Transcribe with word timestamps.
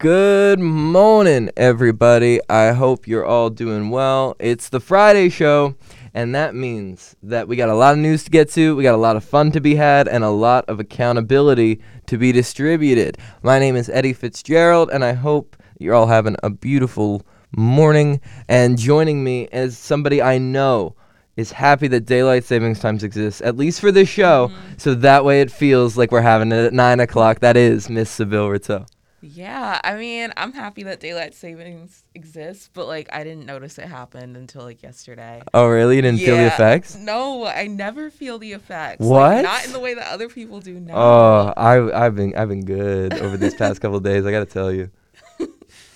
Good 0.00 0.60
morning, 0.60 1.50
everybody. 1.58 2.40
I 2.48 2.72
hope 2.72 3.06
you're 3.06 3.26
all 3.26 3.50
doing 3.50 3.90
well. 3.90 4.34
It's 4.38 4.70
the 4.70 4.80
Friday 4.80 5.28
show, 5.28 5.74
and 6.14 6.34
that 6.34 6.54
means 6.54 7.16
that 7.22 7.48
we 7.48 7.56
got 7.56 7.68
a 7.68 7.74
lot 7.74 7.92
of 7.92 7.98
news 7.98 8.24
to 8.24 8.30
get 8.30 8.48
to, 8.52 8.74
we 8.74 8.82
got 8.82 8.94
a 8.94 8.96
lot 8.96 9.16
of 9.16 9.24
fun 9.24 9.50
to 9.50 9.60
be 9.60 9.74
had, 9.74 10.08
and 10.08 10.24
a 10.24 10.30
lot 10.30 10.64
of 10.70 10.80
accountability 10.80 11.82
to 12.06 12.16
be 12.16 12.32
distributed. 12.32 13.18
My 13.42 13.58
name 13.58 13.76
is 13.76 13.90
Eddie 13.90 14.14
Fitzgerald, 14.14 14.88
and 14.90 15.04
I 15.04 15.12
hope 15.12 15.54
you're 15.78 15.94
all 15.94 16.06
having 16.06 16.36
a 16.42 16.48
beautiful 16.48 17.20
morning. 17.54 18.22
And 18.48 18.78
joining 18.78 19.22
me 19.22 19.48
is 19.52 19.76
somebody 19.76 20.22
I 20.22 20.38
know 20.38 20.96
is 21.36 21.52
happy 21.52 21.88
that 21.88 22.06
daylight 22.06 22.44
savings 22.44 22.80
times 22.80 23.04
exists, 23.04 23.42
at 23.42 23.58
least 23.58 23.82
for 23.82 23.92
this 23.92 24.08
show, 24.08 24.48
mm-hmm. 24.48 24.78
so 24.78 24.94
that 24.94 25.26
way 25.26 25.42
it 25.42 25.50
feels 25.50 25.98
like 25.98 26.10
we're 26.10 26.22
having 26.22 26.52
it 26.52 26.64
at 26.64 26.72
9 26.72 27.00
o'clock. 27.00 27.40
That 27.40 27.58
is 27.58 27.90
Miss 27.90 28.18
Sybille 28.18 28.50
Rateau. 28.50 28.86
Yeah, 29.22 29.80
I 29.84 29.96
mean, 29.96 30.32
I'm 30.36 30.52
happy 30.52 30.82
that 30.84 30.98
daylight 31.00 31.34
savings 31.34 32.04
exists, 32.14 32.70
but 32.72 32.86
like 32.86 33.08
I 33.12 33.22
didn't 33.22 33.44
notice 33.44 33.78
it 33.78 33.86
happened 33.86 34.36
until 34.36 34.62
like 34.62 34.82
yesterday. 34.82 35.42
Oh, 35.52 35.66
really? 35.66 35.96
You 35.96 36.02
didn't 36.02 36.20
feel 36.20 36.36
the 36.36 36.46
effects? 36.46 36.96
No, 36.96 37.44
I 37.46 37.66
never 37.66 38.10
feel 38.10 38.38
the 38.38 38.52
effects. 38.52 39.00
like, 39.00 39.36
What? 39.36 39.42
not 39.42 39.66
in 39.66 39.72
the 39.72 39.80
way 39.80 39.92
that 39.94 40.10
other 40.10 40.28
people 40.28 40.60
do 40.60 40.80
now. 40.80 40.94
Oh, 40.96 41.52
I 41.56 42.06
I've 42.06 42.16
been 42.16 42.34
I've 42.34 42.48
been 42.48 42.64
good 42.64 43.12
over 43.20 43.36
these 43.36 43.54
past 43.54 43.80
couple 43.80 43.98
of 43.98 44.02
days. 44.04 44.24
I 44.24 44.30
gotta 44.30 44.46
tell 44.46 44.72
you. 44.72 44.90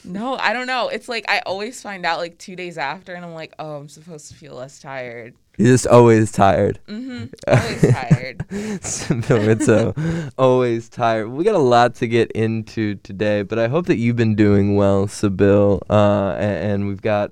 No, 0.06 0.34
I 0.37 0.52
don't 0.52 0.66
know. 0.66 0.88
It's 0.88 1.09
like 1.09 1.24
I 1.30 1.41
always 1.46 1.80
find 1.80 2.04
out 2.04 2.18
like 2.18 2.37
two 2.37 2.54
days 2.56 2.77
after, 2.77 3.15
and 3.15 3.24
I'm 3.24 3.32
like, 3.32 3.54
oh, 3.59 3.77
I'm 3.77 3.88
supposed 3.88 4.29
to 4.29 4.34
feel 4.34 4.54
less 4.54 4.79
tired. 4.79 5.34
You're 5.57 5.73
just 5.73 5.87
always 5.87 6.33
tired. 6.33 6.81
Mm-hmm. 6.89 7.27
Always 7.47 7.93
tired. 7.93 8.39
Sybille 8.49 9.47
Rateau, 9.47 10.33
always 10.39 10.89
tired. 10.89 11.29
We 11.29 11.45
got 11.45 11.55
a 11.55 11.59
lot 11.59 11.95
to 11.97 12.09
get 12.09 12.33
into 12.33 12.97
today, 12.97 13.43
but 13.43 13.59
I 13.59 13.69
hope 13.69 13.87
that 13.87 13.97
you've 13.97 14.17
been 14.17 14.35
doing 14.35 14.75
well, 14.75 15.07
Sybille. 15.07 15.80
Uh, 15.89 16.35
a- 16.37 16.39
and, 16.39 16.89
we've 16.89 17.01
got, 17.03 17.30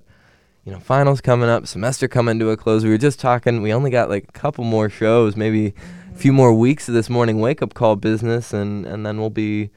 you 0.64 0.72
know, 0.72 0.78
finals 0.78 1.20
coming 1.20 1.48
up, 1.48 1.66
semester 1.66 2.06
coming 2.06 2.38
to 2.38 2.50
a 2.50 2.56
close. 2.56 2.84
We 2.84 2.90
were 2.90 2.98
just 2.98 3.18
talking. 3.18 3.60
We 3.60 3.72
only 3.72 3.90
got 3.90 4.08
like 4.08 4.24
a 4.28 4.32
couple 4.32 4.62
more 4.62 4.88
shows, 4.88 5.36
maybe 5.36 5.74
a 6.14 6.16
few 6.16 6.32
more 6.32 6.54
weeks 6.54 6.88
of 6.88 6.94
this 6.94 7.10
morning 7.10 7.40
wake 7.40 7.60
up 7.60 7.74
call 7.74 7.96
business, 7.96 8.52
and 8.52 8.86
and 8.86 9.04
then 9.04 9.18
we'll 9.18 9.30
be 9.30 9.70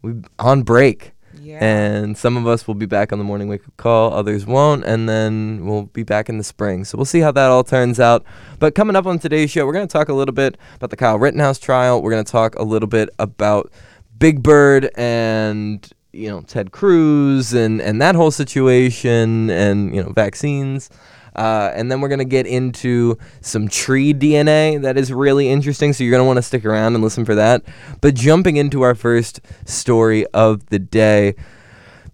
we 0.00 0.14
on 0.38 0.62
break. 0.62 1.12
And 1.60 2.16
some 2.16 2.36
of 2.36 2.46
us 2.46 2.66
will 2.66 2.74
be 2.74 2.86
back 2.86 3.12
on 3.12 3.18
the 3.18 3.24
morning 3.24 3.48
wake 3.48 3.66
up 3.66 3.76
call, 3.76 4.12
others 4.12 4.46
won't, 4.46 4.84
and 4.84 5.08
then 5.08 5.64
we'll 5.64 5.84
be 5.84 6.02
back 6.02 6.28
in 6.28 6.38
the 6.38 6.44
spring. 6.44 6.84
So 6.84 6.98
we'll 6.98 7.04
see 7.04 7.20
how 7.20 7.32
that 7.32 7.50
all 7.50 7.64
turns 7.64 7.98
out. 7.98 8.24
But 8.58 8.74
coming 8.74 8.96
up 8.96 9.06
on 9.06 9.18
today's 9.18 9.50
show, 9.50 9.66
we're 9.66 9.72
going 9.72 9.88
to 9.88 9.92
talk 9.92 10.08
a 10.08 10.14
little 10.14 10.34
bit 10.34 10.58
about 10.76 10.90
the 10.90 10.96
Kyle 10.96 11.18
Rittenhouse 11.18 11.58
trial. 11.58 12.02
We're 12.02 12.10
going 12.10 12.24
to 12.24 12.32
talk 12.32 12.54
a 12.56 12.62
little 12.62 12.88
bit 12.88 13.08
about 13.18 13.72
Big 14.18 14.42
Bird 14.42 14.90
and 14.96 15.90
you 16.12 16.28
know 16.28 16.42
Ted 16.42 16.72
Cruz 16.72 17.52
and 17.52 17.80
and 17.80 18.00
that 18.02 18.14
whole 18.14 18.30
situation 18.30 19.50
and 19.50 19.94
you 19.94 20.02
know 20.02 20.10
vaccines. 20.10 20.90
Uh, 21.34 21.72
and 21.74 21.90
then 21.90 22.00
we're 22.00 22.08
going 22.08 22.18
to 22.18 22.24
get 22.24 22.46
into 22.46 23.16
some 23.40 23.68
tree 23.68 24.12
DNA 24.12 24.80
that 24.82 24.96
is 24.96 25.12
really 25.12 25.48
interesting. 25.48 25.92
So 25.92 26.04
you're 26.04 26.10
going 26.10 26.22
to 26.22 26.26
want 26.26 26.38
to 26.38 26.42
stick 26.42 26.64
around 26.64 26.94
and 26.94 27.04
listen 27.04 27.24
for 27.24 27.34
that. 27.34 27.62
But 28.00 28.14
jumping 28.14 28.56
into 28.56 28.82
our 28.82 28.94
first 28.94 29.40
story 29.64 30.26
of 30.28 30.66
the 30.66 30.78
day, 30.78 31.34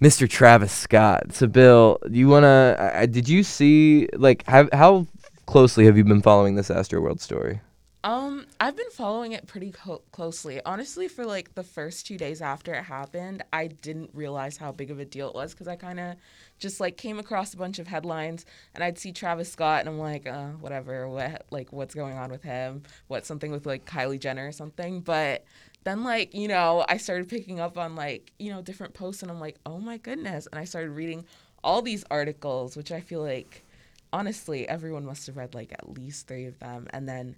Mr. 0.00 0.28
Travis 0.28 0.72
Scott. 0.72 1.32
So, 1.32 1.46
Bill, 1.46 1.98
you 2.10 2.28
want 2.28 2.44
to, 2.44 3.06
did 3.10 3.28
you 3.28 3.42
see, 3.42 4.08
like, 4.12 4.46
have, 4.46 4.68
how 4.72 5.06
closely 5.46 5.86
have 5.86 5.96
you 5.96 6.04
been 6.04 6.22
following 6.22 6.54
this 6.54 6.68
Astroworld 6.68 7.20
story? 7.20 7.60
I've 8.58 8.76
been 8.76 8.90
following 8.90 9.32
it 9.32 9.46
pretty 9.46 9.70
co- 9.70 10.02
closely. 10.12 10.62
Honestly, 10.64 11.08
for 11.08 11.26
like 11.26 11.54
the 11.54 11.62
first 11.62 12.06
two 12.06 12.16
days 12.16 12.40
after 12.40 12.72
it 12.72 12.84
happened, 12.84 13.44
I 13.52 13.66
didn't 13.66 14.10
realize 14.14 14.56
how 14.56 14.72
big 14.72 14.90
of 14.90 14.98
a 14.98 15.04
deal 15.04 15.28
it 15.28 15.34
was 15.34 15.52
because 15.52 15.68
I 15.68 15.76
kind 15.76 16.00
of 16.00 16.16
just 16.58 16.80
like 16.80 16.96
came 16.96 17.18
across 17.18 17.52
a 17.52 17.58
bunch 17.58 17.78
of 17.78 17.86
headlines 17.86 18.46
and 18.74 18.82
I'd 18.82 18.98
see 18.98 19.12
Travis 19.12 19.52
Scott 19.52 19.80
and 19.80 19.90
I'm 19.90 19.98
like, 19.98 20.26
uh, 20.26 20.48
whatever, 20.52 21.06
what 21.06 21.44
like 21.50 21.70
what's 21.70 21.94
going 21.94 22.16
on 22.16 22.30
with 22.30 22.42
him? 22.42 22.84
What 23.08 23.26
something 23.26 23.52
with 23.52 23.66
like 23.66 23.84
Kylie 23.84 24.18
Jenner 24.18 24.48
or 24.48 24.52
something? 24.52 25.00
But 25.00 25.44
then 25.84 26.02
like 26.02 26.32
you 26.34 26.48
know 26.48 26.82
I 26.88 26.96
started 26.96 27.28
picking 27.28 27.60
up 27.60 27.76
on 27.76 27.94
like 27.94 28.32
you 28.38 28.50
know 28.50 28.62
different 28.62 28.94
posts 28.94 29.22
and 29.22 29.30
I'm 29.30 29.40
like, 29.40 29.56
oh 29.66 29.78
my 29.78 29.98
goodness, 29.98 30.48
and 30.50 30.58
I 30.58 30.64
started 30.64 30.92
reading 30.92 31.26
all 31.62 31.82
these 31.82 32.04
articles, 32.10 32.74
which 32.74 32.90
I 32.90 33.00
feel 33.02 33.20
like 33.20 33.64
honestly 34.14 34.66
everyone 34.66 35.04
must 35.04 35.26
have 35.26 35.36
read 35.36 35.54
like 35.54 35.72
at 35.72 35.90
least 35.90 36.26
three 36.26 36.46
of 36.46 36.58
them, 36.58 36.86
and 36.90 37.06
then 37.06 37.36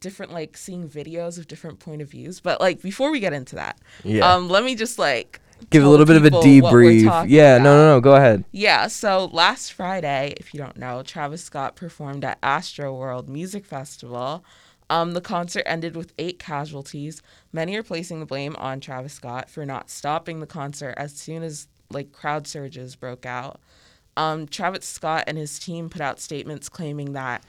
different 0.00 0.32
like 0.32 0.56
seeing 0.56 0.88
videos 0.88 1.38
of 1.38 1.48
different 1.48 1.78
point 1.78 2.02
of 2.02 2.10
views. 2.10 2.40
But 2.40 2.60
like 2.60 2.80
before 2.82 3.10
we 3.10 3.20
get 3.20 3.32
into 3.32 3.56
that, 3.56 3.78
Yeah. 4.04 4.32
um, 4.32 4.48
let 4.48 4.64
me 4.64 4.74
just 4.74 4.98
like 4.98 5.40
Give 5.68 5.84
a 5.84 5.88
little 5.88 6.06
bit 6.06 6.16
of 6.16 6.24
a 6.24 6.30
people 6.30 6.70
what 6.70 6.72
we're 6.74 6.90
debrief. 6.92 7.26
Yeah, 7.28 7.58
no, 7.58 7.76
no, 7.76 7.94
no, 7.96 8.00
go 8.00 8.14
ahead. 8.16 8.44
Yeah, 8.50 8.86
so 8.86 9.26
last 9.26 9.74
Friday, 9.74 10.32
if 10.38 10.54
you 10.54 10.58
don't 10.60 10.78
know, 10.78 11.02
Travis 11.02 11.44
Scott 11.44 11.76
performed 11.76 12.24
at 12.24 12.40
Astroworld 12.40 13.28
Music 13.28 13.66
Festival. 13.66 14.42
Um, 14.88 15.12
the 15.12 15.20
concert 15.20 15.62
ended 15.66 15.96
with 15.96 16.14
eight 16.18 16.38
casualties. 16.38 17.20
Many 17.52 17.76
are 17.76 17.82
placing 17.82 18.20
the 18.20 18.26
blame 18.26 18.56
on 18.56 18.80
Travis 18.80 19.12
Scott 19.12 19.50
for 19.50 19.66
not 19.66 19.90
stopping 19.90 20.40
the 20.40 20.46
concert 20.46 20.94
as 20.96 21.12
soon 21.12 21.42
as 21.42 21.68
like 21.90 22.10
crowd 22.12 22.46
surges 22.46 22.96
broke 22.96 23.26
out. 23.26 23.60
Um, 24.16 24.46
Travis 24.48 24.86
Scott 24.86 25.24
and 25.26 25.36
his 25.38 25.58
team 25.58 25.90
put 25.90 26.00
out 26.00 26.20
statements 26.20 26.68
claiming 26.68 27.12
that 27.12 27.44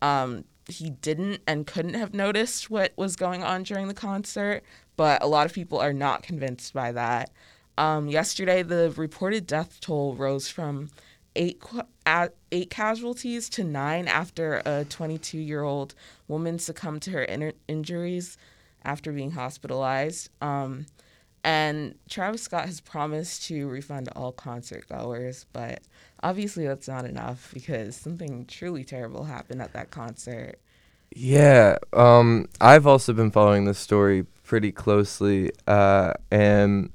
um, 0.00 0.44
he 0.68 0.90
didn't 0.90 1.42
and 1.46 1.66
couldn't 1.66 1.94
have 1.94 2.14
noticed 2.14 2.70
what 2.70 2.92
was 2.96 3.16
going 3.16 3.42
on 3.42 3.62
during 3.62 3.88
the 3.88 3.94
concert, 3.94 4.62
but 4.96 5.22
a 5.22 5.26
lot 5.26 5.46
of 5.46 5.52
people 5.52 5.78
are 5.78 5.92
not 5.92 6.22
convinced 6.22 6.72
by 6.72 6.92
that. 6.92 7.30
Um, 7.78 8.08
yesterday, 8.08 8.62
the 8.62 8.92
reported 8.96 9.46
death 9.46 9.80
toll 9.80 10.14
rose 10.14 10.48
from 10.48 10.90
eight 11.36 11.62
eight 12.50 12.70
casualties 12.70 13.48
to 13.50 13.64
nine 13.64 14.08
after 14.08 14.62
a 14.64 14.86
22 14.88 15.38
year 15.38 15.62
old 15.62 15.94
woman 16.28 16.58
succumbed 16.58 17.02
to 17.02 17.10
her 17.10 17.24
inner 17.24 17.52
injuries 17.68 18.38
after 18.84 19.12
being 19.12 19.32
hospitalized. 19.32 20.30
Um, 20.40 20.86
and 21.44 21.94
Travis 22.08 22.42
Scott 22.42 22.66
has 22.66 22.80
promised 22.80 23.44
to 23.44 23.68
refund 23.68 24.08
all 24.16 24.32
concert 24.32 24.88
goers, 24.88 25.46
but 25.52 25.80
obviously 26.26 26.66
that's 26.66 26.88
not 26.88 27.04
enough 27.04 27.50
because 27.54 27.94
something 27.94 28.44
truly 28.46 28.82
terrible 28.82 29.24
happened 29.24 29.62
at 29.62 29.72
that 29.72 29.90
concert. 29.90 30.58
Yeah, 31.14 31.76
um, 31.92 32.48
I've 32.60 32.84
also 32.86 33.12
been 33.12 33.30
following 33.30 33.64
this 33.64 33.78
story 33.78 34.24
pretty 34.42 34.72
closely, 34.72 35.52
uh, 35.68 36.14
and 36.32 36.90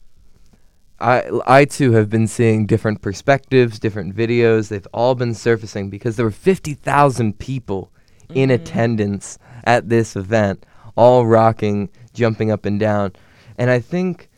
I, 1.00 1.24
I 1.48 1.64
too 1.66 1.94
have 1.94 2.10
been 2.10 2.28
seeing 2.28 2.66
different 2.66 3.02
perspectives, 3.02 3.80
different 3.80 4.16
videos. 4.16 4.68
They've 4.68 4.88
all 4.94 5.16
been 5.16 5.34
surfacing 5.34 5.90
because 5.90 6.18
there 6.18 6.26
were 6.26 6.32
50,000 6.32 7.40
people 7.40 7.90
in 8.36 8.50
Mhm. 8.50 8.56
attendance 8.56 9.40
at 9.64 9.88
this 9.88 10.16
event, 10.18 10.66
all 10.98 11.26
rocking, 11.26 11.90
jumping 12.14 12.52
up 12.52 12.66
and 12.66 12.80
down. 12.80 13.14
And 13.58 13.70
I 13.70 13.80
think, 13.80 14.30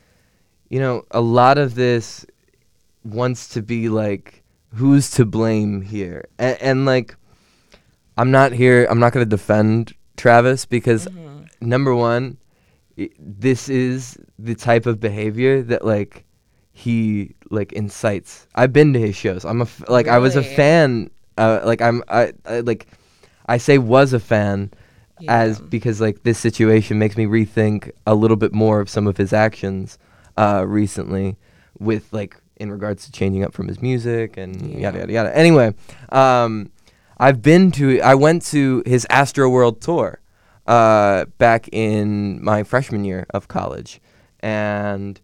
you 0.68 0.78
know, 0.78 1.02
a 1.10 1.20
lot 1.20 1.58
of 1.58 1.74
this 1.74 2.24
wants 3.04 3.48
to 3.50 3.60
be 3.60 3.88
like, 3.88 4.43
who's 4.74 5.10
to 5.12 5.24
blame 5.24 5.82
here? 5.82 6.26
And, 6.38 6.60
and 6.60 6.84
like, 6.86 7.16
I'm 8.16 8.30
not 8.30 8.52
here, 8.52 8.86
I'm 8.90 8.98
not 9.00 9.12
going 9.12 9.24
to 9.24 9.28
defend 9.30 9.92
Travis 10.16 10.64
because 10.66 11.06
Mhm. 11.06 11.46
number 11.60 11.94
one, 11.94 12.38
i- 12.98 13.10
this 13.18 13.68
is 13.68 14.16
the 14.38 14.54
type 14.54 14.86
of 14.86 15.00
behavior 15.00 15.62
that 15.62 15.84
like 15.84 16.24
he 16.72 17.34
like 17.50 17.72
incites. 17.72 18.46
I've 18.54 18.72
been 18.72 18.92
to 18.94 19.00
his 19.00 19.14
shows. 19.16 19.44
I'm 19.44 19.60
a 19.60 19.64
f- 19.64 19.82
like 19.88 20.08
I 20.08 20.18
was 20.18 20.34
a 20.36 20.42
fan. 20.56 21.10
Uh, 21.38 21.60
like 21.64 21.80
I'm 21.82 22.02
I, 22.08 22.32
I 22.46 22.60
like 22.60 22.86
I 23.46 23.58
say 23.58 23.78
was 23.78 24.12
a 24.12 24.20
fan 24.20 24.70
as 25.28 25.60
because 25.60 26.00
like 26.00 26.22
this 26.24 26.38
situation 26.38 26.98
makes 26.98 27.16
me 27.16 27.26
rethink 27.26 27.90
a 28.06 28.14
little 28.14 28.36
bit 28.36 28.52
more 28.52 28.80
of 28.80 28.88
some 28.90 29.06
of 29.06 29.16
his 29.16 29.32
actions 29.32 29.98
uh, 30.36 30.64
recently 30.66 31.36
with 31.78 32.12
like 32.12 32.36
in 32.64 32.72
regards 32.72 33.04
to 33.06 33.12
changing 33.12 33.44
up 33.44 33.52
from 33.54 33.68
his 33.68 33.80
music 33.80 34.36
and 34.36 34.56
yada 34.72 34.98
Yeah. 34.98 35.00
yada 35.02 35.12
yada. 35.12 35.36
Anyway, 35.36 35.74
um, 36.10 36.70
I've 37.18 37.40
been 37.40 37.70
to 37.72 38.00
I 38.00 38.14
went 38.16 38.44
to 38.46 38.82
his 38.86 39.06
Astroworld 39.10 39.80
tour 39.80 40.20
uh, 40.66 41.26
back 41.38 41.68
in 41.72 42.42
my 42.42 42.62
freshman 42.64 43.04
year 43.04 43.26
of 43.32 43.46
college, 43.48 44.00
and 44.40 45.20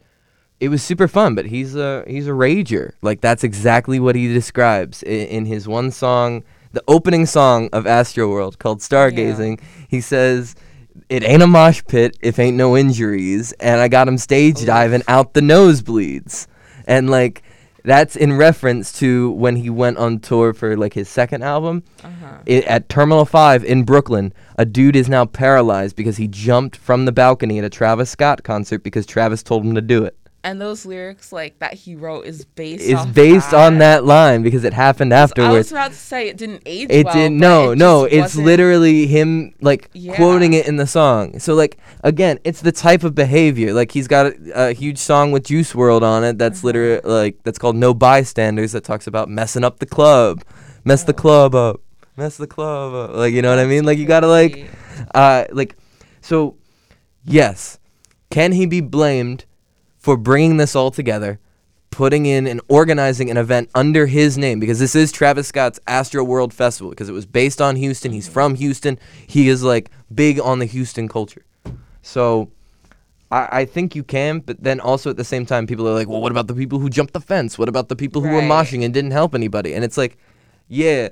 it 0.60 0.68
was 0.68 0.82
super 0.82 1.08
fun. 1.08 1.34
But 1.34 1.46
he's 1.46 1.74
a 1.74 2.04
he's 2.06 2.28
a 2.28 2.32
rager. 2.32 2.92
Like 3.02 3.20
that's 3.20 3.42
exactly 3.44 3.98
what 3.98 4.14
he 4.14 4.32
describes 4.32 5.02
in, 5.02 5.26
in 5.28 5.44
his 5.46 5.66
one 5.66 5.90
song, 5.90 6.44
the 6.72 6.82
opening 6.86 7.26
song 7.26 7.68
of 7.72 7.84
Astroworld 7.84 8.58
called 8.58 8.80
Stargazing. 8.80 9.60
He 9.88 10.00
says. 10.00 10.54
It 11.08 11.22
ain't 11.24 11.42
a 11.42 11.46
mosh 11.46 11.82
pit 11.88 12.16
if 12.20 12.38
ain't 12.38 12.56
no 12.56 12.76
injuries, 12.76 13.52
and 13.60 13.80
I 13.80 13.88
got 13.88 14.06
him 14.08 14.18
stage 14.18 14.64
diving 14.66 15.02
out 15.08 15.34
the 15.34 15.40
nosebleeds, 15.40 16.46
and 16.90 17.08
like 17.08 17.42
that's 17.82 18.14
in 18.14 18.36
reference 18.36 18.92
to 18.98 19.30
when 19.30 19.56
he 19.56 19.70
went 19.70 19.96
on 19.96 20.18
tour 20.18 20.52
for 20.52 20.76
like 20.76 20.92
his 20.92 21.08
second 21.08 21.42
album 21.42 21.82
Uh-huh. 22.04 22.36
i 22.46 22.52
at 22.74 22.90
Terminal 22.90 23.24
5 23.24 23.64
in 23.64 23.84
Brooklyn, 23.84 24.34
a 24.58 24.66
dude 24.66 24.96
is 24.96 25.08
now 25.08 25.24
paralyzed 25.24 25.96
because 25.96 26.18
he 26.18 26.28
jumped 26.28 26.76
from 26.76 27.06
the 27.06 27.12
balcony 27.12 27.58
at 27.58 27.64
a 27.64 27.70
Travis 27.70 28.10
Scott 28.10 28.42
concert 28.42 28.82
because 28.82 29.06
Travis 29.06 29.42
told 29.42 29.64
him 29.64 29.74
to 29.74 29.80
do 29.80 30.04
it. 30.04 30.14
And 30.42 30.58
those 30.58 30.86
lyrics 30.86 31.32
like 31.32 31.58
that 31.58 31.74
he 31.74 31.94
wrote 31.94 32.24
is 32.24 32.46
based 32.46 32.82
is 32.82 33.04
based 33.06 33.52
on 33.52 33.76
that 33.78 34.06
line 34.06 34.42
because 34.42 34.64
it 34.64 34.72
happened 34.72 35.12
afterwards. 35.12 35.52
I 35.52 35.58
was 35.58 35.72
about 35.72 35.90
to 35.90 35.96
say 35.98 36.28
it 36.28 36.38
didn't 36.38 36.62
age 36.64 36.86
It 36.88 37.04
well. 37.04 37.14
didn't. 37.14 37.36
No, 37.36 37.72
it 37.72 37.78
no. 37.78 38.04
It's 38.04 38.36
literally 38.36 39.06
him 39.06 39.54
like 39.60 39.90
quoting 40.14 40.54
it 40.54 40.66
in 40.66 40.76
the 40.76 40.86
song. 40.86 41.38
So 41.40 41.52
like 41.54 41.76
again, 42.02 42.38
it's 42.42 42.62
the 42.62 42.72
type 42.72 43.04
of 43.04 43.14
behavior. 43.14 43.74
Like 43.74 43.92
he's 43.92 44.08
got 44.08 44.26
a, 44.32 44.68
a 44.70 44.72
huge 44.72 44.96
song 44.96 45.30
with 45.30 45.44
Juice 45.44 45.74
WRLD 45.74 46.02
on 46.02 46.24
it. 46.24 46.38
That's 46.38 46.60
Uh-huh. 46.60 46.66
literally 46.68 47.00
like 47.04 47.42
that's 47.42 47.58
called 47.58 47.76
No 47.76 47.92
Bystanders. 47.92 48.72
That 48.72 48.82
talks 48.82 49.06
about 49.06 49.28
messing 49.28 49.62
up 49.62 49.78
the 49.78 49.84
club, 49.86 50.42
mess 50.86 51.02
the 51.04 51.12
Oh. 51.12 51.16
club 51.16 51.54
up, 51.54 51.82
mess 52.16 52.38
the 52.38 52.46
club 52.46 52.94
up. 52.94 53.14
Like 53.14 53.34
you 53.34 53.42
know 53.42 53.50
what 53.50 53.58
I 53.58 53.66
mean? 53.66 53.84
Like 53.84 53.98
you 53.98 54.06
gotta 54.06 54.26
like, 54.26 54.70
uh, 55.14 55.44
like, 55.52 55.76
so 56.22 56.56
yes, 57.26 57.78
can 58.30 58.52
he 58.52 58.64
be 58.64 58.80
blamed 58.80 59.44
for 60.00 60.16
bringing 60.16 60.56
this 60.56 60.74
all 60.74 60.90
together? 60.90 61.38
putting 61.92 62.24
in 62.24 62.46
and 62.46 62.60
organizing 62.68 63.30
an 63.32 63.36
event 63.36 63.68
under 63.74 64.06
his 64.06 64.38
name 64.38 64.60
because 64.60 64.78
this 64.78 64.94
is 64.94 65.10
Travis 65.10 65.48
Scott's 65.48 65.80
Astroworld 65.88 66.52
Festival 66.52 66.90
because 66.90 67.08
it 67.08 67.12
was 67.12 67.26
based 67.26 67.60
on 67.60 67.74
Houston. 67.74 68.12
He's 68.12 68.28
from 68.28 68.54
Houston. 68.54 68.96
He 69.26 69.48
is 69.48 69.64
like 69.64 69.90
big 70.14 70.38
on 70.38 70.60
the 70.60 70.66
Houston 70.66 71.08
culture. 71.08 71.44
So 72.02 72.52
I, 73.30 73.48
I 73.50 73.64
think 73.64 73.96
you 73.96 74.04
can, 74.04 74.38
but 74.38 74.62
then 74.62 74.78
also 74.78 75.10
at 75.10 75.16
the 75.16 75.24
same 75.24 75.44
time, 75.44 75.66
people 75.66 75.86
are 75.88 75.92
like, 75.92 76.08
well, 76.08 76.20
what 76.20 76.30
about 76.30 76.46
the 76.46 76.54
people 76.54 76.78
who 76.78 76.88
jumped 76.88 77.12
the 77.12 77.20
fence? 77.20 77.58
What 77.58 77.68
about 77.68 77.88
the 77.88 77.96
people 77.96 78.22
who 78.22 78.28
were 78.28 78.38
Right. 78.38 78.48
moshing 78.48 78.84
and 78.84 78.94
didn't 78.94 79.10
help 79.10 79.34
anybody? 79.34 79.74
And 79.74 79.84
it's 79.84 79.98
like, 79.98 80.16
yeah, 80.68 81.08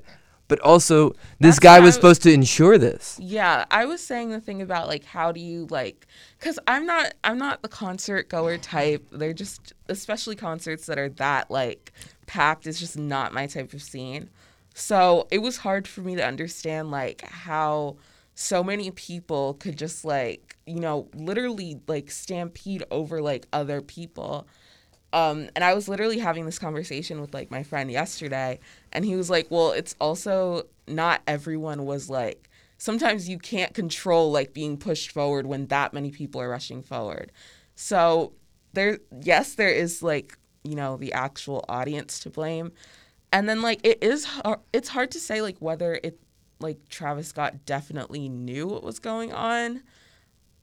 but 0.49 0.59
also 0.61 1.11
this 1.39 1.57
That's 1.57 1.59
guy 1.61 1.81
was 1.81 1.95
I- 1.95 1.97
supposed 1.97 2.23
to 2.23 2.33
ensure 2.33 2.79
this. 2.79 3.17
Yeah, 3.21 3.65
I 3.71 3.85
was 3.85 4.01
saying 4.03 4.31
the 4.31 4.41
thing 4.41 4.61
about 4.63 4.89
like 4.89 5.05
how 5.05 5.31
do 5.33 5.41
you 5.41 5.67
like 5.71 6.07
cuz 6.41 6.59
I'm 6.67 6.85
not 6.87 7.15
I'm 7.23 7.39
not 7.39 7.63
the 7.63 7.69
concert 7.69 8.29
goer 8.29 8.59
type. 8.59 9.07
They're 9.13 9.33
just 9.33 9.73
especially 9.89 10.37
concerts 10.37 10.87
that 10.87 10.99
are 10.99 11.11
that 11.11 11.51
like 11.51 11.93
packed 12.27 12.67
is 12.67 12.81
just 12.81 12.99
not 12.99 13.33
my 13.33 13.47
type 13.47 13.73
of 13.73 13.83
scene. 13.83 14.31
So, 14.75 15.27
it 15.33 15.39
was 15.39 15.57
hard 15.57 15.89
for 15.89 16.03
me 16.03 16.15
to 16.15 16.25
understand 16.25 16.91
like 16.93 17.23
how 17.23 17.97
so 18.37 18.63
many 18.63 18.93
people 18.93 19.55
could 19.55 19.77
just 19.77 20.05
like, 20.05 20.57
you 20.67 20.79
know, 20.79 21.09
literally 21.15 21.81
like 21.89 22.13
stampede 22.13 22.85
over 22.93 23.21
like 23.21 23.47
other 23.53 23.81
people. 23.81 24.47
Um, 25.13 25.49
and 25.55 25.65
I 25.65 25.75
was 25.75 25.89
literally 25.89 26.19
having 26.19 26.45
this 26.45 26.59
conversation 26.59 27.21
with 27.21 27.33
like 27.33 27.51
my 27.51 27.63
friend 27.63 27.91
yesterday, 27.91 28.61
and 28.93 29.05
he 29.05 29.17
was 29.17 29.31
like, 29.31 29.51
"Well, 29.51 29.73
it's 29.73 29.95
also 30.01 30.65
not 30.87 31.23
everyone 31.27 31.85
was 31.87 32.11
like. 32.11 32.49
Sometimes 32.81 33.29
you 33.29 33.39
can't 33.39 33.75
control 33.75 34.31
like 34.31 34.53
being 34.53 34.77
pushed 34.77 35.11
forward 35.11 35.47
when 35.47 35.67
that 35.67 35.93
many 35.93 36.13
people 36.13 36.41
are 36.41 36.49
rushing 36.49 36.81
forward. 36.83 37.33
So 37.75 38.35
there, 38.73 39.01
yes, 39.23 39.55
there 39.55 39.71
is 39.71 40.03
like 40.03 40.39
you 40.63 40.75
know 40.75 40.97
the 40.97 41.13
actual 41.13 41.65
audience 41.69 42.21
to 42.21 42.31
blame, 42.31 42.73
and 43.33 43.49
then 43.49 43.63
like 43.63 43.81
it 43.85 44.03
is 44.03 44.27
it's 44.73 44.89
hard 44.91 45.11
to 45.13 45.21
say 45.21 45.41
like 45.41 45.57
whether 45.59 45.99
it 46.03 46.21
like 46.61 46.89
Travis 46.89 47.29
Scott 47.29 47.65
definitely 47.65 48.29
knew 48.29 48.67
what 48.67 48.83
was 48.83 48.99
going 48.99 49.33
on 49.33 49.83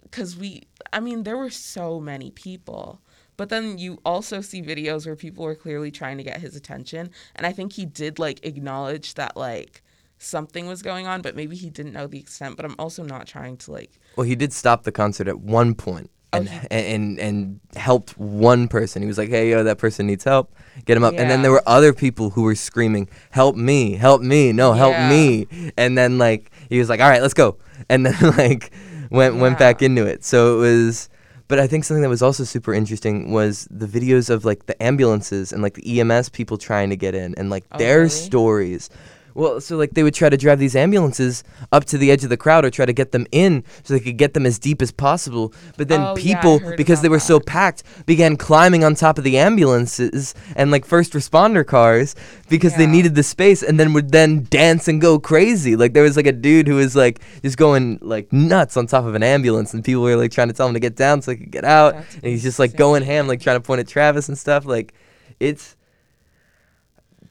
because 0.03 0.37
we 0.37 0.63
i 0.93 0.99
mean 0.99 1.23
there 1.23 1.37
were 1.37 1.49
so 1.49 1.99
many 1.99 2.31
people 2.31 3.01
but 3.37 3.49
then 3.49 3.77
you 3.77 3.99
also 4.05 4.41
see 4.41 4.61
videos 4.61 5.05
where 5.05 5.15
people 5.15 5.43
were 5.45 5.55
clearly 5.55 5.91
trying 5.91 6.17
to 6.17 6.23
get 6.23 6.39
his 6.41 6.55
attention 6.55 7.09
and 7.35 7.45
i 7.45 7.51
think 7.51 7.73
he 7.73 7.85
did 7.85 8.19
like 8.19 8.45
acknowledge 8.45 9.13
that 9.15 9.35
like 9.35 9.81
something 10.17 10.67
was 10.67 10.81
going 10.81 11.07
on 11.07 11.21
but 11.21 11.35
maybe 11.35 11.55
he 11.55 11.69
didn't 11.69 11.93
know 11.93 12.07
the 12.07 12.19
extent 12.19 12.55
but 12.55 12.65
i'm 12.65 12.75
also 12.79 13.03
not 13.03 13.27
trying 13.27 13.57
to 13.57 13.71
like 13.71 13.99
Well, 14.15 14.25
he 14.25 14.35
did 14.35 14.53
stop 14.53 14.83
the 14.83 14.91
concert 14.91 15.27
at 15.27 15.39
one 15.39 15.75
point 15.75 16.09
Oh, 16.33 16.39
and, 16.39 16.49
and 16.71 17.19
and 17.19 17.59
helped 17.75 18.17
one 18.17 18.67
person. 18.67 19.01
He 19.01 19.07
was 19.07 19.17
like, 19.17 19.29
"Hey, 19.29 19.51
yo, 19.51 19.63
that 19.63 19.77
person 19.77 20.07
needs 20.07 20.23
help. 20.23 20.53
Get 20.83 20.97
him 20.97 21.03
up." 21.03 21.13
And 21.17 21.29
then 21.29 21.43
there 21.43 21.51
were 21.51 21.63
other 21.65 21.93
people 21.93 22.31
who 22.31 22.41
were 22.43 22.55
screaming, 22.55 23.07
"Help 23.29 23.55
me! 23.55 23.93
Help 23.93 24.21
me! 24.21 24.51
No, 24.51 24.73
help 24.73 24.95
Yeah. 24.95 25.09
me!" 25.09 25.47
And 25.77 25.97
then 25.97 26.17
like 26.17 26.51
he 26.67 26.79
was 26.79 26.89
like, 26.89 26.99
"All 26.99 27.07
right, 27.09 27.21
let's 27.21 27.33
go," 27.33 27.57
and 27.89 28.05
then 28.05 28.15
like 28.37 28.73
went 29.11 29.37
went 29.37 29.57
back 29.59 29.81
into 29.81 30.05
it. 30.05 30.25
So 30.25 30.57
it 30.57 30.59
was. 30.61 31.09
But 31.47 31.59
I 31.59 31.67
think 31.67 31.83
something 31.83 32.01
that 32.01 32.09
was 32.09 32.23
also 32.23 32.43
super 32.43 32.73
interesting 32.73 33.31
was 33.31 33.67
the 33.69 33.85
videos 33.85 34.29
of 34.31 34.45
like 34.45 34.65
the 34.65 34.81
ambulances 34.81 35.53
and 35.53 35.61
like 35.61 35.75
the 35.75 35.99
EMS 35.99 36.29
people 36.29 36.57
trying 36.57 36.89
to 36.89 36.95
get 36.95 37.13
in 37.13 37.35
and 37.35 37.49
like 37.49 37.65
Oh, 37.71 37.77
their 37.77 37.97
really? 37.99 38.09
stories. 38.09 38.89
Well, 39.35 39.59
so 39.59 39.75
like 39.75 39.91
they 39.91 40.01
would 40.01 40.13
try 40.13 40.29
to 40.29 40.37
drive 40.37 40.59
these 40.59 40.75
ambulances 40.77 41.43
up 41.71 41.83
to 41.85 41.97
the 41.97 42.09
edge 42.09 42.23
of 42.23 42.29
the 42.29 42.37
crowd 42.37 42.63
or 42.63 42.69
try 42.69 42.85
to 42.85 42.93
get 42.93 43.11
them 43.11 43.27
in 43.33 43.65
so 43.83 43.93
they 43.93 43.99
could 43.99 44.17
get 44.17 44.33
them 44.33 44.45
as 44.45 44.57
deep 44.57 44.81
as 44.81 44.91
possible. 44.91 45.53
But 45.77 45.89
then 45.89 46.01
Oh, 46.01 46.15
people, 46.15 46.59
heard 46.59 46.77
because 46.77 47.01
they 47.01 47.09
were 47.09 47.19
so 47.19 47.39
packed, 47.41 47.83
began 48.05 48.37
climbing 48.37 48.83
on 48.85 48.95
top 48.95 49.17
of 49.17 49.25
the 49.25 49.37
ambulances 49.37 50.33
and 50.55 50.71
like 50.71 50.85
first 50.85 51.11
responder 51.13 51.65
cars 51.67 52.15
because 52.49 52.75
they 52.75 52.87
needed 52.87 53.15
the 53.15 53.23
space 53.23 53.61
and 53.61 53.77
then 53.77 53.91
would 53.93 54.11
then 54.11 54.47
dance 54.49 54.87
and 54.87 55.01
go 55.01 55.19
crazy. 55.19 55.75
Like 55.75 55.93
there 55.93 56.03
was 56.03 56.15
like 56.15 56.27
a 56.27 56.31
dude 56.31 56.67
who 56.67 56.75
was 56.75 56.95
like 56.95 57.19
just 57.41 57.57
going 57.57 57.99
like 58.01 58.31
nuts 58.31 58.77
on 58.77 58.87
top 58.87 59.03
of 59.03 59.15
an 59.15 59.23
ambulance 59.23 59.73
and 59.73 59.83
people 59.83 60.01
were 60.03 60.15
like 60.15 60.31
trying 60.31 60.47
to 60.47 60.53
tell 60.53 60.67
him 60.67 60.73
to 60.75 60.79
get 60.79 60.95
down 60.95 61.21
so 61.21 61.31
he 61.31 61.37
could 61.37 61.51
get 61.51 61.65
out. 61.65 61.93
That's 61.95 62.15
and 62.15 62.25
he's 62.25 62.43
just 62.43 62.57
like 62.57 62.77
going 62.77 63.03
ham, 63.03 63.27
like 63.27 63.41
trying 63.41 63.57
to 63.57 63.61
point 63.61 63.79
at 63.81 63.87
Travis 63.87 64.29
and 64.29 64.37
stuff. 64.37 64.65
Like 64.65 64.93
it's 65.41 65.75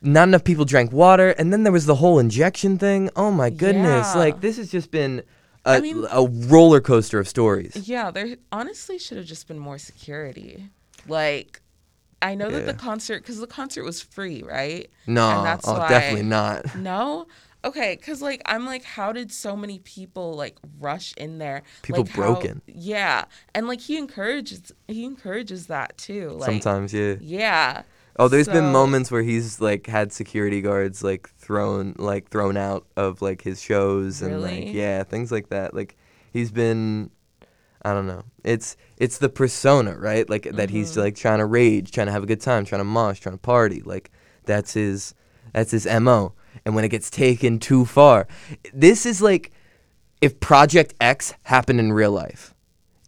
not 0.05 0.27
enough 0.27 0.43
people 0.43 0.65
drank 0.65 0.91
water 0.91 1.29
and 1.31 1.51
then 1.51 1.63
there 1.63 1.73
was 1.73 1.85
the 1.85 1.95
whole 1.95 2.19
injection 2.19 2.77
thing 2.77 3.09
oh 3.15 3.31
my 3.31 3.49
goodness 3.49 4.07
Yeah. 4.13 4.19
like 4.19 4.41
this 4.41 4.57
has 4.57 4.69
just 4.71 4.91
been 4.91 5.23
a, 5.65 5.69
I 5.71 5.79
mean- 5.81 6.05
a 6.11 6.23
roller 6.23 6.79
coaster 6.79 7.19
of 7.19 7.27
stories 7.27 7.75
yeah 7.87 8.11
there 8.11 8.37
honestly 8.51 8.99
should 8.99 9.17
have 9.17 9.25
just 9.25 9.47
been 9.47 9.59
more 9.59 9.77
security 9.79 10.69
like 11.07 11.61
i 12.21 12.35
know 12.35 12.49
that 12.49 12.65
the 12.65 12.73
concert 12.73 13.19
because 13.23 13.39
the 13.39 13.47
concert 13.47 13.83
was 13.83 14.01
free 14.01 14.43
right 14.43 14.89
no 15.07 15.27
and 15.37 15.45
that's 15.45 15.67
oh 15.67 15.73
why- 15.79 15.89
definitely 15.89 16.23
not 16.23 16.75
No? 16.75 17.27
Okay, 17.63 17.95
because, 17.99 18.21
like, 18.21 18.43
I'm 18.45 18.67
like, 18.67 18.83
how 18.83 19.11
did 19.11 19.31
so 19.31 19.55
many 19.55 19.79
people, 19.79 20.35
like, 20.35 20.55
rush 20.79 21.15
in 21.17 21.39
there? 21.39 21.63
People 21.81 22.03
Like, 22.03 22.13
broke 22.13 22.45
how- 22.45 22.53
Yeah. 22.67 23.25
And, 23.55 23.67
like, 23.67 23.81
he 23.81 23.97
encourages, 23.97 24.71
he 24.87 25.03
encourages 25.03 25.65
that, 25.65 25.97
too. 25.97 26.29
Like, 26.29 26.45
sometimes 26.45 26.93
yeah 26.93 27.15
Yeah. 27.19 27.81
Oh 28.17 28.27
there's 28.27 28.47
been 28.47 28.71
moments 28.71 29.11
where 29.11 29.21
he's 29.23 29.59
like 29.59 29.87
had 29.87 30.11
security 30.13 30.61
guards 30.61 31.03
like 31.03 31.29
thrown 31.37 31.93
like 31.97 32.29
thrown 32.29 32.57
out 32.57 32.85
of 32.95 33.21
like 33.21 33.41
his 33.41 33.61
shows 33.61 34.21
and 34.21 34.41
like 34.41 34.73
yeah 34.73 35.03
things 35.03 35.31
like 35.31 35.49
that 35.49 35.73
like 35.73 35.95
he's 36.31 36.51
been 36.51 37.09
I 37.83 37.93
don't 37.93 38.07
know. 38.07 38.23
It's 38.43 38.77
it's 38.97 39.19
the 39.19 39.29
persona, 39.29 39.95
right? 39.95 40.27
Like 40.27 40.49
that 40.53 40.71
he's 40.71 40.91
Mm-hmm. 40.93 41.01
like 41.01 41.15
trying 41.15 41.37
to 41.37 41.45
rage, 41.45 41.91
trying 41.91 42.07
to 42.07 42.11
have 42.13 42.23
a 42.23 42.25
good 42.25 42.41
time, 42.41 42.65
trying 42.65 42.79
to 42.79 42.83
mosh, 42.83 43.19
trying 43.19 43.35
to 43.35 43.39
party. 43.41 43.81
Like 43.85 44.09
that's 44.45 44.73
his 44.73 45.13
that's 45.53 45.69
his 45.69 45.85
MO. 45.85 46.33
And 46.65 46.73
when 46.73 46.83
it 46.83 46.89
gets 46.89 47.11
taken 47.11 47.59
too 47.59 47.85
far, 47.85 48.27
this 48.73 49.05
is 49.05 49.21
like 49.21 49.51
if 50.19 50.39
Project 50.39 50.95
X 50.99 51.35
happened 51.43 51.79
in 51.79 51.93
real 51.93 52.11
life, 52.11 52.55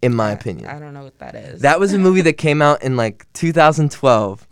in 0.04 0.14
my 0.14 0.30
opinion. 0.32 0.68
I 0.70 0.78
don't 0.78 0.94
know 0.94 1.04
what 1.06 1.18
that 1.18 1.34
is. 1.34 1.62
That 1.62 1.80
was 1.80 1.94
a 1.94 1.98
movie 1.98 2.22
that 2.22 2.34
came 2.38 2.62
out 2.62 2.84
in 2.84 2.96
like 2.96 3.26
2012, 3.34 4.48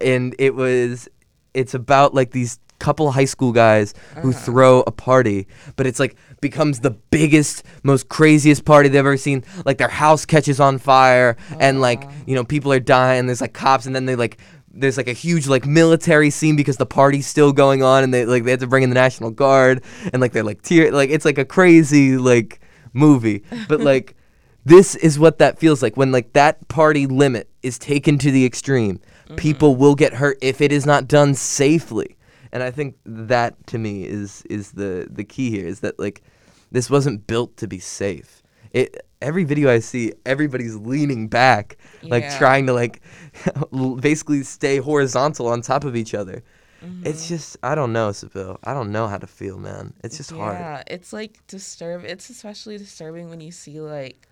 and 0.00 0.34
it 0.38 0.54
was 0.54 1.08
it's 1.54 1.74
about 1.74 2.14
like 2.14 2.30
these 2.32 2.58
couple 2.78 3.10
high 3.10 3.24
school 3.24 3.50
guys 3.52 3.92
who 4.22 4.30
Uh-huh. 4.30 4.38
throw 4.38 4.80
a 4.86 4.92
party, 4.92 5.48
but 5.76 5.86
it's 5.86 5.98
like 5.98 6.14
becomes 6.40 6.78
the 6.80 6.90
biggest, 6.90 7.64
most 7.82 8.08
craziest 8.08 8.64
party 8.64 8.88
they've 8.88 9.00
ever 9.00 9.16
seen. 9.16 9.42
Like 9.64 9.78
their 9.78 9.88
house 9.88 10.24
catches 10.24 10.60
on 10.60 10.78
fire, 10.78 11.36
and 11.58 11.80
like 11.80 12.04
you 12.26 12.34
know 12.36 12.44
people 12.44 12.72
are 12.72 12.78
dying. 12.80 13.26
There's 13.26 13.40
like 13.40 13.52
cops, 13.54 13.86
and 13.86 13.96
then 13.96 14.06
they 14.06 14.14
like 14.14 14.38
there's 14.70 14.96
like 14.96 15.08
a 15.08 15.12
huge 15.12 15.48
like 15.48 15.66
military 15.66 16.30
scene 16.30 16.54
because 16.54 16.76
the 16.76 16.86
party's 16.86 17.26
still 17.26 17.52
going 17.52 17.82
on, 17.82 18.04
and 18.04 18.14
they 18.14 18.24
like 18.24 18.44
they 18.44 18.52
have 18.52 18.60
to 18.60 18.68
bring 18.68 18.84
in 18.84 18.90
the 18.90 18.94
national 18.94 19.32
guard, 19.32 19.82
and 20.12 20.20
like 20.20 20.30
they're 20.32 20.44
like 20.44 20.62
tear 20.62 20.92
like 20.92 21.10
it's 21.10 21.24
like 21.24 21.38
a 21.38 21.44
crazy 21.44 22.16
like 22.16 22.60
movie, 22.92 23.42
but 23.68 23.80
like 23.92 24.14
this 24.64 24.94
is 24.94 25.18
what 25.18 25.38
that 25.38 25.58
feels 25.58 25.82
like 25.82 25.96
when 25.96 26.12
like 26.12 26.32
that 26.34 26.68
party 26.68 27.06
limit 27.08 27.48
is 27.62 27.76
taken 27.78 28.18
to 28.18 28.30
the 28.30 28.44
extreme 28.46 29.00
people 29.36 29.76
will 29.76 29.94
get 29.94 30.14
hurt 30.14 30.38
if 30.42 30.60
it 30.60 30.72
is 30.72 30.86
not 30.86 31.06
done 31.08 31.34
safely 31.34 32.16
and 32.52 32.62
i 32.62 32.70
think 32.70 32.96
that 33.04 33.54
to 33.66 33.78
me 33.78 34.04
is 34.04 34.42
is 34.48 34.72
the 34.72 35.06
the 35.10 35.24
key 35.24 35.50
here 35.50 35.66
is 35.66 35.80
that 35.80 35.98
like 35.98 36.22
this 36.70 36.88
wasn't 36.90 37.26
built 37.26 37.56
to 37.56 37.66
be 37.68 37.78
safe 37.78 38.42
it 38.72 38.96
every 39.20 39.44
video 39.44 39.70
i 39.70 39.78
see 39.78 40.12
everybody's 40.24 40.76
leaning 40.76 41.28
back 41.28 41.76
like 42.02 42.22
Yeah. 42.24 42.38
trying 42.38 42.66
to 42.66 42.72
like 42.72 43.02
basically 44.00 44.42
stay 44.42 44.78
horizontal 44.78 45.48
on 45.48 45.60
top 45.62 45.84
of 45.84 45.96
each 45.96 46.14
other 46.14 46.42
Mm-hmm. 46.84 47.08
it's 47.08 47.26
just 47.26 47.56
i 47.64 47.74
don't 47.74 47.92
know 47.92 48.10
Sybille. 48.10 48.56
i 48.62 48.72
don't 48.72 48.92
know 48.92 49.08
how 49.08 49.18
to 49.18 49.26
feel 49.26 49.58
man 49.58 49.94
it's 50.04 50.16
just 50.16 50.30
hard 50.30 50.54
Yeah, 50.60 50.84
it's 50.86 51.12
like 51.12 51.44
disturb. 51.48 52.04
It's 52.04 52.30
especially 52.30 52.78
disturbing 52.78 53.30
when 53.30 53.40
you 53.40 53.50
see 53.50 53.80
like, 53.80 54.28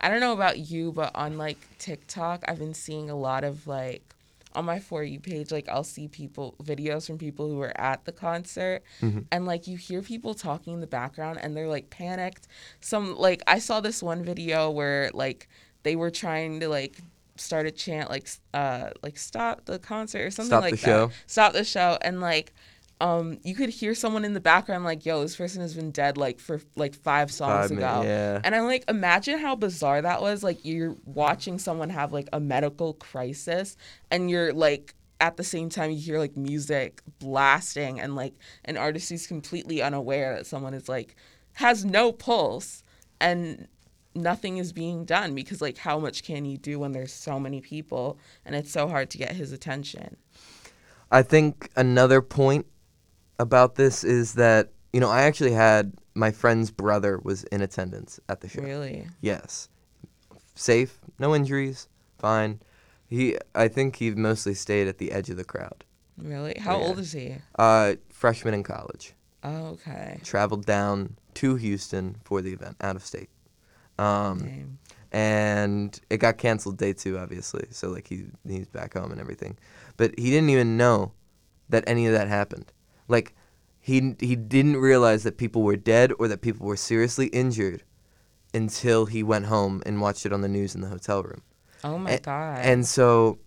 I 0.00 0.08
don't 0.08 0.20
know 0.20 0.32
about 0.32 0.58
you, 0.70 0.92
but 0.92 1.10
on 1.16 1.36
like 1.38 1.58
TikTok, 1.78 2.44
I've 2.46 2.60
been 2.60 2.72
seeing 2.72 3.10
a 3.10 3.16
lot 3.16 3.42
of 3.42 3.66
like 3.66 4.14
on 4.54 4.64
my 4.64 4.78
for 4.80 5.02
you 5.04 5.20
page, 5.20 5.50
like 5.52 5.68
I'll 5.68 5.84
see 5.84 6.08
people 6.08 6.54
videos 6.62 7.06
from 7.06 7.18
people 7.18 7.48
who 7.48 7.56
were 7.56 7.78
at 7.80 8.04
the 8.04 8.12
concert, 8.12 8.82
Mm-hmm. 9.02 9.20
and 9.30 9.46
like 9.46 9.66
you 9.66 9.76
hear 9.76 10.02
people 10.02 10.34
talking 10.34 10.74
in 10.74 10.80
the 10.80 10.86
background, 10.86 11.38
and 11.42 11.56
they're 11.56 11.68
like 11.68 11.90
panicked. 11.90 12.46
Some 12.80 13.16
like 13.16 13.42
I 13.46 13.58
saw 13.58 13.80
this 13.80 14.02
one 14.02 14.22
video 14.24 14.70
where 14.70 15.10
like 15.14 15.48
they 15.82 15.96
were 15.96 16.10
trying 16.10 16.60
to 16.60 16.68
like 16.68 16.96
start 17.36 17.66
a 17.66 17.70
chant 17.70 18.10
like 18.10 18.28
uh 18.52 18.90
like 19.02 19.16
stop 19.16 19.64
the 19.66 19.78
concert 19.78 20.22
or 20.26 20.30
something 20.30 20.48
Stop 20.50 20.62
like 20.62 20.70
the 20.72 20.76
that. 20.78 20.84
show. 20.86 21.10
Stop 21.26 21.52
the 21.52 21.64
show 21.64 21.96
and 22.02 22.20
like 22.20 22.52
um 23.00 23.38
you 23.44 23.54
could 23.54 23.68
hear 23.68 23.94
someone 23.94 24.24
in 24.24 24.34
the 24.34 24.40
background 24.40 24.84
like 24.84 25.06
yo 25.06 25.22
this 25.22 25.36
person 25.36 25.60
has 25.60 25.74
been 25.74 25.90
dead 25.90 26.16
like 26.16 26.40
for 26.40 26.60
like 26.74 26.94
five 26.94 27.30
songs 27.30 27.68
Five 27.68 27.78
ago. 27.78 28.02
yeah. 28.04 28.40
And 28.42 28.54
I'm 28.54 28.64
like 28.64 28.84
imagine 28.88 29.38
how 29.38 29.54
bizarre 29.54 30.02
that 30.02 30.20
was 30.20 30.42
like 30.42 30.64
you're 30.64 30.96
watching 31.04 31.58
someone 31.58 31.90
have 31.90 32.12
like 32.12 32.28
a 32.32 32.40
medical 32.40 32.94
crisis 32.94 33.76
and 34.10 34.30
you're 34.30 34.52
like 34.52 34.94
at 35.20 35.36
the 35.36 35.44
same 35.44 35.68
time 35.68 35.90
you 35.90 35.98
hear 35.98 36.18
like 36.18 36.36
music 36.36 37.02
blasting 37.18 38.00
and 38.00 38.16
like 38.16 38.34
an 38.64 38.76
artist 38.76 39.10
who's 39.10 39.26
completely 39.26 39.82
unaware 39.82 40.34
that 40.36 40.46
someone 40.46 40.74
is 40.74 40.88
like 40.88 41.14
has 41.54 41.84
no 41.84 42.12
pulse 42.12 42.82
and 43.20 43.66
nothing 44.14 44.58
is 44.58 44.72
being 44.72 45.04
done 45.04 45.34
because 45.34 45.60
like 45.60 45.76
how 45.78 45.98
much 45.98 46.24
can 46.24 46.44
you 46.44 46.56
do 46.56 46.78
when 46.80 46.92
there's 46.92 47.12
so 47.12 47.38
many 47.38 47.60
people 47.60 48.18
and 48.44 48.56
it's 48.56 48.70
so 48.72 48.88
hard 48.88 49.08
to 49.10 49.18
get 49.18 49.32
his 49.32 49.52
attention 49.52 50.16
I 51.10 51.22
think 51.22 51.70
another 51.76 52.20
point 52.20 52.66
about 53.38 53.74
this 53.76 54.04
is 54.04 54.34
that 54.34 54.70
you 54.92 55.00
know 55.00 55.10
I 55.10 55.22
actually 55.22 55.52
had 55.52 55.92
my 56.14 56.30
friend's 56.30 56.70
brother 56.70 57.18
was 57.22 57.44
in 57.44 57.60
attendance 57.60 58.18
at 58.28 58.40
the 58.40 58.48
show. 58.48 58.62
really 58.62 59.06
Yes, 59.20 59.68
safe, 60.54 60.98
no 61.18 61.34
injuries, 61.34 61.88
fine. 62.18 62.60
He, 63.06 63.38
I 63.54 63.68
think 63.68 63.96
he 63.96 64.10
mostly 64.10 64.52
stayed 64.54 64.86
at 64.88 64.98
the 64.98 65.12
edge 65.12 65.30
of 65.30 65.36
the 65.38 65.44
crowd. 65.44 65.84
really 66.18 66.54
how 66.60 66.78
Yeah. 66.78 66.86
old 66.86 66.98
is 66.98 67.12
he 67.12 67.36
Uh, 67.58 67.94
freshman 68.10 68.52
in 68.54 68.62
college, 68.64 69.14
oh, 69.44 69.66
okay 69.74 70.18
traveled 70.24 70.66
down 70.66 71.16
to 71.34 71.54
Houston 71.54 72.16
for 72.24 72.42
the 72.42 72.52
event, 72.52 72.76
out 72.80 72.96
of 72.96 73.04
state. 73.04 73.30
Um, 73.98 74.78
and 75.12 75.98
it 76.10 76.18
got 76.18 76.38
canceled 76.38 76.76
day 76.78 76.92
two, 76.92 77.18
obviously. 77.18 77.66
So 77.70 77.88
like 77.90 78.08
he 78.08 78.26
he's 78.46 78.68
back 78.68 78.94
home 78.94 79.10
and 79.12 79.20
everything, 79.20 79.56
but 79.96 80.18
he 80.18 80.30
didn't 80.30 80.50
even 80.50 80.76
know 80.76 81.12
that 81.68 81.84
any 81.86 82.06
of 82.06 82.12
that 82.12 82.28
happened. 82.28 82.72
Like 83.08 83.34
he 83.80 84.14
he 84.20 84.36
didn't 84.36 84.76
realize 84.76 85.22
that 85.22 85.36
people 85.38 85.62
were 85.62 85.76
dead 85.76 86.12
or 86.18 86.28
that 86.28 86.40
people 86.40 86.66
were 86.66 86.76
seriously 86.76 87.26
injured 87.28 87.82
until 88.54 89.06
he 89.06 89.22
went 89.22 89.46
home 89.46 89.82
and 89.84 90.00
watched 90.00 90.24
it 90.26 90.32
on 90.32 90.40
the 90.40 90.48
news 90.48 90.74
in 90.74 90.80
the 90.80 90.88
hotel 90.88 91.22
room. 91.22 91.42
oh 91.84 91.98
my 91.98 92.18
god 92.18 92.64
And 92.64 92.86
so 92.86 93.38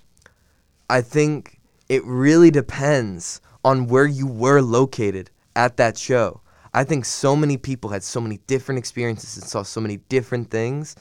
I 0.89 1.01
think 1.01 1.59
it 1.89 2.03
really 2.05 2.51
depends 2.51 3.41
on 3.63 3.87
where 3.87 4.05
you 4.05 4.27
were 4.27 4.61
located 4.61 5.29
at 5.55 5.77
that 5.77 5.97
show. 5.97 6.41
I 6.73 6.83
think 6.83 7.05
so 7.05 7.35
many 7.35 7.57
people 7.57 7.89
had 7.89 8.03
so 8.03 8.21
many 8.21 8.39
different 8.47 8.79
experiences 8.79 9.37
and 9.37 9.45
saw 9.45 9.63
so 9.63 9.81
many 9.81 9.97
different 10.07 10.49
things 10.49 10.95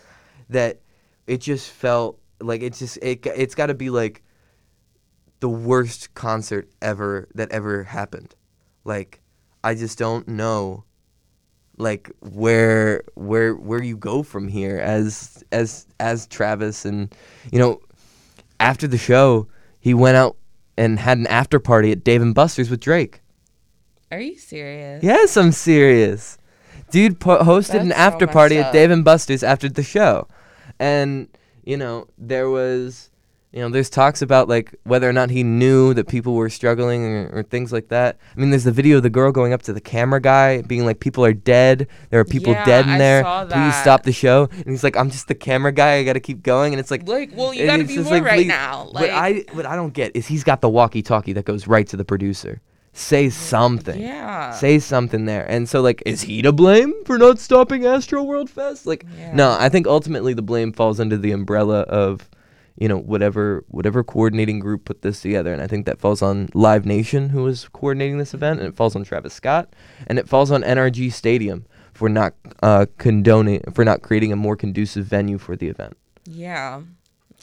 that 0.48 0.80
it 1.26 1.40
just 1.40 1.70
felt 1.70 2.18
like 2.40 2.62
it 2.62 2.74
just 2.74 2.98
it 3.02 3.24
it's 3.26 3.54
got 3.54 3.66
to 3.66 3.74
be 3.74 3.90
like 3.90 4.22
the 5.40 5.48
worst 5.48 6.12
concert 6.14 6.68
ever 6.82 7.28
that 7.34 7.50
ever 7.52 7.84
happened. 7.84 8.34
Like 8.84 9.20
I 9.62 9.74
just 9.74 9.98
don't 9.98 10.26
know 10.28 10.84
like 11.76 12.10
where 12.20 13.02
where 13.14 13.54
where 13.54 13.82
you 13.82 13.96
go 13.96 14.22
from 14.22 14.48
here 14.48 14.78
as 14.78 15.42
as 15.50 15.86
as 15.98 16.26
Travis 16.26 16.84
and 16.84 17.14
you 17.50 17.58
know 17.58 17.80
after 18.58 18.86
the 18.86 18.98
show 18.98 19.48
he 19.80 19.94
went 19.94 20.16
out 20.16 20.36
and 20.76 20.98
had 20.98 21.18
an 21.18 21.26
after 21.26 21.58
party 21.58 21.90
at 21.90 22.04
Dave 22.04 22.22
and 22.22 22.34
Buster's 22.34 22.70
with 22.70 22.80
Drake. 22.80 23.20
are 24.12 24.20
you 24.20 24.36
serious 24.38 25.02
Yes, 25.02 25.36
I'm 25.36 25.52
serious. 25.52 26.38
Dude 26.90 27.20
po- 27.20 27.38
hosted 27.38 27.80
an 27.80 27.88
That's 27.88 28.00
so 28.00 28.06
after 28.06 28.26
party 28.26 28.56
messed 28.56 28.66
at. 28.68 28.72
Dave 28.72 28.90
and 28.90 29.04
Buster's 29.04 29.42
after 29.42 29.68
the 29.68 29.82
show. 29.82 30.26
And 30.78 31.28
you 31.64 31.76
know, 31.76 32.08
there 32.18 32.50
was 32.50 33.10
you 33.52 33.60
know, 33.60 33.68
there's 33.68 33.90
talks 33.90 34.22
about 34.22 34.48
like 34.48 34.74
whether 34.84 35.08
or 35.08 35.12
not 35.12 35.28
he 35.30 35.42
knew 35.42 35.92
that 35.94 36.06
people 36.06 36.34
were 36.34 36.48
struggling 36.48 37.04
or, 37.04 37.30
or 37.32 37.42
things 37.42 37.72
like 37.72 37.88
that. 37.88 38.18
I 38.36 38.40
mean, 38.40 38.50
there's 38.50 38.62
the 38.64 38.70
video 38.72 38.98
of 38.98 39.02
the 39.02 39.10
girl 39.10 39.32
going 39.32 39.52
up 39.52 39.62
to 39.62 39.72
the 39.72 39.80
camera 39.80 40.20
guy 40.20 40.62
being 40.62 40.84
like, 40.84 41.00
"People 41.00 41.24
are 41.24 41.32
dead. 41.32 41.88
There 42.10 42.20
are 42.20 42.24
people 42.24 42.52
Yeah, 42.52 42.64
dead 42.64 42.84
in 42.86 42.92
I 42.92 42.98
there. 42.98 43.24
Please 43.50 43.74
stop 43.80 44.04
the 44.04 44.12
show." 44.12 44.48
And 44.52 44.66
he's 44.68 44.84
like, 44.84 44.96
"I'm 44.96 45.10
just 45.10 45.26
the 45.26 45.34
camera 45.34 45.72
guy. 45.72 45.94
I 45.94 46.04
got 46.04 46.12
to 46.12 46.20
keep 46.20 46.42
going." 46.44 46.72
And 46.72 46.80
it's 46.80 46.90
like, 46.92 47.08
like 47.08 47.30
well 47.34 47.52
you 47.52 47.66
gotta 47.66 47.82
be 47.84 47.96
more 47.98 48.04
like, 48.12 48.22
right 48.24 48.36
please- 48.38 48.46
now 48.48 48.84
what 48.84 48.94
like 48.94 49.10
I 49.10 49.44
what 49.52 49.66
I 49.66 49.74
don't 49.74 49.92
get 49.94 50.14
is 50.14 50.26
he's 50.28 50.44
got 50.44 50.60
the 50.60 50.68
walkie-talkie 50.68 51.32
that 51.32 51.44
goes 51.44 51.66
right 51.66 51.86
to 51.88 51.96
the 51.96 52.04
producer. 52.04 52.60
Say 52.92 53.30
something. 53.30 54.00
yeah 54.00 54.50
Say 54.52 54.78
something 54.80 55.24
there. 55.24 55.44
And 55.48 55.68
so 55.68 55.80
like 55.80 56.02
is 56.06 56.22
he 56.22 56.42
to 56.42 56.52
blame 56.52 56.92
for 57.04 57.18
not 57.18 57.38
stopping 57.38 57.82
Astroworld 57.82 58.48
Fest? 58.48 58.84
Like 58.86 59.04
Yeah. 59.18 59.32
no, 59.34 59.56
I 59.58 59.68
think 59.68 59.86
ultimately 59.86 60.34
the 60.34 60.42
blame 60.42 60.72
falls 60.72 60.98
under 61.00 61.16
the 61.16 61.30
umbrella 61.32 61.80
of 61.82 62.28
you 62.80 62.88
know 62.88 62.98
whatever 62.98 63.62
whatever 63.68 64.02
coordinating 64.02 64.58
group 64.58 64.86
put 64.86 65.02
this 65.02 65.20
together 65.20 65.52
and 65.52 65.62
I 65.62 65.68
think 65.68 65.86
that 65.86 66.00
falls 66.00 66.22
on 66.22 66.48
Live 66.54 66.86
Nation 66.86 67.28
who 67.28 67.44
was 67.44 67.68
coordinating 67.68 68.18
this 68.18 68.34
event 68.34 68.58
and 68.58 68.68
it 68.68 68.74
falls 68.74 68.96
on 68.96 69.04
Travis 69.04 69.34
Scott 69.34 69.68
and 70.06 70.18
it 70.18 70.28
falls 70.28 70.50
on 70.50 70.62
NRG 70.62 71.12
Stadium 71.12 71.66
for 71.92 72.08
not 72.08 72.34
uh, 72.62 72.86
condoning 72.96 73.60
for 73.72 73.84
not 73.84 74.00
creating 74.00 74.32
a 74.32 74.36
more 74.36 74.56
conducive 74.56 75.04
venue 75.04 75.36
for 75.36 75.54
the 75.54 75.68
event. 75.68 75.96
Yeah. 76.24 76.80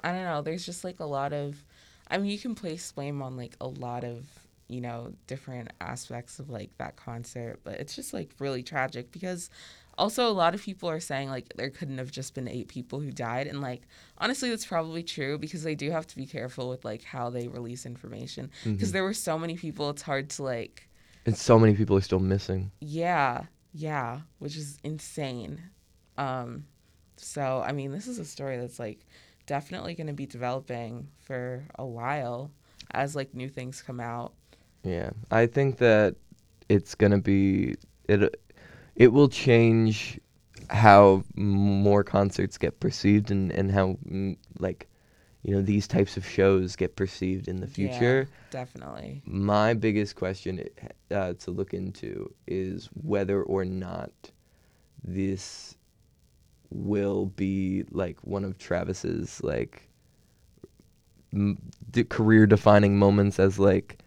I 0.04 0.12
don't 0.12 0.24
know. 0.24 0.42
There's 0.42 0.66
just 0.66 0.84
like 0.84 1.00
a 1.00 1.06
lot 1.06 1.32
of 1.32 1.64
I 2.10 2.18
mean 2.18 2.32
you 2.32 2.40
can 2.40 2.56
place 2.56 2.92
blame 2.92 3.22
on 3.22 3.38
like 3.38 3.56
a 3.62 3.68
lot 3.68 4.04
of, 4.04 4.26
you 4.68 4.82
know, 4.82 5.14
different 5.28 5.72
aspects 5.80 6.40
of 6.40 6.50
like 6.50 6.72
that 6.80 6.96
concert, 6.96 7.60
but 7.64 7.76
it's 7.76 7.96
just 7.96 8.12
like 8.12 8.32
really 8.40 8.64
tragic 8.64 9.12
because 9.12 9.52
also 9.98 10.28
a 10.30 10.34
lot 10.34 10.54
of 10.56 10.62
people 10.62 10.90
are 10.90 11.00
saying 11.00 11.30
like 11.30 11.52
there 11.56 11.70
couldn't 11.70 11.98
have 11.98 12.12
just 12.12 12.34
been 12.34 12.48
eight 12.48 12.68
people 12.68 13.00
who 13.00 13.12
died 13.12 13.48
and 13.48 13.62
like 13.62 13.82
honestly 14.20 14.50
that's 14.50 14.66
probably 14.66 15.04
true 15.04 15.38
because 15.38 15.64
they 15.64 15.76
do 15.76 15.92
have 15.92 16.06
to 16.08 16.16
be 16.16 16.26
careful 16.26 16.70
with 16.70 16.86
like 16.86 17.04
how 17.04 17.30
they 17.30 17.48
release 17.48 17.86
information 17.86 18.50
because 18.64 18.92
there 18.92 19.04
were 19.04 19.14
so 19.14 19.38
many 19.38 19.56
people 19.58 19.90
it's 19.90 20.04
hard 20.04 20.30
to 20.30 20.44
like 20.44 20.88
And 21.26 21.36
so 21.36 21.60
many 21.60 21.76
people 21.76 21.98
are 21.98 22.02
still 22.02 22.20
missing. 22.20 22.72
yeah, 22.80 23.44
yeah, 23.74 24.22
which 24.40 24.56
is 24.58 24.80
insane. 24.84 25.62
Um, 26.18 26.66
so 27.18 27.62
I 27.66 27.72
mean, 27.74 27.92
this 27.92 28.08
is 28.08 28.18
a 28.20 28.26
story 28.26 28.58
that's 28.58 28.80
like 28.80 29.06
definitely 29.46 29.94
going 29.96 30.08
to 30.08 30.14
be 30.14 30.26
developing 30.26 31.10
for 31.20 31.64
a 31.78 31.86
while 31.86 32.52
as 32.92 33.16
like 33.16 33.34
new 33.34 33.50
things 33.50 33.82
come 33.82 34.00
out. 34.00 34.34
Yeah, 34.84 35.10
I 35.32 35.48
think 35.48 35.78
that 35.78 36.16
it's 36.70 36.96
gonna 36.96 37.20
be 37.20 37.76
it. 38.08 38.40
It 38.98 39.14
will 39.14 39.30
change 39.30 40.20
how 40.70 41.24
more 41.36 42.04
concerts 42.04 42.58
get 42.58 42.80
perceived 42.80 43.32
and 43.32 43.52
and 43.52 43.72
how 43.72 43.98
mm, 44.10 44.36
like 44.60 44.88
you 45.44 45.54
know 45.56 45.62
these 45.62 45.88
types 45.88 46.18
of 46.18 46.26
shows 46.28 46.76
get 46.76 46.96
perceived 46.96 47.48
in 47.48 47.62
the 47.62 47.68
future. 47.68 48.28
Yeah, 48.28 48.50
definitely. 48.50 49.22
My 49.26 49.74
biggest 49.76 50.16
question 50.16 50.64
uh, 51.12 51.34
to 51.34 51.52
look 51.52 51.74
into 51.74 52.34
is 52.48 52.90
whether 53.02 53.44
or 53.44 53.64
not 53.64 54.12
this 55.04 55.76
will 56.70 57.28
be 57.28 57.86
like 57.92 58.18
one 58.26 58.44
of 58.44 58.58
Travis's 58.58 59.42
like 59.44 59.88
m- 61.32 61.58
de- 61.92 62.04
career 62.04 62.46
defining 62.46 62.98
moments 62.98 63.40
as 63.40 63.60
like 63.60 64.00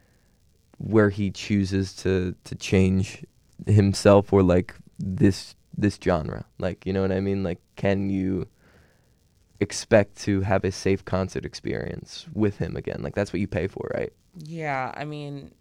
where 0.79 1.11
he 1.11 1.31
chooses 1.31 1.95
to 1.95 2.35
to 2.45 2.55
change 2.55 3.25
himself 3.67 4.33
or 4.33 4.43
like 4.43 4.75
this 4.99 5.55
this 5.77 5.99
genre. 6.03 6.45
Like 6.59 6.87
you 6.87 6.93
know 6.93 7.03
what 7.03 7.13
i 7.13 7.21
mean? 7.21 7.43
Like 7.43 7.61
can 7.77 8.11
you 8.11 8.47
expect 9.61 10.17
to 10.23 10.41
have 10.41 10.65
a 10.65 10.73
safe 10.73 11.05
concert 11.05 11.45
experience 11.45 12.27
with 12.35 12.59
him 12.59 12.77
again? 12.77 13.03
Like 13.03 13.15
that's 13.15 13.33
what 13.33 13.41
you 13.41 13.47
pay 13.47 13.67
for 13.67 13.91
right? 13.95 14.13
Yeah, 14.37 14.93
I 14.97 15.05
mean, 15.05 15.53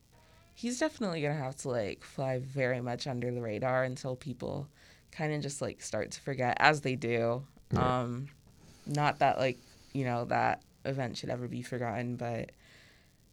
he's 0.54 0.80
definitely 0.80 1.22
gonna 1.22 1.34
have 1.36 1.56
to 1.58 1.70
like 1.70 2.04
fly 2.04 2.40
very 2.40 2.82
much 2.82 3.08
under 3.08 3.32
the 3.32 3.42
radar 3.42 3.84
until 3.84 4.16
people 4.16 4.68
kind 5.12 5.34
of 5.34 5.42
just 5.42 5.62
like 5.62 5.82
start 5.82 6.12
to 6.12 6.22
forget, 6.22 6.58
as 6.60 6.82
they 6.82 6.96
do. 6.96 7.44
Um, 7.76 8.28
not 8.86 9.20
that 9.20 9.38
like 9.38 9.60
you 9.94 10.06
know 10.06 10.26
that 10.26 10.64
event 10.86 11.18
should 11.18 11.30
ever 11.30 11.48
be 11.48 11.62
forgotten, 11.62 12.16
but 12.16 12.52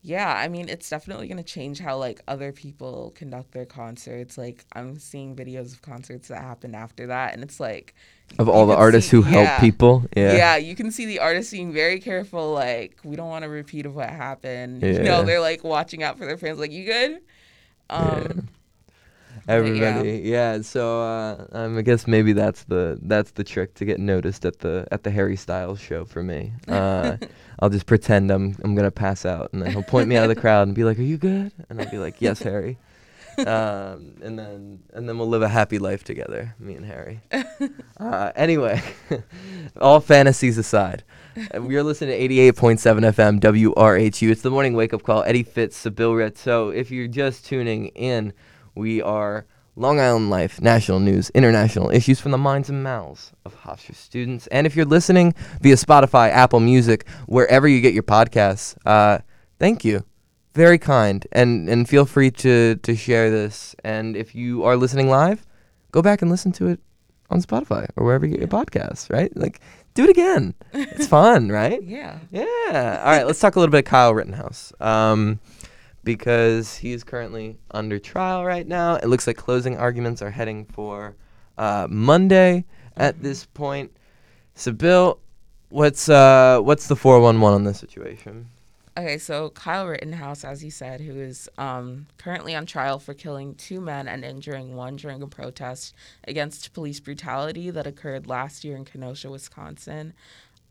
yeah, 0.09 0.33
I 0.33 0.47
mean, 0.47 0.69
it's 0.69 0.89
definitely 0.89 1.27
gonna 1.27 1.43
change 1.43 1.81
how 1.81 1.97
like 1.99 2.21
other 2.29 2.53
people 2.53 3.13
conduct 3.17 3.51
their 3.51 3.65
concerts. 3.67 4.39
Like 4.39 4.65
I'm 4.73 5.01
seeing 5.01 5.35
videos 5.35 5.73
of 5.75 5.83
concerts 5.83 6.29
that 6.29 6.41
happened 6.43 6.77
after 6.77 7.09
that, 7.09 7.35
and 7.35 7.43
it's 7.43 7.59
like 7.59 7.93
of 8.39 8.49
all 8.49 8.67
the 8.67 8.77
artists 8.77 9.11
see- 9.11 9.17
who 9.17 9.23
help 9.23 9.59
people 9.61 10.05
Yeah. 10.17 10.33
yeah 10.37 10.57
you 10.57 10.75
can 10.77 10.91
see 10.93 11.07
the 11.07 11.19
artists 11.19 11.51
being 11.53 11.73
very 11.73 11.99
careful. 11.99 12.53
Like, 12.53 12.99
we 13.03 13.17
don't 13.17 13.29
want 13.29 13.45
a 13.45 13.49
repeat 13.49 13.85
of 13.85 13.97
what 13.97 14.09
happened. 14.11 14.83
You 14.83 14.93
Yeah. 14.93 15.03
know, 15.03 15.23
they're 15.25 15.41
like 15.41 15.65
watching 15.65 16.05
out 16.05 16.19
for 16.19 16.25
their 16.27 16.37
fans. 16.37 16.61
Like, 16.61 16.71
you 16.73 16.85
good? 16.85 17.21
Um, 17.91 18.49
everybody 19.49 20.23
yeah, 20.25 20.61
so 20.61 21.01
uh 21.01 21.47
um, 21.53 21.79
i 21.79 21.83
guess 21.83 22.07
maybe 22.07 22.33
that's 22.33 22.65
the 22.65 22.99
that's 23.03 23.31
the 23.33 23.45
trick 23.45 23.75
to 23.75 23.85
get 23.85 24.01
noticed 24.01 24.45
at 24.45 24.59
the 24.59 24.87
at 24.91 25.03
the 25.03 25.11
harry 25.11 25.37
styles 25.37 25.81
show 25.81 26.05
for 26.05 26.23
me 26.23 26.53
uh 26.69 27.17
i'll 27.61 27.71
just 27.71 27.87
pretend 27.87 28.31
i'm 28.31 28.57
i'm 28.65 28.75
gonna 28.75 28.91
pass 28.91 29.25
out 29.25 29.49
and 29.53 29.63
then 29.63 29.71
he'll 29.71 29.83
point 29.83 30.09
me 30.09 30.17
out 30.17 30.29
of 30.29 30.35
the 30.35 30.41
crowd 30.41 30.67
and 30.67 30.75
be 30.75 30.85
like 30.85 30.99
are 30.99 31.03
you 31.03 31.17
good 31.17 31.53
and 31.69 31.81
i'll 31.81 31.91
be 31.91 31.99
like 31.99 32.21
yes 32.21 32.41
harry 32.41 32.79
um, 33.47 34.15
and 34.23 34.39
then 34.39 34.83
and 34.95 35.07
then 35.07 35.19
we'll 35.19 35.29
live 35.29 35.43
a 35.43 35.49
happy 35.49 35.79
life 35.79 36.03
together, 36.05 36.55
me 36.59 36.75
and 36.75 36.87
Harry. 36.87 37.21
uh, 38.01 38.33
anyway, 38.35 38.83
all 39.79 40.01
fantasies 40.01 40.57
aside, 40.57 41.05
uh, 41.55 41.61
we 41.61 41.77
are 41.77 41.83
listening 41.83 42.19
to 42.19 42.53
88.7 42.53 43.13
FM 43.13 43.41
WRHU. 43.41 44.31
It's 44.31 44.41
the 44.41 44.51
morning 44.51 44.73
wake 44.73 44.95
up 44.95 45.03
call. 45.03 45.23
Eddie 45.25 45.43
Fitz, 45.43 45.85
Sybille 45.85 46.35
So 46.39 46.71
if 46.71 46.91
you're 46.91 47.09
just 47.09 47.45
tuning 47.45 47.89
in, 47.89 48.33
we 48.77 49.03
are 49.03 49.47
Long 49.75 49.99
Island 50.01 50.31
Life, 50.31 50.61
national 50.61 51.01
news, 51.01 51.31
international 51.31 51.91
issues 51.91 52.21
from 52.21 52.31
the 52.31 52.39
minds 52.39 52.71
and 52.71 52.83
mouths 52.83 53.33
of 53.45 53.61
Hofstra 53.63 53.95
students. 53.95 54.47
And 54.49 54.67
if 54.67 54.77
you're 54.77 54.87
listening 54.87 55.35
via 55.61 55.75
Spotify, 55.75 56.31
Apple 56.31 56.61
Music, 56.61 57.07
wherever 57.27 57.67
you 57.67 57.81
get 57.81 57.93
your 57.95 58.03
podcasts, 58.03 58.77
uh, 58.87 59.19
thank 59.59 59.85
you. 59.85 60.05
Very 60.55 60.79
kind. 60.79 61.27
And 61.33 61.69
and 61.69 61.89
feel 61.89 62.07
free 62.07 62.31
to 62.31 62.77
to 62.77 62.97
share 62.97 63.31
this. 63.31 63.75
And 63.85 64.17
if 64.17 64.35
you 64.35 64.65
are 64.65 64.77
listening 64.77 65.09
live 65.09 65.45
go 65.97 66.03
back 66.03 66.21
and 66.21 66.31
listen 66.31 66.53
to 66.53 66.67
it 66.67 66.79
on 67.31 67.41
spotify 67.41 67.89
or 67.97 68.05
wherever 68.05 68.27
you 68.27 68.33
get 68.33 68.39
your 68.39 68.49
podcasts 68.49 69.11
right? 69.11 69.35
Like 69.35 69.61
do 69.95 70.05
it 70.05 70.11
again. 70.11 70.55
It's 70.75 71.07
fun 71.07 71.49
right? 71.61 71.83
Yeah. 71.83 72.19
yeah. 72.31 73.01
All 73.03 73.11
right 73.11 73.27
let's 73.27 73.41
talk 73.41 73.57
a 73.57 73.61
little 73.61 73.73
bit 73.73 73.79
of 73.79 73.85
kyle 73.87 74.15
rittenhouse. 74.15 74.75
Um 74.79 75.41
because 76.07 76.77
he 76.77 76.93
is 76.93 77.03
currently 77.03 77.59
under 77.73 77.99
trial 77.99 78.45
right 78.45 78.69
now 78.69 78.95
it 78.95 79.07
looks 79.07 79.27
like 79.27 79.37
closing 79.37 79.77
arguments 79.77 80.23
are 80.23 80.31
heading 80.31 80.65
for 80.65 81.17
uh, 81.59 81.87
monday 81.91 82.65
at 82.97 83.21
this 83.23 83.45
point 83.45 83.91
so 84.55 84.73
bill 84.73 85.19
what's 85.69 86.09
uh 86.09 86.61
what's 86.63 86.87
the 86.87 86.97
411 86.97 87.55
on 87.55 87.65
this 87.65 87.79
situation 87.79 88.49
Okay, 88.99 89.19
so 89.19 89.51
Kyle 89.51 89.87
Rittenhouse, 89.87 90.43
as 90.43 90.65
you 90.65 90.71
said, 90.71 91.03
who 91.03 91.21
is 91.21 91.51
um, 91.59 92.07
currently 92.17 92.55
on 92.55 92.65
trial 92.65 92.99
for 92.99 93.13
killing 93.13 93.55
two 93.55 93.79
men 93.79 94.09
and 94.09 94.25
injuring 94.25 94.75
one 94.75 94.97
during 94.97 95.21
a 95.21 95.27
protest 95.27 95.95
against 96.27 96.73
police 96.73 96.99
brutality 96.99 97.69
that 97.69 97.87
occurred 97.87 98.27
last 98.27 98.65
year 98.65 98.75
in 98.75 98.87
Kenosha, 98.87 99.29
Wisconsin. 99.31 100.15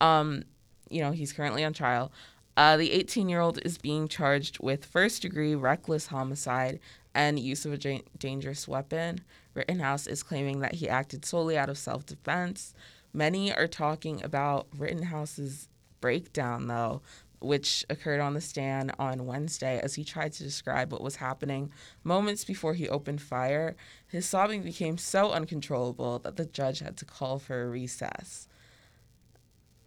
Um, 0.01 0.43
you 0.89 1.01
know, 1.01 1.11
he's 1.11 1.33
currently 1.33 1.63
on 1.63 1.73
trial. 1.73 2.11
Uh, 2.57 2.77
the 2.77 2.91
18 2.91 3.27
year 3.27 3.41
old 3.41 3.59
is 3.65 3.77
being 3.77 4.07
charged 4.07 4.59
with 4.59 4.85
first 4.85 5.21
degree 5.21 5.55
reckless 5.55 6.07
homicide 6.07 6.79
and 7.13 7.39
use 7.39 7.65
of 7.65 7.73
a 7.73 7.77
da- 7.77 8.03
dangerous 8.17 8.67
weapon. 8.67 9.21
Rittenhouse 9.53 10.07
is 10.07 10.23
claiming 10.23 10.59
that 10.59 10.75
he 10.75 10.87
acted 10.87 11.25
solely 11.25 11.57
out 11.57 11.69
of 11.69 11.77
self 11.77 12.05
defense. 12.05 12.73
Many 13.13 13.53
are 13.53 13.67
talking 13.67 14.23
about 14.23 14.67
Rittenhouse's 14.77 15.69
breakdown, 16.01 16.67
though, 16.67 17.01
which 17.39 17.85
occurred 17.89 18.19
on 18.19 18.33
the 18.33 18.41
stand 18.41 18.91
on 18.99 19.25
Wednesday 19.25 19.79
as 19.81 19.95
he 19.95 20.03
tried 20.03 20.33
to 20.33 20.43
describe 20.43 20.91
what 20.91 21.01
was 21.01 21.17
happening 21.17 21.71
moments 22.03 22.43
before 22.43 22.73
he 22.73 22.89
opened 22.89 23.21
fire. 23.21 23.75
His 24.07 24.25
sobbing 24.25 24.63
became 24.63 24.97
so 24.97 25.31
uncontrollable 25.31 26.19
that 26.19 26.35
the 26.35 26.45
judge 26.45 26.79
had 26.79 26.97
to 26.97 27.05
call 27.05 27.39
for 27.39 27.63
a 27.63 27.69
recess. 27.69 28.47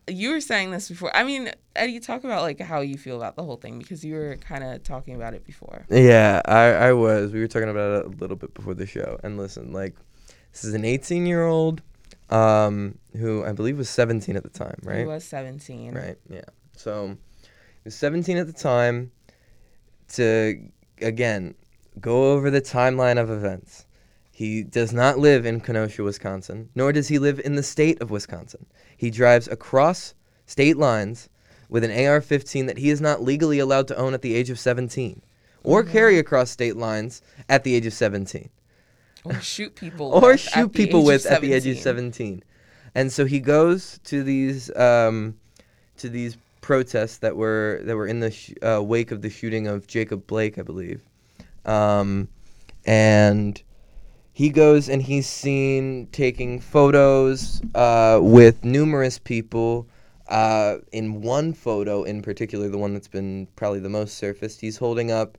You 0.09 0.31
were 0.31 0.41
saying 0.41 0.71
this 0.71 0.89
before. 0.89 1.15
I 1.15 1.25
mean, 1.25 1.51
Eddie, 1.77 2.01
talk 2.01 2.25
about 2.25 2.43
like 2.43 2.61
how 2.61 2.81
you 2.81 2.97
feel 2.97 3.17
about 3.17 3.37
the 3.37 3.45
whole 3.45 3.57
thing 3.57 3.79
because 3.79 4.05
you 4.05 4.15
were 4.15 4.37
kind 4.37 4.65
of 4.65 4.83
talking 4.83 5.15
about 5.15 5.35
it 5.35 5.45
before. 5.45 5.87
Yeah, 5.91 6.41
I, 6.45 6.65
I 6.89 6.93
was. 6.93 7.33
We 7.33 7.41
were 7.41 7.49
talking 7.49 7.69
about 7.69 8.01
it 8.01 8.07
a 8.07 8.09
little 8.09 8.37
bit 8.37 8.55
before 8.55 8.75
the 8.75 8.87
show. 8.87 9.19
And 9.23 9.37
listen, 9.37 9.73
like, 9.73 9.95
this 10.53 10.65
is 10.65 10.75
an 10.75 10.85
18 10.85 11.27
year 11.27 11.47
old 11.47 11.83
um, 12.31 12.99
who 13.17 13.45
I 13.45 13.53
believe 13.53 13.79
was 13.79 13.91
17 13.91 14.37
at 14.37 14.43
the 14.43 14.51
time, 14.51 14.79
right? 14.83 15.01
He 15.01 15.05
was 15.05 15.25
17. 15.25 15.95
Right, 15.95 16.19
yeah. 16.29 16.43
So 16.77 17.17
he 17.39 17.81
was 17.85 17.95
17 17.95 18.37
at 18.37 18.47
the 18.47 18.53
time 18.53 19.11
to, 20.15 20.61
again, 21.01 21.55
go 22.01 22.33
over 22.33 22.51
the 22.51 22.61
timeline 22.61 23.19
of 23.19 23.31
events. 23.31 23.87
He 24.39 24.63
does 24.63 24.93
not 24.93 25.19
live 25.19 25.45
in 25.45 25.59
Kenosha, 25.59 26.05
Wisconsin, 26.05 26.69
nor 26.77 26.93
does 26.93 27.09
he 27.09 27.19
live 27.19 27.41
in 27.41 27.57
the 27.57 27.63
state 27.65 28.01
of 28.01 28.13
Wisconsin. 28.13 28.67
He 28.97 29.11
drives 29.11 29.49
across 29.49 30.15
state 30.47 30.77
lines 30.77 31.29
with 31.69 31.83
an 31.83 32.07
AR 32.07 32.21
15 32.21 32.67
that 32.67 32.79
he 32.79 32.89
is 32.89 33.01
not 33.01 33.21
legally 33.21 33.59
allowed 33.59 33.89
to 33.89 33.97
own 33.97 34.15
at 34.15 34.23
the 34.23 34.37
age 34.37 34.49
of 34.49 34.61
17 34.61 35.23
or 35.65 35.83
carry 35.83 36.21
across 36.21 36.53
state 36.53 36.77
lines 36.77 37.21
at 37.49 37.65
the 37.65 37.75
age 37.75 37.85
of 37.85 37.93
17 37.93 38.49
Or 39.25 39.41
shoot 39.41 39.75
people. 39.75 40.13
or 40.15 40.37
shoot 40.37 40.73
people 40.73 41.05
with 41.05 41.27
at 41.27 41.41
the 41.41 41.53
age 41.53 41.67
of 41.67 41.77
17. 41.77 41.83
17 41.83 42.45
and 42.95 43.13
so 43.13 43.25
he 43.25 43.41
goes 43.41 43.99
to 44.05 44.23
these 44.23 44.71
um, 44.77 45.35
to 45.97 46.09
these 46.09 46.37
protests 46.61 47.19
that 47.19 47.35
were 47.35 47.81
that 47.83 47.97
were 47.97 48.07
in 48.07 48.21
the 48.21 48.31
sh- 48.31 48.55
uh, 48.63 48.81
wake 48.81 49.11
of 49.11 49.21
the 49.21 49.31
shooting 49.31 49.67
of 49.67 49.89
Jacob 49.89 50.29
Blake 50.29 50.61
I 50.61 50.63
believe 50.63 51.03
um, 51.67 52.29
and 52.87 53.61
he 54.39 54.51
goes 54.51 54.89
and 54.89 55.03
he's 55.03 55.27
seen 55.27 56.07
taking 56.13 56.61
photos 56.61 57.61
uh, 57.75 58.21
with 58.23 58.65
numerous 58.65 59.19
people 59.19 59.89
uh, 60.29 60.77
in 60.93 61.23
one 61.23 61.53
photo 61.53 62.05
in 62.05 62.23
particular 62.23 62.69
the 62.69 62.79
one 62.79 62.95
that's 62.95 63.09
been 63.09 63.49
probably 63.57 63.81
the 63.81 63.89
most 63.89 64.17
surfaced 64.17 64.61
he's 64.61 64.77
holding 64.77 65.11
up 65.11 65.37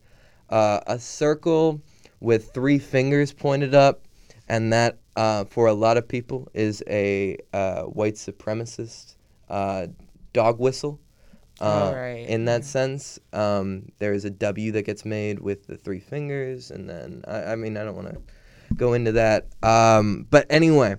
uh, 0.50 0.82
a 0.86 1.00
circle 1.00 1.82
with 2.20 2.52
three 2.54 2.78
fingers 2.78 3.32
pointed 3.32 3.74
up, 3.74 4.02
and 4.50 4.74
that 4.74 4.98
uh, 5.16 5.46
for 5.46 5.68
a 5.68 5.74
lot 5.74 5.96
of 5.96 6.06
people 6.06 6.50
is 6.54 6.84
a 6.90 7.38
uh, 7.54 7.84
white 7.84 8.16
supremacist 8.16 9.16
uh, 9.50 9.88
dog 10.34 10.60
whistle. 10.60 11.00
Right, 11.94 12.26
In 12.28 12.44
that 12.46 12.66
sense, 12.66 13.18
um, 13.32 13.92
there 14.00 14.14
is 14.14 14.26
a 14.26 14.30
W 14.30 14.74
that 14.74 14.84
gets 14.84 15.06
made 15.06 15.40
with 15.40 15.68
the 15.68 15.78
three 15.78 16.00
fingers, 16.02 16.70
and 16.70 16.90
then 16.90 17.24
I, 17.28 17.52
I 17.52 17.56
mean 17.56 17.78
I 17.78 17.86
don't 17.86 17.96
want 17.96 18.10
to 18.10 18.22
go 18.76 18.94
into 18.94 19.12
that, 19.14 19.48
um, 19.64 20.26
but 20.30 20.46
anyway, 20.50 20.96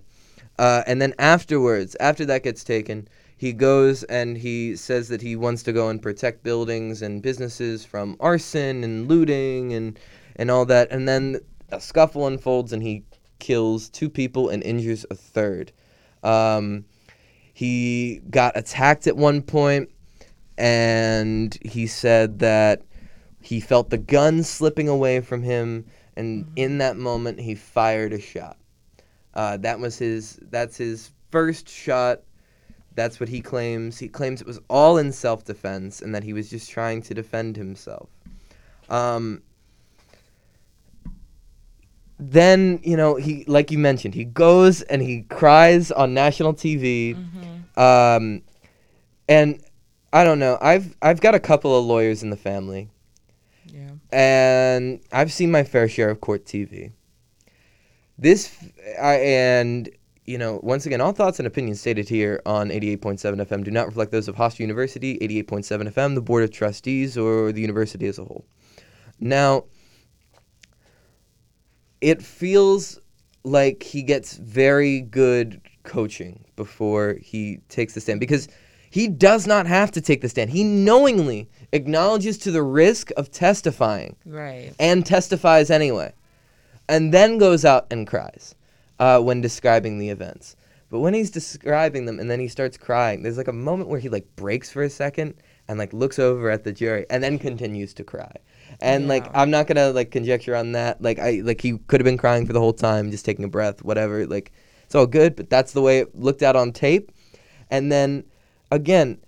uh, 0.59 0.83
and 0.87 1.01
then 1.01 1.15
afterwards, 1.19 1.97
after 2.01 2.25
that 2.27 2.43
gets 2.43 2.65
taken, 2.65 3.09
he 3.37 3.55
goes 3.55 4.03
and 4.05 4.37
he 4.37 4.77
says 4.77 5.09
that 5.09 5.23
he 5.23 5.35
wants 5.35 5.63
to 5.63 5.73
go 5.73 5.89
and 5.89 6.03
protect 6.03 6.43
buildings 6.43 7.01
and 7.01 7.23
businesses 7.23 7.85
from 7.87 8.17
arson 8.21 8.85
and 8.85 9.09
looting 9.09 9.73
and 9.73 9.99
and 10.37 10.51
all 10.51 10.67
that. 10.67 10.91
And 10.91 11.09
then 11.09 11.41
a 11.71 11.81
scuffle 11.81 12.27
unfolds 12.27 12.75
and 12.75 12.83
he 12.83 13.05
kills 13.39 13.89
two 13.89 14.11
people 14.11 14.51
and 14.51 14.63
injures 14.63 15.07
a 15.11 15.15
third. 15.15 15.73
Um, 16.23 16.85
he 17.55 18.21
got 18.31 18.57
attacked 18.57 19.07
at 19.07 19.17
one 19.17 19.43
point, 19.43 19.91
and 20.57 21.57
he 21.63 21.87
said 21.87 22.39
that 22.41 22.83
he 23.41 23.61
felt 23.61 23.91
the 23.91 23.99
gun 23.99 24.43
slipping 24.43 24.89
away 24.89 25.21
from 25.21 25.43
him, 25.43 25.87
and 26.17 26.51
in 26.57 26.79
that 26.79 26.97
moment 26.97 27.41
he 27.41 27.55
fired 27.55 28.13
a 28.13 28.21
shot. 28.21 28.57
Uh, 29.35 29.57
that 29.59 29.79
was 29.79 29.99
his. 29.99 30.39
That's 30.51 30.77
his 30.77 31.11
first 31.31 31.69
shot. 31.69 32.23
That's 32.95 33.21
what 33.21 33.29
he 33.29 33.41
claims. 33.41 33.99
He 33.99 34.09
claims 34.09 34.41
it 34.41 34.47
was 34.47 34.61
all 34.69 34.99
in 34.99 35.13
self-defense 35.13 36.03
and 36.03 36.15
that 36.15 36.25
he 36.25 36.33
was 36.33 36.51
just 36.51 36.71
trying 36.71 37.03
to 37.03 37.15
defend 37.15 37.57
himself. 37.57 38.09
Um, 38.89 39.43
then 42.19 42.81
you 42.83 42.97
know 42.97 43.15
he, 43.15 43.45
like 43.47 43.71
you 43.71 43.79
mentioned, 43.79 44.15
he 44.15 44.25
goes 44.25 44.83
and 44.83 45.01
he 45.01 45.23
cries 45.23 45.91
on 45.91 46.13
national 46.13 46.55
TV. 46.55 47.17
Mm-hmm. 47.17 47.81
Um, 47.81 48.43
and 49.29 49.63
I 50.13 50.25
don't 50.25 50.39
know. 50.39 50.59
I've 50.61 50.97
I've 51.01 51.21
got 51.21 51.35
a 51.35 51.41
couple 51.41 51.79
of 51.79 51.85
lawyers 51.85 52.23
in 52.23 52.31
the 52.31 52.37
family. 52.37 52.91
And 54.13 55.01
I've 55.13 55.33
seen 55.33 55.51
my 55.51 55.65
fair 55.65 55.89
share 55.89 56.11
of 56.11 56.21
court 56.21 56.45
TV. 56.45 56.93
This, 58.19 58.55
I, 59.01 59.15
and 59.17 59.89
you 60.27 60.39
know, 60.39 60.61
once 60.63 60.87
again, 60.87 61.01
all 61.01 61.13
thoughts 61.13 61.41
and 61.41 61.47
opinions 61.47 61.81
stated 61.81 62.09
here 62.09 62.41
on 62.47 62.69
88.7 62.69 63.21
FM 63.21 63.65
do 63.65 63.71
not 63.71 63.87
reflect 63.87 64.13
those 64.13 64.29
of 64.29 64.37
Hofstra 64.37 64.61
University, 64.61 65.19
88.7 65.19 65.93
FM, 65.93 66.15
the 66.15 66.21
Board 66.21 66.45
of 66.45 66.53
Trustees, 66.53 67.19
or 67.19 67.51
the 67.51 67.61
university 67.61 68.07
as 68.07 68.19
a 68.19 68.25
whole. 68.25 68.45
Now, 69.19 69.65
it 72.01 72.23
feels 72.23 73.01
like 73.43 73.83
he 73.83 74.03
gets 74.03 74.37
very 74.37 75.01
good 75.01 75.61
coaching 75.83 76.45
before 76.57 77.17
he 77.21 77.59
takes 77.69 77.95
the 77.95 78.01
stand 78.01 78.21
because 78.21 78.49
he 78.91 79.09
does 79.09 79.47
not 79.47 79.67
have 79.67 79.91
to 79.93 80.01
take 80.01 80.21
the 80.21 80.29
stand. 80.29 80.51
He 80.51 80.65
knowingly 80.65 81.49
acknowledges 81.73 82.37
to 82.39 82.51
the 82.51 82.63
risk 82.63 83.11
of 83.17 83.31
testifying 83.31 84.17
Right. 84.27 84.73
and 84.79 85.07
testifies 85.07 85.71
anyway, 85.71 86.13
and 86.89 87.15
then 87.15 87.39
goes 87.39 87.65
out 87.65 87.87
and 87.91 88.07
cries 88.07 88.55
uh, 88.99 89.21
when 89.21 89.41
describing 89.41 89.99
the 89.99 90.09
events. 90.11 90.57
But 90.91 90.99
when 90.99 91.15
he's 91.15 91.31
describing 91.31 92.05
them 92.07 92.19
and 92.19 92.29
then 92.29 92.41
he 92.41 92.49
starts 92.49 92.77
crying, 92.77 93.23
there's 93.23 93.37
like 93.39 93.47
a 93.49 93.53
moment 93.53 93.89
where 93.89 94.01
he 94.01 94.09
like 94.09 94.27
breaks 94.35 94.71
for 94.73 94.83
a 94.83 94.91
second 94.91 95.35
and 95.69 95.79
like 95.79 95.93
looks 95.93 96.19
over 96.19 96.51
at 96.51 96.65
the 96.65 96.73
jury 96.73 97.07
and 97.11 97.23
then 97.23 97.39
continues 97.39 97.95
to 97.95 98.03
cry. 98.03 98.33
And 98.81 99.07
like 99.07 99.25
I'm 99.33 99.51
not 99.51 99.69
gonna 99.69 99.91
like 99.91 100.11
conjecture 100.11 100.57
on 100.57 100.73
that. 100.73 101.01
Like 101.01 101.21
I 101.21 101.43
like 101.45 101.61
he 101.61 101.79
could 101.87 102.01
have 102.01 102.05
been 102.05 102.19
crying 102.19 102.45
for 102.45 102.53
the 102.53 102.59
whole 102.61 102.73
time, 102.73 103.13
just 103.13 103.25
taking 103.25 103.45
a 103.45 103.49
breath, 103.49 103.85
whatever. 103.85 104.27
Like 104.27 104.51
it's 104.85 104.97
all 104.97 105.07
good, 105.07 105.37
but 105.37 105.49
that's 105.49 105.71
the 105.73 105.81
way 105.83 106.01
it 106.01 106.19
looked 106.19 106.43
out 106.43 106.57
on 106.57 106.73
tape. 106.73 107.13
And 107.71 107.93
then 107.93 108.25
again, 108.71 109.19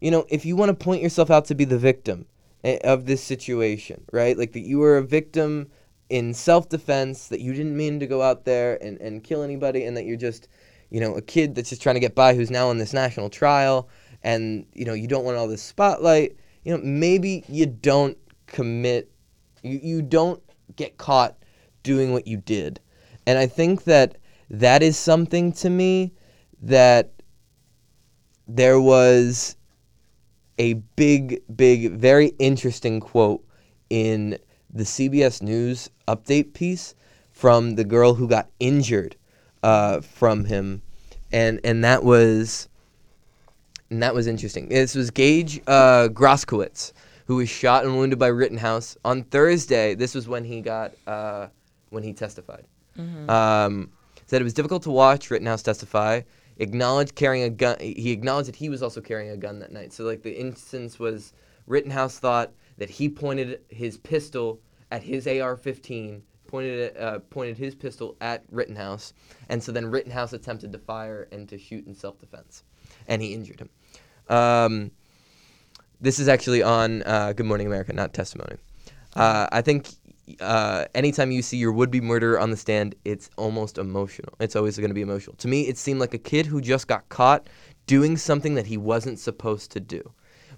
you 0.00 0.10
know, 0.10 0.26
if 0.28 0.44
you 0.44 0.56
want 0.56 0.68
to 0.70 0.84
point 0.84 1.02
yourself 1.02 1.30
out 1.30 1.44
to 1.46 1.54
be 1.54 1.64
the 1.64 1.78
victim 1.78 2.26
eh, 2.64 2.78
of 2.84 3.06
this 3.06 3.22
situation, 3.22 4.04
right? 4.12 4.36
Like 4.36 4.52
that 4.52 4.60
you 4.60 4.78
were 4.78 4.96
a 4.96 5.02
victim 5.02 5.68
in 6.08 6.32
self-defense 6.32 7.28
that 7.28 7.40
you 7.40 7.52
didn't 7.52 7.76
mean 7.76 8.00
to 8.00 8.06
go 8.06 8.22
out 8.22 8.44
there 8.44 8.82
and, 8.82 8.98
and 9.00 9.22
kill 9.22 9.42
anybody 9.42 9.84
and 9.84 9.96
that 9.96 10.04
you're 10.04 10.16
just 10.16 10.48
you 10.90 11.00
know 11.00 11.14
a 11.14 11.22
kid 11.22 11.54
that's 11.54 11.68
just 11.68 11.82
trying 11.82 11.94
to 11.94 12.00
get 12.00 12.14
by 12.14 12.34
who's 12.34 12.50
now 12.50 12.68
on 12.68 12.78
this 12.78 12.94
national 12.94 13.28
trial 13.28 13.88
and 14.22 14.66
you 14.72 14.84
know 14.84 14.94
you 14.94 15.06
don't 15.06 15.24
want 15.24 15.36
all 15.36 15.46
this 15.46 15.62
spotlight 15.62 16.36
you 16.64 16.72
know 16.72 16.82
maybe 16.82 17.44
you 17.48 17.66
don't 17.66 18.16
commit 18.46 19.10
you, 19.62 19.78
you 19.82 20.02
don't 20.02 20.42
get 20.76 20.96
caught 20.96 21.36
doing 21.82 22.12
what 22.12 22.26
you 22.26 22.38
did 22.38 22.80
and 23.26 23.38
i 23.38 23.46
think 23.46 23.84
that 23.84 24.16
that 24.48 24.82
is 24.82 24.96
something 24.96 25.52
to 25.52 25.68
me 25.68 26.12
that 26.62 27.12
there 28.48 28.80
was 28.80 29.56
a 30.58 30.72
big 30.96 31.42
big 31.54 31.92
very 31.92 32.28
interesting 32.38 32.98
quote 32.98 33.44
in 33.90 34.38
the 34.72 34.84
CBS 34.84 35.42
News 35.42 35.90
update 36.08 36.54
piece 36.54 36.94
from 37.30 37.76
the 37.76 37.84
girl 37.84 38.14
who 38.14 38.26
got 38.26 38.50
injured 38.58 39.16
uh, 39.62 40.00
from 40.00 40.46
him, 40.46 40.82
and 41.30 41.60
and 41.62 41.84
that 41.84 42.02
was 42.02 42.68
and 43.90 44.02
that 44.02 44.14
was 44.14 44.26
interesting. 44.26 44.68
This 44.68 44.94
was 44.94 45.10
Gaige 45.10 45.60
uh, 45.66 46.08
Grosskreutz, 46.08 46.92
who 47.26 47.36
was 47.36 47.48
shot 47.48 47.84
and 47.84 47.96
wounded 47.96 48.18
by 48.18 48.28
Rittenhouse 48.28 48.96
on 49.04 49.22
Thursday. 49.24 49.94
This 49.94 50.14
was 50.14 50.26
when 50.26 50.44
he 50.44 50.60
got 50.60 50.94
uh, 51.06 51.48
when 51.90 52.02
he 52.02 52.12
testified. 52.12 52.64
Um, 53.30 53.90
said 54.26 54.40
it 54.40 54.44
was 54.44 54.54
difficult 54.54 54.82
to 54.82 54.90
watch 54.90 55.30
Rittenhouse 55.30 55.62
testify. 55.62 56.22
Acknowledged 56.58 57.14
carrying 57.14 57.44
a 57.44 57.50
gun. 57.50 57.76
He 57.80 58.10
acknowledged 58.10 58.48
that 58.48 58.56
he 58.56 58.68
was 58.68 58.82
also 58.82 59.00
carrying 59.00 59.30
a 59.30 59.36
gun 59.36 59.58
that 59.60 59.72
night. 59.72 59.92
So 59.92 60.04
like 60.04 60.22
the 60.22 60.38
instance 60.38 60.98
was 60.98 61.32
Rittenhouse 61.66 62.18
thought 62.18 62.52
that 62.78 62.90
he 62.90 63.08
pointed 63.08 63.60
his 63.68 63.98
pistol 63.98 64.60
at 64.90 65.02
his 65.02 65.26
AR-15, 65.26 66.22
pointed 66.46 66.96
uh, 66.96 67.18
pointed 67.30 67.58
his 67.58 67.74
pistol 67.74 68.16
at 68.20 68.44
Rittenhouse, 68.50 69.12
and 69.48 69.62
so 69.62 69.70
then 69.70 69.86
Rittenhouse 69.86 70.32
attempted 70.32 70.72
to 70.72 70.78
fire 70.78 71.28
and 71.30 71.48
to 71.48 71.58
shoot 71.58 71.86
in 71.86 71.94
self-defense, 71.94 72.64
and 73.06 73.22
he 73.22 73.34
injured 73.34 73.60
him. 73.60 73.70
Um, 74.28 74.90
this 76.00 76.18
is 76.18 76.28
actually 76.28 76.62
on 76.62 77.02
uh, 77.02 77.32
Good 77.34 77.46
Morning 77.46 77.66
America, 77.66 77.92
not 77.92 78.14
testimony. 78.14 78.56
Uh, 79.14 79.48
I 79.50 79.62
think 79.62 79.88
uh, 80.40 80.86
anytime 80.94 81.30
you 81.30 81.42
see 81.42 81.56
your 81.56 81.72
would-be 81.72 82.00
murderer 82.00 82.38
on 82.38 82.50
the 82.50 82.56
stand, 82.56 82.94
it's 83.04 83.30
almost 83.36 83.78
emotional. 83.78 84.32
It's 84.40 84.56
always 84.56 84.76
going 84.76 84.90
to 84.90 84.94
be 84.94 85.02
emotional. 85.02 85.36
To 85.36 85.48
me, 85.48 85.68
it 85.68 85.78
seemed 85.78 86.00
like 86.00 86.14
a 86.14 86.18
kid 86.18 86.46
who 86.46 86.60
just 86.60 86.86
got 86.86 87.08
caught 87.08 87.48
doing 87.86 88.16
something 88.16 88.54
that 88.54 88.66
he 88.66 88.76
wasn't 88.76 89.18
supposed 89.18 89.70
to 89.72 89.80
do. 89.80 90.12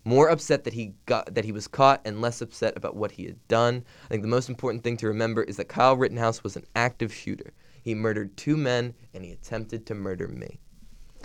More 0.04 0.28
upset 0.28 0.64
that 0.64 0.72
he 0.72 0.94
got 1.06 1.34
that 1.34 1.44
he 1.44 1.52
was 1.52 1.68
caught, 1.68 2.00
and 2.06 2.22
less 2.22 2.40
upset 2.40 2.74
about 2.76 2.96
what 2.96 3.12
he 3.12 3.24
had 3.24 3.48
done. 3.48 3.84
I 4.06 4.08
think 4.08 4.22
the 4.22 4.28
most 4.28 4.48
important 4.48 4.82
thing 4.82 4.96
to 4.98 5.06
remember 5.06 5.42
is 5.42 5.58
that 5.58 5.68
Kyle 5.68 5.96
Rittenhouse 5.96 6.42
was 6.42 6.56
an 6.56 6.64
active 6.74 7.12
shooter. 7.12 7.52
He 7.82 7.94
murdered 7.94 8.36
two 8.36 8.56
men, 8.56 8.94
and 9.12 9.24
he 9.24 9.32
attempted 9.32 9.86
to 9.86 9.94
murder 9.94 10.26
me. 10.26 10.58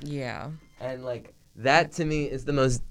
Yeah. 0.01 0.51
And 0.81 1.05
like 1.05 1.33
that 1.55 1.93
to 1.93 2.05
me 2.05 2.25
is 2.25 2.43
the 2.43 2.53
most 2.53 2.83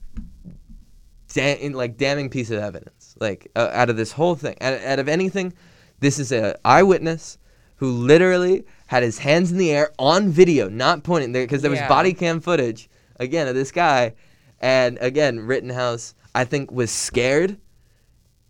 da- 1.34 1.68
like 1.70 1.96
damning 1.98 2.30
piece 2.30 2.50
of 2.50 2.58
evidence. 2.58 3.14
Like 3.20 3.50
uh, 3.54 3.70
out 3.72 3.90
of 3.90 3.96
this 3.96 4.12
whole 4.12 4.34
thing, 4.34 4.56
out, 4.60 4.80
out 4.80 4.98
of 4.98 5.08
anything, 5.08 5.52
this 6.00 6.18
is 6.18 6.32
a 6.32 6.56
eyewitness 6.64 7.38
who 7.76 7.90
literally 7.90 8.64
had 8.86 9.02
his 9.02 9.18
hands 9.18 9.50
in 9.52 9.58
the 9.58 9.70
air 9.72 9.92
on 9.98 10.28
video, 10.30 10.68
not 10.68 11.02
pointing 11.04 11.32
there 11.32 11.44
because 11.44 11.60
there 11.62 11.70
was 11.70 11.80
Yeah. 11.80 11.88
body 11.88 12.14
cam 12.14 12.40
footage 12.40 12.88
again 13.20 13.48
of 13.48 13.54
this 13.54 13.70
guy, 13.72 14.14
and 14.60 14.96
again 15.00 15.40
Rittenhouse 15.40 16.14
I 16.34 16.44
think 16.44 16.70
was 16.70 16.90
scared. 16.90 17.58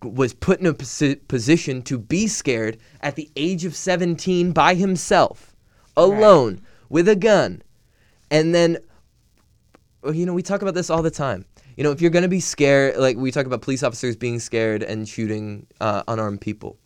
Was 0.03 0.35
put 0.35 0.61
in 0.61 0.67
a 0.67 0.75
posi- 0.75 1.27
position 1.29 1.81
to 1.83 1.99
be 1.99 2.27
scared 2.27 2.77
at 3.01 3.17
the 3.17 3.31
age 3.37 3.65
of 3.65 3.75
17 3.75 4.53
by 4.53 4.75
himself, 4.75 5.55
alone, 5.97 6.61
with 6.91 7.09
a 7.09 7.17
gun. 7.17 7.63
And 8.31 8.55
then 8.55 8.77
you 10.13 10.27
know, 10.27 10.35
we 10.35 10.43
talk 10.43 10.61
about 10.61 10.75
this 10.75 10.91
all 10.91 11.01
the 11.03 11.11
time. 11.11 11.47
You 11.77 11.85
know, 11.85 11.91
if 11.91 12.01
you're 12.01 12.11
going 12.11 12.23
to 12.23 12.29
be 12.29 12.41
scared, 12.41 12.97
like 12.97 13.17
we 13.17 13.31
talk 13.31 13.47
about 13.47 13.63
police 13.63 13.83
officers 13.83 14.17
being 14.17 14.39
scared 14.39 14.83
and 14.83 15.09
shooting 15.09 15.67
uh, 15.81 16.03
unarmed 16.07 16.41
people. 16.41 16.79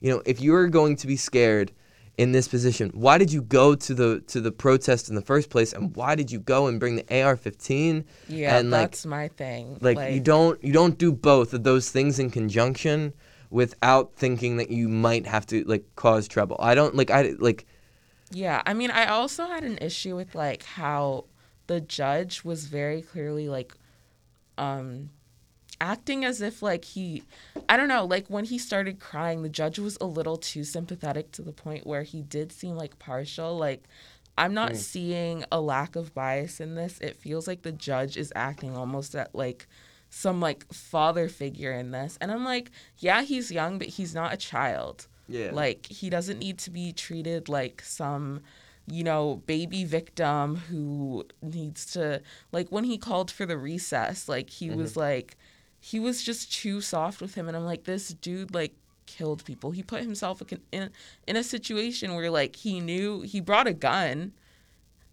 You 0.00 0.12
know, 0.12 0.22
if 0.26 0.40
you're 0.40 0.68
going 0.68 0.96
to 0.96 1.06
be 1.06 1.16
scared 1.16 1.72
in 2.18 2.32
this 2.32 2.48
position, 2.48 2.90
why 2.94 3.18
did 3.18 3.32
you 3.32 3.42
go 3.42 3.74
to 3.74 3.94
the 3.94 4.20
to 4.28 4.40
the 4.40 4.52
protest 4.52 5.08
in 5.08 5.14
the 5.14 5.22
first 5.22 5.50
place, 5.50 5.72
and 5.72 5.94
why 5.96 6.14
did 6.14 6.30
you 6.30 6.38
go 6.40 6.66
and 6.66 6.78
bring 6.78 6.96
the 6.96 7.22
AR-15? 7.22 8.04
Yeah, 8.28 8.58
and 8.58 8.70
like 8.70 8.90
that's 8.90 9.06
my 9.06 9.28
thing. 9.28 9.78
like, 9.80 10.12
you 10.12 10.20
don't 10.20 10.62
you 10.62 10.72
don't 10.72 10.98
do 10.98 11.12
both 11.12 11.52
of 11.54 11.64
those 11.64 11.90
things 11.90 12.18
in 12.18 12.30
conjunction 12.30 13.12
without 13.50 14.14
thinking 14.14 14.58
that 14.58 14.70
you 14.70 14.88
might 14.88 15.26
have 15.26 15.46
to 15.46 15.64
like 15.64 15.84
cause 15.96 16.28
trouble. 16.28 16.56
I 16.60 16.74
don't 16.74 16.94
like 16.94 17.10
I 17.10 17.34
like 17.38 17.66
Yeah, 18.30 18.62
I 18.66 18.74
mean, 18.74 18.90
I 18.90 19.06
also 19.06 19.46
had 19.46 19.64
an 19.64 19.78
issue 19.78 20.14
with 20.14 20.34
like 20.34 20.62
how 20.64 21.24
the 21.66 21.80
judge 21.80 22.44
was 22.44 22.66
very 22.66 23.02
clearly 23.02 23.48
like 23.48 23.74
um 24.58 25.10
acting 25.80 26.24
as 26.24 26.40
if 26.40 26.60
like 26.62 26.84
he 26.84 27.22
I 27.68 27.76
don't 27.76 27.88
know, 27.88 28.04
like 28.04 28.26
when 28.28 28.44
he 28.44 28.58
started 28.58 28.98
crying, 28.98 29.42
the 29.42 29.48
judge 29.48 29.78
was 29.78 29.96
a 30.00 30.06
little 30.06 30.36
too 30.36 30.64
sympathetic 30.64 31.30
to 31.32 31.42
the 31.42 31.52
point 31.52 31.86
where 31.86 32.02
he 32.02 32.22
did 32.22 32.50
seem 32.52 32.76
like 32.76 32.98
partial. 32.98 33.56
Like 33.56 33.84
I'm 34.36 34.54
not 34.54 34.76
seeing 34.76 35.44
a 35.50 35.60
lack 35.60 35.96
of 35.96 36.14
bias 36.14 36.60
in 36.60 36.74
this. 36.74 36.98
It 37.00 37.16
feels 37.16 37.46
like 37.48 37.62
the 37.62 37.72
judge 37.72 38.16
is 38.16 38.32
acting 38.36 38.76
almost 38.76 39.14
at 39.14 39.34
like 39.34 39.66
some 40.10 40.40
like 40.40 40.72
father 40.72 41.28
figure 41.28 41.72
in 41.72 41.90
this. 41.90 42.16
And 42.20 42.30
I'm 42.32 42.44
like, 42.44 42.70
yeah, 42.98 43.22
he's 43.22 43.50
young, 43.52 43.78
but 43.78 43.88
he's 43.88 44.14
not 44.14 44.32
a 44.32 44.36
child. 44.36 45.06
yeah. 45.28 45.50
Like 45.52 45.86
he 45.86 46.08
doesn't 46.08 46.38
need 46.38 46.58
to 46.58 46.70
be 46.70 46.92
treated 46.92 47.48
like 47.48 47.82
some, 47.82 48.40
you 48.90 49.04
know, 49.04 49.42
baby 49.46 49.84
victim 49.84 50.56
who 50.56 51.24
needs 51.42 51.86
to 51.92 52.22
like 52.52 52.68
when 52.70 52.84
he 52.84 52.98
called 52.98 53.30
for 53.30 53.46
the 53.46 53.58
recess, 53.58 54.28
like 54.28 54.50
he 54.50 54.70
was 54.70 54.92
mm-hmm. 54.92 55.00
like 55.00 55.36
he 55.80 56.00
was 56.00 56.22
just 56.22 56.52
too 56.52 56.80
soft 56.80 57.20
with 57.20 57.34
him 57.34 57.48
and 57.48 57.56
I'm 57.56 57.64
like 57.64 57.84
this 57.84 58.08
dude 58.08 58.54
like 58.54 58.74
killed 59.06 59.44
people. 59.44 59.70
He 59.70 59.82
put 59.82 60.02
himself 60.02 60.42
in 60.42 60.60
in, 60.72 60.90
in 61.26 61.36
a 61.36 61.42
situation 61.42 62.14
where 62.14 62.30
like 62.30 62.56
he 62.56 62.80
knew 62.80 63.22
he 63.22 63.40
brought 63.40 63.66
a 63.66 63.74
gun 63.74 64.32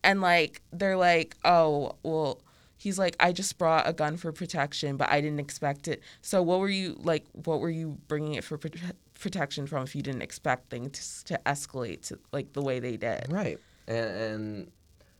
and 0.03 0.21
like 0.21 0.61
they're 0.71 0.97
like, 0.97 1.35
"Oh, 1.43 1.95
well, 2.03 2.41
he's 2.77 2.99
like 2.99 3.15
I 3.19 3.31
just 3.31 3.57
brought 3.57 3.87
a 3.87 3.93
gun 3.93 4.17
for 4.17 4.31
protection, 4.31 4.97
but 4.97 5.09
I 5.09 5.21
didn't 5.21 5.39
expect 5.39 5.87
it." 5.87 6.01
So 6.21 6.41
what 6.41 6.59
were 6.59 6.69
you 6.69 6.97
like 7.03 7.25
what 7.31 7.59
were 7.59 7.69
you 7.69 7.97
bringing 8.07 8.35
it 8.35 8.43
for 8.43 8.57
prote- 8.57 8.93
protection 9.19 9.67
from 9.67 9.83
if 9.83 9.95
you 9.95 10.01
didn't 10.01 10.21
expect 10.21 10.69
things 10.69 11.23
to 11.23 11.39
escalate 11.45 12.07
to 12.07 12.19
like 12.31 12.53
the 12.53 12.61
way 12.61 12.79
they 12.79 12.97
did? 12.97 13.25
Right. 13.29 13.59
And, 13.87 14.09
and 14.09 14.71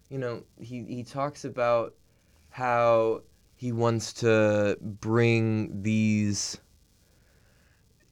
you 0.10 0.18
know, 0.18 0.44
he, 0.60 0.84
he 0.84 1.04
talks 1.04 1.46
about 1.46 1.94
how 2.50 3.22
he 3.56 3.72
wants 3.72 4.14
to 4.14 4.78
bring 4.82 5.82
these 5.82 6.60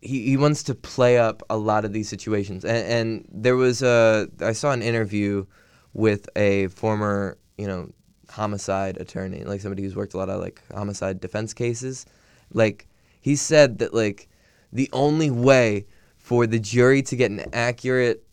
he, 0.02 0.26
he 0.26 0.38
wants 0.38 0.64
to 0.64 0.76
play 0.76 1.18
up 1.18 1.44
a 1.50 1.56
lot 1.56 1.86
of 1.86 1.94
these 1.94 2.10
situations. 2.10 2.66
And, 2.66 2.86
and 2.88 3.28
there 3.32 3.56
was 3.56 3.82
a 3.82 4.28
I 4.42 4.52
saw 4.52 4.72
an 4.72 4.82
interview 4.82 5.46
with 5.94 6.28
a 6.36 6.68
former, 6.68 7.38
you 7.58 7.68
know, 7.68 7.90
homicide 8.30 8.98
attorney, 8.98 9.44
like 9.44 9.62
somebody 9.62 9.84
who's 9.84 9.96
worked 9.96 10.14
a 10.14 10.18
lot 10.18 10.30
of 10.30 10.42
like 10.42 10.62
homicide 10.74 11.20
defense 11.22 11.54
cases. 11.54 12.06
Like 12.52 12.88
he 13.22 13.36
said 13.36 13.80
that 13.80 13.94
like 13.94 14.28
the 14.74 14.90
only 14.92 15.30
way 15.30 15.86
for 16.18 16.48
the 16.48 16.60
jury 16.60 17.02
to 17.04 17.16
get 17.16 17.32
an 17.32 17.46
accurate 17.54 18.26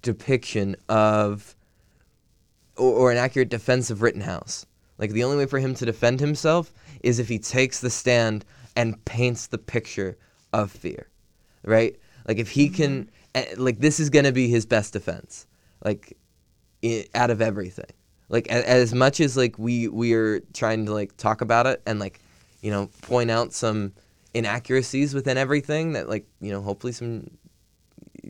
depiction 0.00 0.76
of 0.88 1.54
or, 2.76 2.92
or 2.92 3.12
an 3.12 3.18
accurate 3.18 3.48
defense 3.48 3.90
of 3.90 4.00
Rittenhouse. 4.00 4.64
Like 4.96 5.10
the 5.10 5.24
only 5.24 5.36
way 5.36 5.46
for 5.46 5.58
him 5.58 5.74
to 5.74 5.84
defend 5.84 6.20
himself 6.20 6.72
is 7.02 7.18
if 7.18 7.28
he 7.28 7.38
takes 7.38 7.80
the 7.80 7.90
stand 7.90 8.44
and 8.76 9.04
paints 9.04 9.48
the 9.48 9.58
picture 9.58 10.16
of 10.52 10.70
fear, 10.70 11.08
right? 11.64 11.96
Like 12.26 12.38
if 12.38 12.50
he 12.50 12.68
can, 12.68 13.10
eh, 13.34 13.54
like 13.56 13.80
this 13.80 13.98
is 13.98 14.08
gonna 14.08 14.32
be 14.32 14.48
his 14.48 14.64
best 14.64 14.92
defense, 14.92 15.46
like 15.84 16.16
i 16.84 17.06
out 17.14 17.30
of 17.30 17.42
everything. 17.42 17.90
Like 18.28 18.46
a, 18.46 18.68
as 18.68 18.94
much 18.94 19.20
as 19.20 19.36
like 19.36 19.58
we 19.58 19.88
we 19.88 20.14
are 20.14 20.40
trying 20.54 20.86
to 20.86 20.94
like 20.94 21.16
talk 21.16 21.40
about 21.40 21.66
it 21.66 21.82
and 21.86 21.98
like 21.98 22.20
you 22.60 22.70
know 22.70 22.88
point 23.02 23.30
out 23.30 23.52
some 23.52 23.92
inaccuracies 24.34 25.14
within 25.14 25.36
everything 25.36 25.92
that 25.92 26.08
like 26.08 26.26
you 26.40 26.50
know 26.50 26.62
hopefully 26.62 26.92
some 26.92 27.30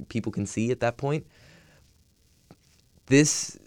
people 0.09 0.33
can 0.33 0.47
see 0.47 0.71
at 0.71 0.81
that 0.81 0.97
point. 0.97 1.27
This 3.07 3.59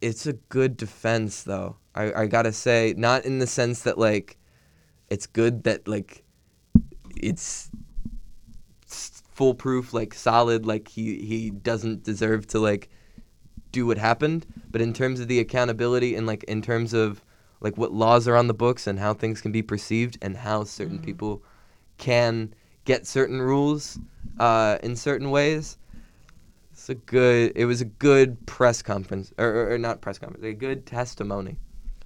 it's 0.00 0.26
a 0.26 0.34
good 0.34 0.76
defense 0.76 1.42
though. 1.42 1.76
I, 1.94 2.22
I 2.22 2.26
gotta 2.26 2.52
say 2.52 2.94
not 2.96 3.24
in 3.24 3.38
the 3.38 3.46
sense 3.46 3.82
that 3.82 3.98
like 3.98 4.38
it's 5.08 5.26
good 5.26 5.64
that 5.64 5.86
like 5.88 6.24
it's 7.16 7.70
foolproof 8.86 9.92
like 9.92 10.14
solid 10.14 10.64
like 10.64 10.88
he 10.88 11.18
he 11.20 11.50
doesn't 11.50 12.02
deserve 12.02 12.46
to 12.48 12.58
like 12.58 12.88
do 13.72 13.86
what 13.86 13.98
happened. 13.98 14.46
But 14.70 14.80
in 14.80 14.92
terms 14.92 15.20
of 15.20 15.28
the 15.28 15.38
accountability 15.38 16.14
and 16.14 16.26
like 16.26 16.44
in 16.44 16.62
terms 16.62 16.92
of 16.92 17.22
like 17.60 17.76
what 17.76 17.92
laws 17.92 18.28
are 18.28 18.36
on 18.36 18.46
the 18.46 18.54
books 18.54 18.86
and 18.86 18.98
how 18.98 19.14
things 19.14 19.40
can 19.40 19.52
be 19.52 19.62
perceived 19.62 20.18
and 20.22 20.36
how 20.36 20.64
certain 20.64 20.98
people 20.98 21.42
can 21.98 22.52
get 22.84 23.06
certain 23.06 23.40
rules 23.40 23.98
uh, 24.38 24.78
in 24.82 24.94
certain 24.96 25.30
ways. 25.30 25.78
It's 26.72 26.88
a 26.90 26.94
good. 26.94 27.52
It 27.56 27.64
was 27.64 27.80
a 27.80 27.86
good 27.86 28.44
press 28.46 28.82
conference, 28.82 29.32
or, 29.38 29.46
or, 29.48 29.72
or 29.72 29.78
not 29.78 30.02
press 30.02 30.18
conference, 30.18 30.44
a 30.44 30.52
good 30.52 30.84
testimony 30.86 31.56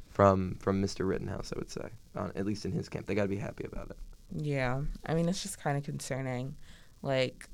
from 0.09 0.57
from 0.61 0.81
Mr. 0.83 1.07
Rittenhouse. 1.09 1.53
I 1.55 1.59
would 1.59 1.71
say, 1.71 1.89
uh, 2.17 2.29
at 2.37 2.47
least 2.47 2.65
in 2.65 2.71
his 2.73 2.89
camp, 2.89 3.07
they 3.07 3.15
got 3.17 3.23
to 3.23 3.29
be 3.29 3.37
happy 3.37 3.65
about 3.65 3.91
it. 3.91 3.97
Yeah, 4.33 4.83
I 5.05 5.15
mean 5.15 5.29
it's 5.29 5.43
just 5.43 5.59
kind 5.61 5.77
of 5.77 5.83
concerning, 5.83 6.55
like, 7.03 7.49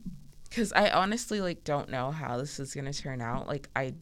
because 0.51 0.75
I 0.75 0.91
honestly 0.91 1.41
like 1.41 1.65
don't 1.65 1.89
know 1.89 2.11
how 2.11 2.37
this 2.37 2.61
is 2.61 2.75
gonna 2.75 2.93
turn 2.93 3.23
out. 3.23 3.47
Like 3.49 3.71
I, 3.75 3.95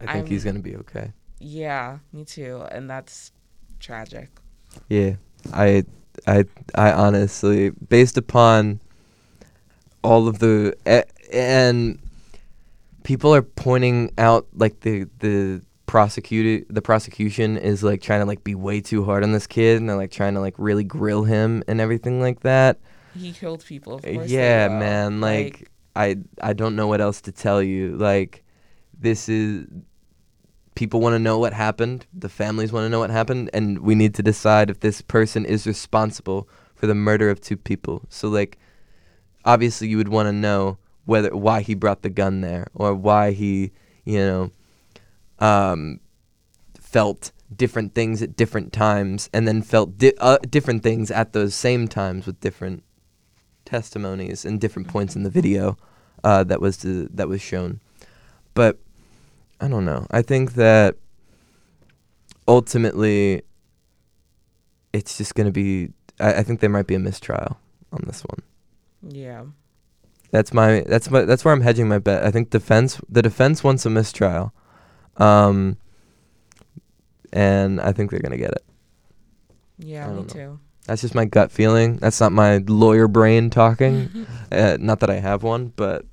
I 0.00 0.14
think 0.14 0.28
he's 0.28 0.46
I'm- 0.46 0.54
gonna 0.54 0.62
be 0.62 0.76
okay. 0.76 1.12
Yeah, 1.44 1.98
me 2.12 2.24
too, 2.24 2.64
and 2.70 2.88
that's 2.88 3.32
tragic. 3.78 4.30
Yeah, 4.88 5.14
I, 5.52 5.84
I, 6.26 6.44
I 6.74 6.92
honestly, 6.92 7.70
based 7.70 8.16
upon 8.16 8.80
all 10.02 10.28
of 10.28 10.38
the 10.38 10.76
and 11.32 11.98
people 13.02 13.34
are 13.34 13.42
pointing 13.42 14.10
out 14.18 14.46
like 14.54 14.80
the 14.80 15.06
the 15.20 15.62
prosecuted 15.86 16.66
the 16.68 16.82
prosecution 16.82 17.56
is 17.56 17.82
like 17.82 18.02
trying 18.02 18.20
to 18.20 18.26
like 18.26 18.42
be 18.42 18.54
way 18.54 18.80
too 18.80 19.04
hard 19.04 19.22
on 19.22 19.32
this 19.32 19.46
kid 19.46 19.78
and 19.80 19.88
they're 19.88 19.96
like 19.96 20.10
trying 20.10 20.34
to 20.34 20.40
like 20.40 20.54
really 20.58 20.84
grill 20.84 21.24
him 21.24 21.62
and 21.68 21.80
everything 21.80 22.20
like 22.20 22.40
that. 22.40 22.78
He 23.16 23.32
killed 23.32 23.64
people. 23.64 23.94
Of 23.94 24.02
course 24.02 24.28
yeah, 24.28 24.68
man, 24.68 25.20
like, 25.20 25.70
I 25.94 26.16
I 26.42 26.52
don't 26.52 26.74
know 26.76 26.86
what 26.86 27.00
else 27.00 27.20
to 27.22 27.32
tell 27.32 27.62
you. 27.62 27.96
Like 27.96 28.44
this 28.98 29.28
is 29.28 29.66
people 30.74 31.00
want 31.00 31.14
to 31.14 31.18
know 31.18 31.38
what 31.38 31.52
happened. 31.52 32.06
The 32.12 32.28
families 32.28 32.72
want 32.72 32.84
to 32.84 32.88
know 32.88 33.00
what 33.00 33.10
happened 33.10 33.50
and 33.52 33.78
we 33.80 33.94
need 33.94 34.14
to 34.14 34.22
decide 34.22 34.70
if 34.70 34.80
this 34.80 35.00
person 35.00 35.44
is 35.44 35.66
responsible 35.66 36.48
for 36.74 36.86
the 36.86 36.94
murder 36.94 37.30
of 37.30 37.40
two 37.40 37.56
people. 37.56 38.02
So 38.08 38.28
like 38.28 38.58
obviously 39.44 39.88
you 39.88 39.96
would 39.96 40.08
want 40.08 40.26
to 40.26 40.32
know 40.32 40.78
whether 41.04 41.36
why 41.36 41.60
he 41.60 41.74
brought 41.74 42.02
the 42.02 42.10
gun 42.10 42.40
there 42.40 42.66
or 42.74 42.94
why 42.94 43.32
he, 43.32 43.72
you 44.04 44.18
know, 44.18 44.50
um 45.38 46.00
felt 46.80 47.32
different 47.54 47.94
things 47.94 48.22
at 48.22 48.36
different 48.36 48.72
times 48.72 49.28
and 49.32 49.46
then 49.46 49.62
felt 49.62 49.98
di- 49.98 50.16
uh, 50.18 50.38
different 50.48 50.82
things 50.82 51.10
at 51.10 51.32
those 51.32 51.54
same 51.54 51.88
times 51.88 52.26
with 52.26 52.40
different 52.40 52.82
testimonies 53.64 54.44
and 54.44 54.60
different 54.60 54.88
points 54.88 55.16
in 55.16 55.22
the 55.22 55.30
video 55.30 55.76
uh, 56.22 56.44
that 56.44 56.60
was 56.60 56.76
to, 56.78 57.08
that 57.12 57.28
was 57.28 57.40
shown. 57.40 57.80
But 58.54 58.78
I 59.64 59.68
don't 59.68 59.86
know. 59.86 60.06
I 60.10 60.20
think 60.20 60.56
that 60.56 60.96
ultimately 62.46 63.40
it's 64.92 65.16
just 65.16 65.34
going 65.34 65.46
to 65.46 65.52
be. 65.52 65.88
I, 66.20 66.34
I 66.34 66.42
think 66.42 66.60
there 66.60 66.68
might 66.68 66.86
be 66.86 66.94
a 66.94 66.98
mistrial 66.98 67.56
on 67.90 68.02
this 68.06 68.20
one. 68.20 68.42
yeah, 69.08 69.44
That's 70.32 70.52
my. 70.52 70.84
That's 70.86 71.10
my. 71.10 71.22
That's 71.22 71.46
where 71.46 71.54
I'm 71.54 71.62
hedging 71.62 71.88
my 71.88 71.98
bet. 71.98 72.24
I 72.24 72.30
think 72.30 72.50
defense. 72.50 73.00
The 73.08 73.22
defense 73.22 73.64
wants 73.64 73.86
a 73.86 73.90
mistrial, 73.90 74.52
um, 75.16 75.78
and 77.32 77.80
I 77.80 77.92
think 77.92 78.10
they're 78.10 78.20
going 78.20 78.32
to 78.32 78.44
get 78.44 78.52
it. 78.52 78.64
yeah, 79.78 80.08
me 80.08 80.16
know. 80.16 80.24
too. 80.24 80.60
That's 80.84 81.00
just 81.00 81.14
my 81.14 81.24
gut 81.24 81.50
feeling. 81.50 81.96
That's 81.96 82.20
not 82.20 82.32
my 82.32 82.58
lawyer 82.58 83.08
brain 83.08 83.48
talking. 83.48 84.26
uh, 84.52 84.76
not 84.78 85.00
that 85.00 85.08
I 85.08 85.20
have 85.20 85.42
one, 85.42 85.72
but 85.74 86.04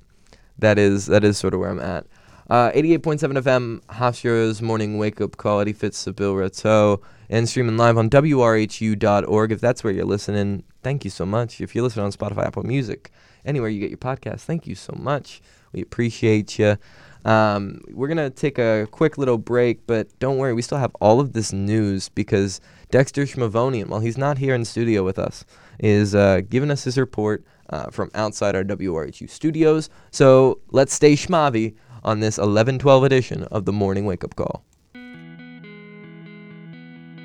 that 0.58 0.78
is 0.78 1.04
that 1.06 1.22
is 1.22 1.36
sort 1.36 1.52
of 1.52 1.60
where 1.60 1.68
I'm 1.68 1.80
at. 1.80 2.06
Uh, 2.52 2.70
88.7 2.72 3.32
FM, 3.38 3.80
Hofstra's 3.86 4.60
morning 4.60 4.98
wake 4.98 5.22
up 5.22 5.38
call. 5.38 5.60
Eddie 5.60 5.72
Fitz, 5.72 6.04
Bill 6.04 6.34
Rateau, 6.34 7.00
and 7.30 7.48
streaming 7.48 7.78
live 7.78 7.96
on 7.96 8.10
WRHU.org. 8.10 9.52
If 9.52 9.58
that's 9.58 9.82
where 9.82 9.90
you're 9.90 10.04
listening, 10.04 10.62
thank 10.82 11.02
you 11.02 11.10
so 11.10 11.24
much. 11.24 11.62
If 11.62 11.74
you're 11.74 11.82
listening 11.82 12.04
on 12.04 12.12
Spotify, 12.12 12.44
Apple 12.44 12.64
Music, 12.64 13.10
anywhere 13.46 13.70
you 13.70 13.80
get 13.80 13.88
your 13.88 13.96
podcast, 13.96 14.40
thank 14.40 14.66
you 14.66 14.74
so 14.74 14.94
much. 14.98 15.40
We 15.72 15.80
appreciate 15.80 16.58
you. 16.58 16.76
Um, 17.24 17.80
we're 17.88 18.08
going 18.08 18.18
to 18.18 18.28
take 18.28 18.58
a 18.58 18.86
quick 18.90 19.16
little 19.16 19.38
break, 19.38 19.86
but 19.86 20.08
don't 20.18 20.36
worry, 20.36 20.52
we 20.52 20.60
still 20.60 20.76
have 20.76 20.94
all 21.00 21.20
of 21.20 21.32
this 21.32 21.54
news 21.54 22.10
because 22.10 22.60
Dexter 22.90 23.22
Schmavonian, 23.22 23.86
while 23.86 24.00
he's 24.00 24.18
not 24.18 24.36
here 24.36 24.54
in 24.54 24.66
studio 24.66 25.02
with 25.04 25.18
us, 25.18 25.46
is 25.78 26.14
uh, 26.14 26.42
giving 26.50 26.70
us 26.70 26.84
his 26.84 26.98
report 26.98 27.46
uh, 27.70 27.90
from 27.90 28.10
outside 28.14 28.54
our 28.54 28.62
WRHU 28.62 29.30
studios. 29.30 29.88
So 30.10 30.60
let's 30.70 30.92
stay 30.92 31.14
schmavy 31.14 31.76
on 32.02 32.20
this 32.20 32.38
11-12 32.38 33.04
edition 33.06 33.44
of 33.44 33.64
the 33.64 33.72
Morning 33.72 34.04
Wake 34.04 34.24
Up 34.24 34.34
Call. 34.36 34.64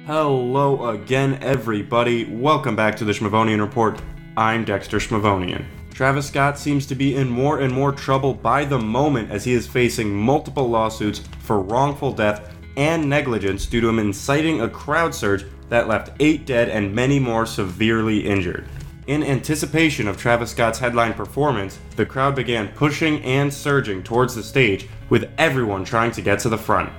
Hello 0.05 0.89
again, 0.89 1.37
everybody. 1.41 2.25
Welcome 2.25 2.75
back 2.75 2.95
to 2.97 3.05
the 3.05 3.11
Schmavonian 3.11 3.59
Report. 3.59 4.01
I'm 4.37 4.63
Dexter 4.63 4.99
Schmavonian. 4.99 5.65
Travis 5.93 6.27
Scott 6.27 6.57
seems 6.59 6.85
to 6.85 6.95
be 6.95 7.15
in 7.15 7.27
more 7.27 7.59
and 7.59 7.73
more 7.73 7.91
trouble 7.91 8.33
by 8.33 8.63
the 8.63 8.77
moment 8.77 9.31
as 9.31 9.43
he 9.43 9.53
is 9.53 9.67
facing 9.67 10.15
multiple 10.15 10.69
lawsuits 10.69 11.23
for 11.39 11.59
wrongful 11.59 12.13
death 12.13 12.53
and 12.77 13.09
negligence 13.09 13.65
due 13.65 13.81
to 13.81 13.89
him 13.89 13.99
inciting 13.99 14.61
a 14.61 14.69
crowd 14.69 15.13
surge 15.13 15.43
that 15.69 15.87
left 15.87 16.11
eight 16.19 16.45
dead 16.45 16.69
and 16.69 16.93
many 16.93 17.19
more 17.19 17.45
severely 17.45 18.19
injured. 18.19 18.65
In 19.07 19.23
anticipation 19.23 20.05
of 20.09 20.17
Travis 20.17 20.51
Scott's 20.51 20.79
headline 20.79 21.13
performance, 21.13 21.79
the 21.95 22.05
crowd 22.05 22.35
began 22.35 22.67
pushing 22.67 23.23
and 23.23 23.53
surging 23.53 24.03
towards 24.03 24.35
the 24.35 24.43
stage, 24.43 24.89
with 25.07 25.31
everyone 25.37 25.85
trying 25.85 26.11
to 26.11 26.21
get 26.21 26.39
to 26.39 26.49
the 26.49 26.57
front. 26.57 26.91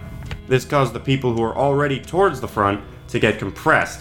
This 0.47 0.65
caused 0.65 0.95
the 0.95 1.01
people 1.01 1.35
who 1.35 1.43
were 1.43 1.55
already 1.55 2.01
towards 2.01 2.41
the 2.41 2.49
front 2.49 2.81
to 3.09 3.19
get 3.19 3.39
compressed. 3.39 4.01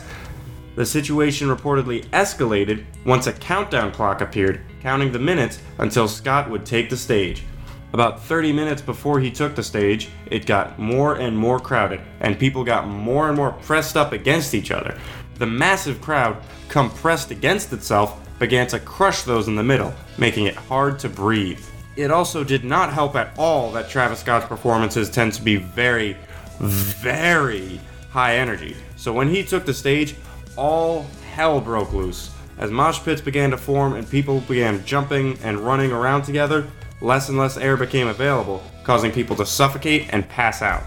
The 0.78 0.86
situation 0.86 1.50
reportedly 1.50 2.06
escalated 2.12 2.86
once 3.06 3.28
a 3.28 3.34
countdown 3.34 3.91
clock 3.91 4.22
appeared, 4.22 4.62
counting 4.82 5.12
the 5.12 5.20
minutes 5.20 5.60
until 5.80 6.08
Scott 6.08 6.50
would 6.50 6.65
take 6.65 6.89
the 6.89 6.96
stage. 6.96 7.43
About 7.91 8.24
30 8.24 8.54
minutes 8.54 8.82
before 8.82 9.20
he 9.20 9.32
took 9.32 9.54
the 9.54 9.63
stage, 9.63 10.08
it 10.32 10.46
got 10.46 10.80
more 10.80 11.15
and 11.15 11.38
more 11.38 11.60
crowded, 11.60 12.00
and 12.22 12.39
people 12.39 12.63
got 12.63 12.88
more 12.88 13.28
and 13.28 13.36
more 13.36 13.52
pressed 13.52 13.98
up 13.98 14.13
against 14.13 14.54
each 14.54 14.72
other. 14.72 14.98
The 15.38 15.45
massive 15.45 16.02
crowd, 16.02 16.38
compressed 16.69 17.32
against 17.32 17.71
itself, 17.73 18.19
began 18.39 18.67
to 18.67 18.80
crush 18.80 19.23
those 19.23 19.47
in 19.47 19.56
the 19.56 19.63
middle, 19.63 19.93
making 20.17 20.45
it 20.45 20.56
hard 20.56 21.00
to 21.00 21.10
breathe. 21.10 21.63
It 21.95 22.12
also 22.12 22.43
did 22.43 22.63
not 22.63 22.93
help 22.93 23.15
at 23.15 23.38
all 23.38 23.71
that 23.71 23.89
Travis 23.89 24.19
Scott's 24.19 24.45
performances 24.45 25.10
tend 25.10 25.34
to 25.34 25.41
be 25.41 25.56
very, 25.56 26.15
very 26.60 27.80
high 28.10 28.38
energy. 28.38 28.76
So 28.95 29.13
when 29.13 29.30
he 29.30 29.43
took 29.43 29.65
the 29.65 29.73
stage, 29.73 30.15
all 30.56 31.06
hell 31.34 31.62
broke 31.62 31.93
loose. 31.93 32.32
As 32.58 32.71
mosh 32.71 33.00
pits 33.00 33.21
began 33.21 33.52
to 33.52 33.58
form 33.58 33.93
and 33.93 34.10
people 34.10 34.41
began 34.41 34.84
jumping 34.86 35.38
and 35.43 35.60
running 35.60 35.91
around 35.91 36.23
together, 36.23 36.65
less 37.02 37.30
and 37.30 37.38
less 37.38 37.58
air 37.58 37.78
became 37.78 38.08
available, 38.08 38.63
causing 38.84 39.12
people 39.12 39.36
to 39.36 39.45
suffocate 39.45 40.08
and 40.10 40.28
pass 40.30 40.63
out. 40.63 40.84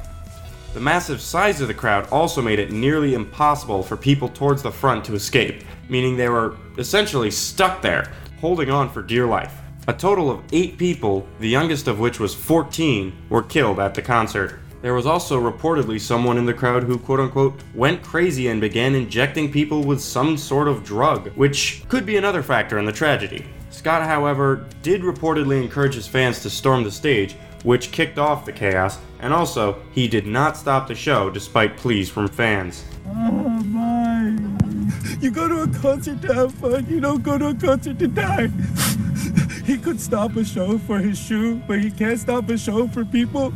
The 0.73 0.79
massive 0.79 1.21
size 1.21 1.61
of 1.61 1.67
the 1.67 1.75
crowd 1.75 2.09
also 2.13 2.41
made 2.41 2.61
it 2.61 2.71
nearly 2.71 3.15
impossible 3.15 3.83
for 3.83 3.97
people 3.97 4.29
towards 4.29 4.63
the 4.63 4.71
front 4.71 5.05
to 5.07 5.15
escape, 5.15 5.65
meaning 5.89 6.17
they 6.17 6.29
were 6.29 6.57
essentially 6.79 7.33
stuck 7.33 7.83
there, 7.83 8.13
holding 8.41 8.71
on 8.71 8.89
for 8.89 9.03
dear 9.03 9.27
life. 9.27 9.59
A 9.89 9.93
total 9.93 10.31
of 10.31 10.45
eight 10.53 10.79
people, 10.79 11.27
the 11.41 11.49
youngest 11.49 11.89
of 11.89 11.99
which 11.99 12.21
was 12.21 12.37
14, 12.37 13.13
were 13.31 13.43
killed 13.43 13.81
at 13.81 13.95
the 13.95 14.03
concert. 14.03 14.61
There 14.81 14.95
was 14.95 15.07
also 15.07 15.41
reportedly 15.41 16.01
someone 16.01 16.39
in 16.39 16.47
the 16.47 16.55
crowd 16.55 16.85
who, 16.85 16.99
quote 16.99 17.19
unquote, 17.19 17.61
went 17.75 18.05
crazy 18.05 18.47
and 18.47 18.61
began 18.61 18.95
injecting 18.95 19.51
people 19.51 19.83
with 19.83 20.01
some 20.01 20.37
sort 20.37 20.69
of 20.69 20.85
drug, 20.85 21.31
which 21.33 21.83
could 21.89 22.07
be 22.07 22.17
another 22.17 22.45
factor 22.45 22.79
in 22.79 22.85
the 22.85 22.93
tragedy. 22.93 23.45
Scott, 23.71 24.07
however, 24.07 24.67
did 24.83 25.03
reportedly 25.03 25.61
encourage 25.61 25.95
his 25.95 26.07
fans 26.07 26.41
to 26.43 26.51
storm 26.51 26.85
the 26.85 26.93
stage, 26.93 27.35
which 27.65 27.91
kicked 27.91 28.19
off 28.19 28.47
the 28.47 28.53
chaos, 28.53 28.99
and 29.21 29.33
also, 29.33 29.83
he 29.93 30.09
did 30.09 30.27
not 30.27 30.57
stop 30.57 30.89
the 30.89 30.95
show 30.95 31.31
despite 31.31 31.77
pleas 31.77 32.09
from 32.09 32.29
fans. 32.29 32.85
Oh 33.07 33.49
my. 33.65 34.37
You 35.21 35.31
go 35.31 35.49
to 35.49 35.63
a 35.63 35.69
concert 35.81 36.23
to 36.23 36.35
have 36.35 36.55
fun, 36.55 36.87
you 36.89 37.01
don't 37.01 37.23
go 37.23 37.39
to 37.39 37.49
a 37.49 37.55
concert 37.55 37.99
to 37.99 38.09
die. 38.09 38.49
He 39.71 39.79
could 39.79 40.01
stop 40.01 40.35
a 40.35 40.45
show 40.45 40.79
for 40.79 40.99
his 40.99 41.17
shoe, 41.17 41.63
but 41.69 41.79
he 41.79 41.93
can't 41.93 42.19
stop 42.19 42.49
a 42.49 42.59
show 42.59 42.89
for 42.89 43.05
people. 43.05 43.53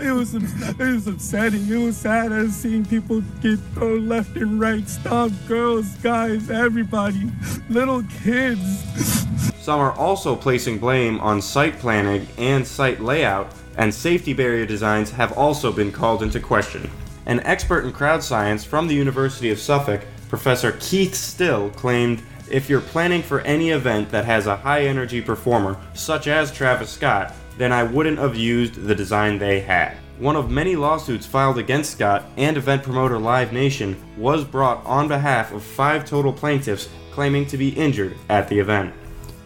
It 0.00 0.12
was 0.12 0.34
it 0.34 0.78
was 0.78 1.06
upsetting. 1.06 1.66
It 1.68 1.76
was 1.76 1.96
sad 1.96 2.32
as 2.32 2.54
seeing 2.54 2.84
people 2.84 3.22
get 3.40 3.58
thrown 3.72 4.06
left 4.06 4.36
and 4.36 4.60
right, 4.60 4.86
stop 4.88 5.30
girls, 5.46 5.86
guys, 6.02 6.50
everybody, 6.50 7.30
little 7.70 8.02
kids. 8.22 9.24
Some 9.60 9.80
are 9.80 9.92
also 9.92 10.36
placing 10.36 10.78
blame 10.78 11.20
on 11.20 11.40
site 11.40 11.78
planning 11.78 12.26
and 12.36 12.66
site 12.66 13.00
layout, 13.00 13.52
and 13.78 13.94
safety 13.94 14.34
barrier 14.34 14.66
designs 14.66 15.10
have 15.10 15.32
also 15.38 15.72
been 15.72 15.90
called 15.90 16.22
into 16.22 16.38
question. 16.38 16.90
An 17.26 17.40
expert 17.40 17.84
in 17.84 17.92
crowd 17.92 18.22
science 18.22 18.64
from 18.64 18.86
the 18.86 18.94
University 18.94 19.50
of 19.50 19.58
Suffolk, 19.58 20.02
Professor 20.28 20.72
Keith 20.80 21.14
Still, 21.14 21.70
claimed 21.70 22.22
if 22.50 22.68
you're 22.68 22.80
planning 22.80 23.22
for 23.22 23.40
any 23.40 23.70
event 23.70 24.10
that 24.10 24.24
has 24.24 24.46
a 24.46 24.56
high 24.56 24.82
energy 24.82 25.20
performer, 25.20 25.78
such 25.94 26.26
as 26.26 26.52
Travis 26.52 26.90
Scott, 26.90 27.34
then 27.56 27.72
I 27.72 27.82
wouldn't 27.82 28.18
have 28.18 28.36
used 28.36 28.74
the 28.74 28.94
design 28.94 29.38
they 29.38 29.60
had. 29.60 29.96
one 30.18 30.34
of 30.34 30.50
many 30.50 30.74
lawsuits 30.74 31.26
filed 31.26 31.58
against 31.58 31.92
Scott 31.92 32.24
and 32.36 32.56
event 32.56 32.82
promoter 32.82 33.18
Live 33.18 33.52
Nation 33.52 33.96
was 34.16 34.44
brought 34.44 34.84
on 34.84 35.06
behalf 35.06 35.52
of 35.52 35.62
five 35.62 36.04
total 36.04 36.32
plaintiffs 36.32 36.88
claiming 37.12 37.46
to 37.46 37.56
be 37.56 37.68
injured 37.70 38.16
at 38.28 38.48
the 38.48 38.58
event. 38.58 38.92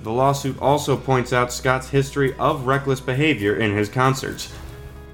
The 0.03 0.11
lawsuit 0.11 0.61
also 0.61 0.97
points 0.97 1.33
out 1.33 1.53
Scott's 1.53 1.89
history 1.89 2.35
of 2.39 2.67
reckless 2.67 3.01
behavior 3.01 3.57
in 3.57 3.73
his 3.73 3.89
concerts. 3.89 4.53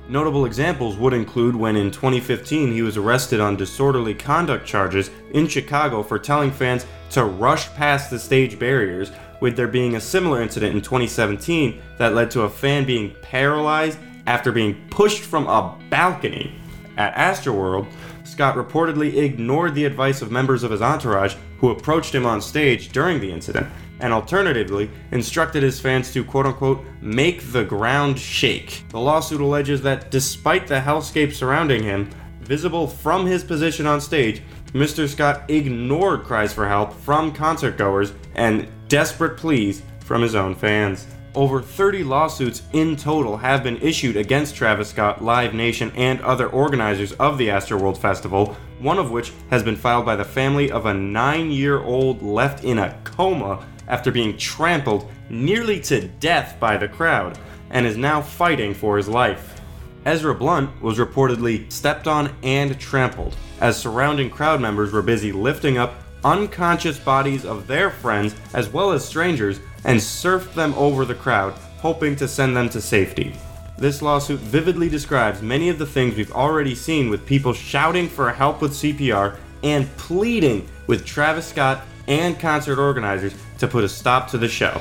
Notable 0.09 0.47
examples 0.47 0.97
would 0.97 1.13
include 1.13 1.55
when 1.55 1.77
in 1.77 1.91
2015 1.91 2.73
he 2.73 2.81
was 2.81 2.97
arrested 2.97 3.39
on 3.41 3.57
disorderly 3.57 4.15
conduct 4.15 4.67
charges 4.67 5.11
in 5.33 5.47
Chicago 5.47 6.03
for 6.03 6.19
telling 6.19 6.51
fans 6.51 6.87
to 7.11 7.25
rush 7.25 7.69
past 7.75 8.11
the 8.11 8.19
stage 8.19 8.59
barriers, 8.59 9.13
with 9.41 9.57
there 9.57 9.69
being 9.69 9.97
a 9.97 10.01
similar 10.01 10.41
incident 10.41 10.75
in 10.75 10.81
2017 10.81 11.83
that 11.99 12.15
led 12.15 12.31
to 12.31 12.43
a 12.43 12.51
fan 12.51 12.87
being 12.87 13.15
paralyzed 13.21 13.99
after 14.27 14.51
being 14.51 14.89
pushed 14.89 15.23
from 15.23 15.47
a 15.47 15.79
balcony. 15.91 16.55
At 16.97 17.15
Astroworld, 17.15 17.87
Scott 18.29 18.57
reportedly 18.57 19.17
ignored 19.17 19.75
the 19.75 19.85
advice 19.85 20.23
of 20.23 20.31
members 20.31 20.63
of 20.63 20.71
his 20.71 20.83
entourage 20.83 21.35
who 21.59 21.71
approached 21.71 22.15
him 22.15 22.27
on 22.27 22.41
stage 22.41 22.91
during 22.91 23.21
the 23.21 23.33
incident, 23.33 23.67
and 24.01 24.13
alternatively, 24.13 24.91
instructed 25.11 25.63
his 25.63 25.81
fans 25.81 26.13
to 26.13 26.23
quote 26.23 26.47
unquote 26.47 26.85
make 27.01 27.53
the 27.53 27.65
ground 27.65 28.19
shake. 28.19 28.85
The 28.91 29.01
lawsuit 29.01 29.41
alleges 29.41 29.83
that 29.83 30.11
despite 30.11 30.67
the 30.67 30.81
hellscape 30.81 31.33
surrounding 31.33 31.83
him, 31.83 32.11
visible 32.41 32.87
from 32.87 33.27
his 33.27 33.43
position 33.43 33.87
on 33.87 34.01
stage, 34.01 34.43
Mr. 34.73 35.09
Scott 35.09 35.49
ignored 35.49 36.25
cries 36.25 36.53
for 36.53 36.69
help 36.69 36.93
from 36.93 37.33
concertgoers 37.33 38.13
and 38.35 38.69
desperate 38.89 39.37
pleas 39.37 39.83
from 40.01 40.23
his 40.23 40.35
own 40.35 40.55
fans. 40.55 41.07
Over 41.35 41.61
30 41.61 42.05
lawsuits 42.05 42.63
in 42.73 42.97
total 42.97 43.37
have 43.37 43.63
been 43.63 43.77
issued 43.79 44.17
against 44.17 44.57
Travis 44.57 44.89
Scott, 44.89 45.23
Live 45.23 45.53
Nation, 45.53 45.93
and 45.95 46.21
other 46.23 46.49
organizers 46.49 47.13
of 47.13 47.37
the 47.37 47.49
Astroworld 47.49 47.99
Festival, 47.99 48.57
one 48.79 48.99
of 48.99 49.11
which 49.11 49.33
has 49.51 49.63
been 49.63 49.77
filed 49.77 50.07
by 50.07 50.17
the 50.17 50.25
family 50.25 50.71
of 50.71 50.87
a 50.87 50.95
nine 50.95 51.51
year 51.51 51.81
old 51.81 52.23
left 52.23 52.65
in 52.65 52.79
a 52.79 52.99
coma 53.05 53.65
after 53.89 54.11
being 54.11 54.37
trampled 54.37 55.11
nearly 55.29 55.81
to 55.81 56.09
death 56.09 56.57
by 56.59 56.77
the 56.77 56.89
crowd, 56.89 57.39
and 57.71 57.85
is 57.87 57.97
now 57.97 58.23
fighting 58.23 58.73
for 58.73 58.97
his 58.97 59.09
life. 59.09 59.61
Ezra 60.07 60.35
Blunt 60.35 60.81
was 60.81 60.99
reportedly 60.99 61.71
stepped 61.71 62.07
on 62.07 62.35
and 62.43 62.79
trampled, 62.81 63.37
as 63.61 63.77
surrounding 63.77 64.31
crowd 64.31 64.61
members 64.61 64.93
were 64.93 65.03
busy 65.03 65.33
lifting 65.33 65.77
up 65.77 66.03
unconscious 66.25 66.99
bodies 66.99 67.45
of 67.45 67.67
their 67.67 67.91
friends 67.91 68.35
as 68.55 68.69
well 68.69 68.91
as 68.91 69.05
strangers 69.05 69.61
and 69.85 69.99
surfed 69.99 70.55
them 70.55 70.75
over 70.75 71.05
the 71.05 71.15
crowd, 71.15 71.53
hoping 71.79 72.17
to 72.17 72.29
send 72.29 72.57
them 72.57 72.69
to 72.71 72.81
safety. 72.81 73.35
This 73.79 74.03
lawsuit 74.03 74.41
vividly 74.41 74.89
describes 74.89 75.41
many 75.41 75.69
of 75.69 75.79
the 75.79 75.87
things 75.87 76.17
we've 76.17 76.33
already 76.33 76.75
seen 76.75 77.11
with 77.11 77.25
people 77.25 77.53
shouting 77.53 78.09
for 78.09 78.33
help 78.33 78.61
with 78.61 78.73
CPR 78.73 79.37
and 79.63 79.89
pleading 79.97 80.69
with 80.89 81.07
Travis 81.07 81.47
Scott 81.47 81.83
and 82.09 82.39
concert 82.41 82.79
organizers 82.79 83.35
to 83.59 83.69
put 83.69 83.85
a 83.85 83.89
stop 83.89 84.29
to 84.31 84.39
the 84.39 84.49
show. 84.49 84.81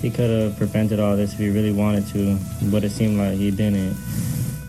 He 0.00 0.10
could 0.10 0.30
have 0.30 0.56
prevented 0.56 0.98
all 0.98 1.16
this 1.16 1.32
if 1.32 1.38
he 1.38 1.50
really 1.50 1.72
wanted 1.72 2.06
to, 2.08 2.38
but 2.70 2.84
it 2.84 2.90
seemed 2.90 3.18
like 3.18 3.36
he 3.36 3.50
didn't. 3.50 3.96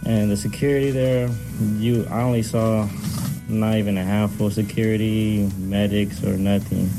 And 0.06 0.30
the 0.30 0.38
security 0.38 0.92
there, 0.92 1.30
you 1.78 2.06
I 2.10 2.22
only 2.22 2.44
saw 2.44 2.88
not 3.48 3.76
even 3.76 3.98
a 3.98 4.04
handful 4.04 4.48
of 4.48 4.54
security, 4.54 5.50
medics, 5.58 6.24
or 6.24 6.38
nothing. 6.38 6.90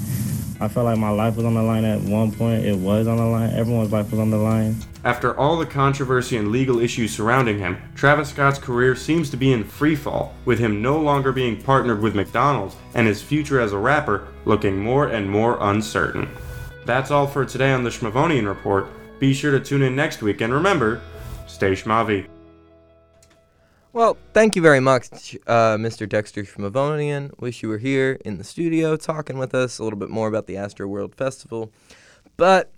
I 0.63 0.69
felt 0.69 0.85
like 0.85 0.99
my 0.99 1.09
life 1.09 1.37
was 1.37 1.47
on 1.47 1.55
the 1.55 1.63
line 1.63 1.87
at 1.87 2.03
one 2.03 2.33
point. 2.33 2.67
It 2.67 2.77
was 2.77 3.07
on 3.07 3.17
the 3.17 3.25
line. 3.25 3.51
Everyone's 3.55 3.93
life 3.93 4.11
was 4.11 4.21
on 4.21 4.31
the 4.31 4.37
line. 4.37 4.77
After 5.05 5.35
all 5.39 5.57
the 5.57 5.65
controversy 5.65 6.37
and 6.37 6.53
legal 6.53 6.81
issues 6.81 7.15
surrounding 7.15 7.59
him, 7.59 7.79
Travis 7.95 8.29
Scott's 8.29 8.59
career 8.59 8.95
seems 8.95 9.31
to 9.31 9.39
be 9.39 9.53
in 9.53 9.65
freefall, 9.65 10.33
with 10.45 10.59
him 10.59 10.83
no 10.83 11.01
longer 11.01 11.33
being 11.33 11.63
partnered 11.63 12.03
with 12.03 12.15
McDonald's 12.15 12.77
and 12.95 13.07
his 13.07 13.23
future 13.23 13.59
as 13.59 13.73
a 13.73 13.79
rapper 13.79 14.29
looking 14.45 14.79
more 14.79 15.09
and 15.09 15.31
more 15.31 15.57
uncertain. 15.63 16.29
That's 16.85 17.11
all 17.11 17.27
for 17.27 17.47
today 17.47 17.73
on 17.73 17.83
the 17.83 17.91
Schmavonian 17.91 18.47
Report. 18.47 18.89
Be 19.19 19.33
sure 19.33 19.53
to 19.53 19.61
tune 19.61 19.83
in 19.83 19.97
next 19.97 20.21
week 20.21 20.43
and 20.43 20.53
remember, 20.53 21.01
stay 21.47 21.73
schmavi. 21.73 22.30
Well, 23.93 24.17
thank 24.33 24.55
you 24.55 24.63
very 24.63 24.79
much, 24.79 25.37
uh, 25.49 25.75
Mr. 25.75 26.09
Dexter 26.09 26.45
Schmavonian. 26.45 27.37
Wish 27.41 27.61
you 27.61 27.69
were 27.69 27.79
here 27.79 28.19
in 28.25 28.39
the 28.39 28.45
studio 28.45 28.97
talking 28.97 29.37
with 29.37 29.53
us 29.53 29.81
a 29.81 29.85
little 29.85 29.99
bit 29.99 30.11
more 30.11 30.29
about 30.29 30.47
the 30.47 30.55
Astroworld 30.55 31.17
Festival. 31.17 31.73
But 32.37 32.73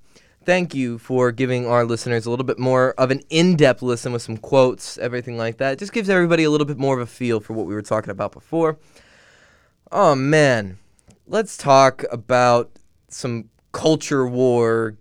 thank 0.46 0.74
you 0.74 0.96
for 0.96 1.30
giving 1.30 1.66
our 1.66 1.84
listeners 1.84 2.24
a 2.24 2.30
little 2.30 2.46
bit 2.46 2.58
more 2.58 2.92
of 2.92 3.10
an 3.10 3.20
in 3.28 3.56
depth 3.56 3.82
listen 3.82 4.14
with 4.14 4.22
some 4.22 4.38
quotes, 4.38 4.96
everything 4.96 5.36
like 5.36 5.58
that. 5.58 5.74
It 5.74 5.80
just 5.80 5.92
gives 5.92 6.08
everybody 6.08 6.44
a 6.44 6.50
little 6.50 6.66
bit 6.66 6.78
more 6.78 6.98
of 6.98 7.02
a 7.02 7.10
feel 7.10 7.40
for 7.40 7.52
what 7.52 7.66
we 7.66 7.74
were 7.74 7.82
talking 7.82 8.10
about 8.10 8.32
before. 8.32 8.78
Oh, 9.90 10.14
man. 10.14 10.78
Let's 11.26 11.58
talk 11.58 12.04
about 12.10 12.70
some 13.08 13.50
culture 13.72 14.26
war, 14.26 14.96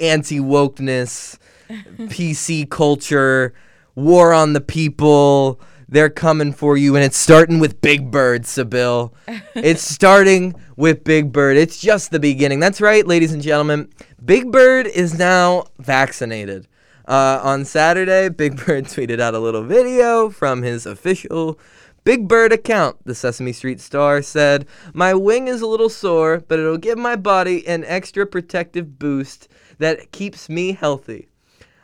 anti 0.00 0.40
wokeness, 0.40 1.38
PC 1.70 2.68
culture 2.68 3.54
war 3.96 4.32
on 4.32 4.52
the 4.52 4.60
people. 4.60 5.60
They're 5.88 6.10
coming 6.10 6.52
for 6.52 6.76
you, 6.76 6.94
and 6.94 7.04
it's 7.04 7.16
starting 7.16 7.58
with 7.58 7.80
Big 7.80 8.10
Bird, 8.10 8.42
Sybille. 8.42 9.12
it's 9.54 9.82
starting 9.82 10.54
with 10.76 11.02
Big 11.02 11.32
Bird. 11.32 11.56
It's 11.56 11.80
just 11.80 12.10
the 12.10 12.20
beginning. 12.20 12.60
That's 12.60 12.80
right, 12.80 13.06
ladies 13.06 13.32
and 13.32 13.42
gentlemen. 13.42 13.88
Big 14.24 14.52
Bird 14.52 14.86
is 14.86 15.18
now 15.18 15.64
vaccinated. 15.78 16.68
Uh, 17.08 17.40
on 17.42 17.64
Saturday, 17.64 18.28
Big 18.28 18.64
Bird 18.64 18.84
tweeted 18.86 19.20
out 19.20 19.34
a 19.34 19.38
little 19.38 19.62
video 19.62 20.28
from 20.28 20.62
his 20.62 20.86
official 20.86 21.58
Big 22.02 22.28
Bird 22.28 22.52
account. 22.52 22.96
The 23.04 23.14
Sesame 23.14 23.52
Street 23.52 23.80
star 23.80 24.22
said, 24.22 24.66
My 24.92 25.14
wing 25.14 25.48
is 25.48 25.60
a 25.60 25.66
little 25.66 25.88
sore, 25.88 26.42
but 26.46 26.58
it'll 26.58 26.78
give 26.78 26.98
my 26.98 27.16
body 27.16 27.66
an 27.66 27.84
extra 27.84 28.26
protective 28.26 28.98
boost 28.98 29.48
that 29.78 30.10
keeps 30.10 30.48
me 30.48 30.72
healthy. 30.72 31.28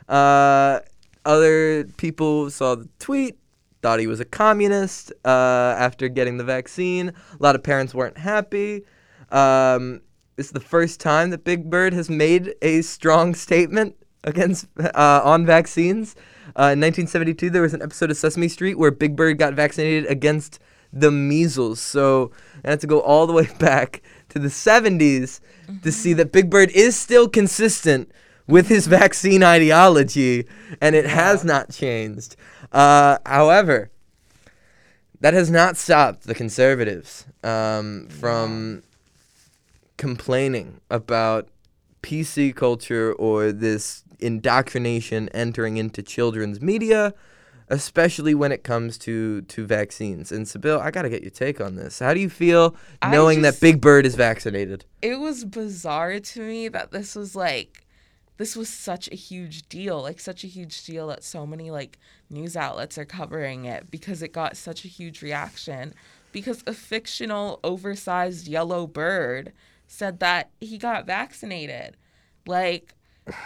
Uh, 0.09 0.79
other 1.25 1.85
people 1.97 2.49
saw 2.49 2.75
the 2.75 2.89
tweet, 2.99 3.37
thought 3.81 3.99
he 3.99 4.07
was 4.07 4.19
a 4.19 4.25
communist 4.25 5.11
uh, 5.25 5.75
after 5.77 6.07
getting 6.07 6.37
the 6.37 6.43
vaccine. 6.43 7.09
A 7.09 7.43
lot 7.43 7.55
of 7.55 7.63
parents 7.63 7.93
weren't 7.93 8.17
happy. 8.17 8.83
Um, 9.31 10.01
it's 10.37 10.51
the 10.51 10.59
first 10.59 10.99
time 10.99 11.29
that 11.29 11.43
Big 11.43 11.69
Bird 11.69 11.93
has 11.93 12.09
made 12.09 12.55
a 12.61 12.81
strong 12.81 13.35
statement 13.35 13.95
against 14.23 14.67
uh, 14.79 15.21
on 15.23 15.45
vaccines. 15.45 16.15
Uh, 16.55 16.73
in 16.73 16.81
1972, 16.81 17.49
there 17.49 17.61
was 17.61 17.73
an 17.73 17.81
episode 17.81 18.11
of 18.11 18.17
Sesame 18.17 18.47
Street 18.47 18.77
where 18.77 18.91
Big 18.91 19.15
Bird 19.15 19.37
got 19.37 19.53
vaccinated 19.53 20.05
against 20.09 20.59
the 20.91 21.11
measles. 21.11 21.79
So 21.79 22.31
I 22.63 22.71
had 22.71 22.79
to 22.81 22.87
go 22.87 23.01
all 23.01 23.27
the 23.27 23.33
way 23.33 23.47
back 23.59 24.01
to 24.29 24.39
the 24.39 24.47
70s 24.47 24.99
mm-hmm. 24.99 25.79
to 25.79 25.91
see 25.91 26.13
that 26.13 26.31
Big 26.31 26.49
Bird 26.49 26.69
is 26.71 26.95
still 26.95 27.27
consistent 27.27 28.11
with 28.47 28.67
his 28.67 28.87
vaccine 28.87 29.43
ideology, 29.43 30.45
and 30.81 30.95
it 30.95 31.05
has 31.05 31.43
not 31.43 31.71
changed. 31.71 32.35
Uh, 32.71 33.17
however, 33.25 33.91
that 35.21 35.33
has 35.33 35.49
not 35.49 35.77
stopped 35.77 36.23
the 36.23 36.35
conservatives 36.35 37.25
um, 37.43 38.07
from 38.09 38.83
complaining 39.97 40.81
about 40.89 41.47
PC 42.01 42.53
culture 42.53 43.13
or 43.13 43.51
this 43.51 44.03
indoctrination 44.19 45.29
entering 45.29 45.77
into 45.77 46.03
children's 46.03 46.59
media, 46.61 47.13
especially 47.69 48.35
when 48.35 48.51
it 48.51 48.63
comes 48.63 48.97
to 48.97 49.41
to 49.43 49.65
vaccines. 49.65 50.31
And 50.31 50.45
Sybille, 50.45 50.81
I 50.81 50.91
gotta 50.91 51.09
get 51.09 51.21
your 51.21 51.31
take 51.31 51.61
on 51.61 51.75
this. 51.75 51.99
How 51.99 52.13
do 52.13 52.19
you 52.19 52.29
feel 52.29 52.75
knowing 53.09 53.41
just, 53.41 53.61
that 53.61 53.65
Big 53.65 53.79
Bird 53.79 54.05
is 54.05 54.15
vaccinated? 54.15 54.83
It 55.01 55.19
was 55.19 55.45
bizarre 55.45 56.19
to 56.19 56.41
me 56.41 56.67
that 56.67 56.91
this 56.91 57.15
was 57.15 57.35
like 57.35 57.82
this 58.37 58.55
was 58.55 58.69
such 58.69 59.09
a 59.11 59.15
huge 59.15 59.67
deal, 59.69 60.01
like 60.01 60.19
such 60.19 60.43
a 60.43 60.47
huge 60.47 60.83
deal 60.85 61.07
that 61.07 61.23
so 61.23 61.45
many 61.45 61.69
like 61.69 61.99
news 62.29 62.57
outlets 62.57 62.97
are 62.97 63.05
covering 63.05 63.65
it 63.65 63.91
because 63.91 64.21
it 64.21 64.33
got 64.33 64.57
such 64.57 64.83
a 64.85 64.87
huge 64.87 65.21
reaction 65.21 65.93
because 66.31 66.63
a 66.65 66.73
fictional 66.73 67.59
oversized 67.63 68.47
yellow 68.47 68.87
bird 68.87 69.53
said 69.87 70.19
that 70.19 70.49
he 70.59 70.77
got 70.77 71.05
vaccinated. 71.05 71.95
Like 72.47 72.95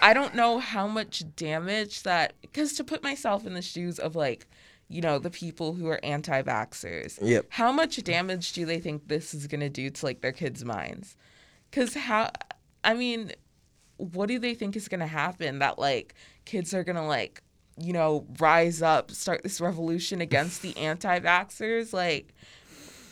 I 0.02 0.14
don't 0.14 0.36
know 0.36 0.60
how 0.60 0.88
much 0.88 1.24
damage 1.36 2.04
that 2.04 2.34
cuz 2.54 2.74
to 2.74 2.84
put 2.84 3.04
myself 3.04 3.46
in 3.46 3.54
the 3.54 3.62
shoes 3.62 4.00
of 4.00 4.16
like 4.16 4.48
you 4.88 5.02
know 5.02 5.20
the 5.20 5.30
people 5.30 5.74
who 5.74 5.88
are 5.88 6.00
anti-vaxxers. 6.02 7.20
Yep. 7.22 7.48
How 7.50 7.74
much 7.74 8.02
damage 8.04 8.54
do 8.54 8.66
they 8.66 8.80
think 8.80 9.10
this 9.10 9.34
is 9.34 9.48
going 9.48 9.60
to 9.60 9.70
do 9.70 9.90
to 9.90 10.06
like 10.06 10.22
their 10.22 10.32
kids' 10.32 10.64
minds? 10.64 11.18
Cuz 11.74 11.94
how 11.94 12.32
I 12.86 12.94
mean 12.94 13.34
what 13.98 14.28
do 14.28 14.40
they 14.40 14.54
think 14.54 14.76
is 14.76 14.88
going 14.88 15.00
to 15.00 15.08
happen 15.08 15.60
that 15.60 15.80
like 15.80 16.14
kids 16.46 16.74
are 16.74 16.84
going 16.84 16.96
to 16.96 17.02
like 17.04 17.42
you 17.80 17.94
know 17.94 18.26
rise 18.40 18.82
up 18.82 19.12
start 19.12 19.44
this 19.44 19.62
revolution 19.62 20.22
against 20.22 20.62
the 20.62 20.76
anti-vaxxers 20.78 21.94
like 21.94 22.34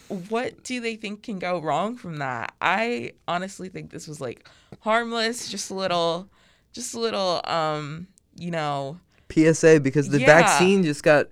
what 0.07 0.63
do 0.63 0.79
they 0.79 0.95
think 0.95 1.23
can 1.23 1.39
go 1.39 1.59
wrong 1.59 1.95
from 1.95 2.17
that 2.17 2.53
i 2.61 3.11
honestly 3.27 3.69
think 3.69 3.91
this 3.91 4.07
was 4.07 4.21
like 4.21 4.47
harmless 4.81 5.49
just 5.49 5.71
a 5.71 5.73
little 5.73 6.29
just 6.73 6.93
a 6.93 6.99
little 6.99 7.41
um 7.45 8.07
you 8.35 8.51
know 8.51 8.99
PSA 9.29 9.79
because 9.79 10.09
the 10.09 10.19
Yeah. 10.19 10.25
vaccine 10.41 10.83
just 10.83 11.01
got 11.03 11.27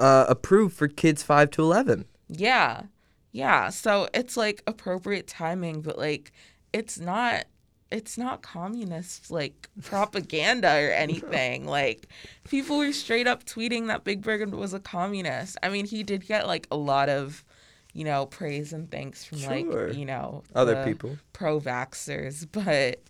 uh, 0.00 0.24
approved 0.28 0.74
for 0.76 0.88
kids 0.88 1.22
five 1.22 1.50
to 1.52 1.62
eleven. 1.62 2.06
Yeah. 2.28 2.84
Yeah. 3.32 3.70
So 3.70 4.08
it's 4.14 4.36
like 4.36 4.62
appropriate 4.66 5.26
timing, 5.26 5.82
but 5.82 5.98
like 5.98 6.32
it's 6.72 6.98
not 6.98 7.44
it's 7.90 8.18
not 8.18 8.42
communist 8.42 9.30
like 9.30 9.68
propaganda 9.82 10.68
or 10.68 10.90
anything. 11.04 11.66
Like 11.66 12.08
people 12.44 12.78
were 12.78 12.92
straight 12.92 13.26
up 13.26 13.44
tweeting 13.44 13.86
that 13.88 14.04
Big 14.04 14.22
Bird 14.22 14.54
was 14.54 14.74
a 14.74 14.80
communist. 14.80 15.56
I 15.62 15.68
mean, 15.68 15.86
he 15.86 16.02
did 16.02 16.26
get 16.26 16.46
like 16.46 16.66
a 16.70 16.76
lot 16.76 17.08
of, 17.08 17.44
you 17.92 18.04
know, 18.04 18.26
praise 18.26 18.72
and 18.72 18.90
thanks 18.90 19.24
from 19.24 19.38
Sure. 19.38 19.88
like, 19.88 19.96
you 19.96 20.04
know, 20.04 20.42
Other 20.54 20.84
people. 20.84 21.16
pro-vaxxers, 21.32 22.46
but 22.50 23.00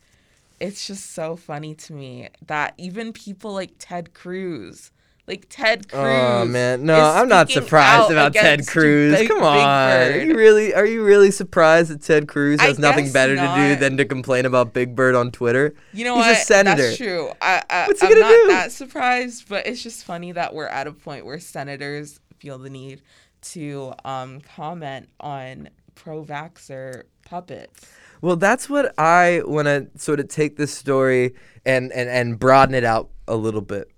it's 0.61 0.87
just 0.87 1.11
so 1.13 1.37
funny 1.37 1.75
to 1.75 1.93
me 1.93 2.29
that 2.47 2.75
even 2.79 3.13
people 3.13 3.53
like 3.53 3.73
Ted 3.79 4.15
Cruz, 4.15 4.91
like 5.27 5.47
Ted 5.49 5.89
Cruz. 5.89 6.01
Oh 6.03 6.45
man, 6.45 6.85
no, 6.85 6.99
I'm 6.99 7.29
not 7.29 7.51
surprised 7.51 8.11
about 8.11 8.33
Ted 8.33 8.67
Cruz. 8.67 9.17
Big- 9.17 9.29
Come 9.29 9.43
on, 9.43 9.59
are 9.59 10.19
you 10.19 10.35
really 10.37 10.73
are 10.75 10.87
you 10.87 11.05
really 11.05 11.31
surprised 11.31 11.91
that 11.91 12.03
Ted 12.03 12.29
Cruz 12.29 12.61
I 12.61 12.67
has 12.67 12.79
nothing 12.79 13.05
guess 13.07 13.13
better 13.13 13.37
to 13.37 13.55
do 13.57 13.77
than 13.77 13.97
to 13.97 14.05
complain 14.05 14.47
about 14.47 14.73
Big 14.73 14.95
Bird 14.95 15.15
on 15.15 15.31
Twitter? 15.33 15.75
You 15.93 16.05
know 16.05 16.17
He's 16.17 16.27
a 16.27 16.29
what? 16.31 16.39
senator. 16.39 16.83
That's 16.83 16.97
true. 16.97 17.33
I, 17.41 17.63
I, 17.69 17.87
What's 17.87 18.01
he 18.01 18.07
I'm 18.07 18.13
gonna 18.13 18.25
not 18.25 18.31
do? 18.31 18.47
that 18.49 18.73
surprised, 18.73 19.49
but 19.49 19.67
it's 19.67 19.83
just 19.83 20.05
funny 20.05 20.33
that 20.33 20.55
we're 20.55 20.69
at 20.69 20.87
a 20.87 20.93
point 20.93 21.27
where 21.27 21.41
senators 21.41 22.21
feel 22.39 22.59
the 22.59 22.71
need 22.71 23.03
to 23.43 23.93
um, 24.05 24.41
comment 24.41 25.09
on 25.21 25.69
pro-vaxxer 25.95 27.03
puppets. 27.25 27.87
Well, 28.21 28.37
that's 28.37 28.69
what 28.69 28.95
I 28.99 29.43
want 29.45 29.67
to 29.67 29.89
sort 29.97 30.21
of 30.21 30.29
take 30.29 30.57
this 30.57 30.73
story 30.73 31.35
and, 31.65 31.93
and, 31.93 32.09
and 32.09 32.39
broaden 32.39 32.75
it 32.75 32.85
out 32.85 33.11
a 33.29 33.37
little 33.37 33.61
bit. 33.61 33.91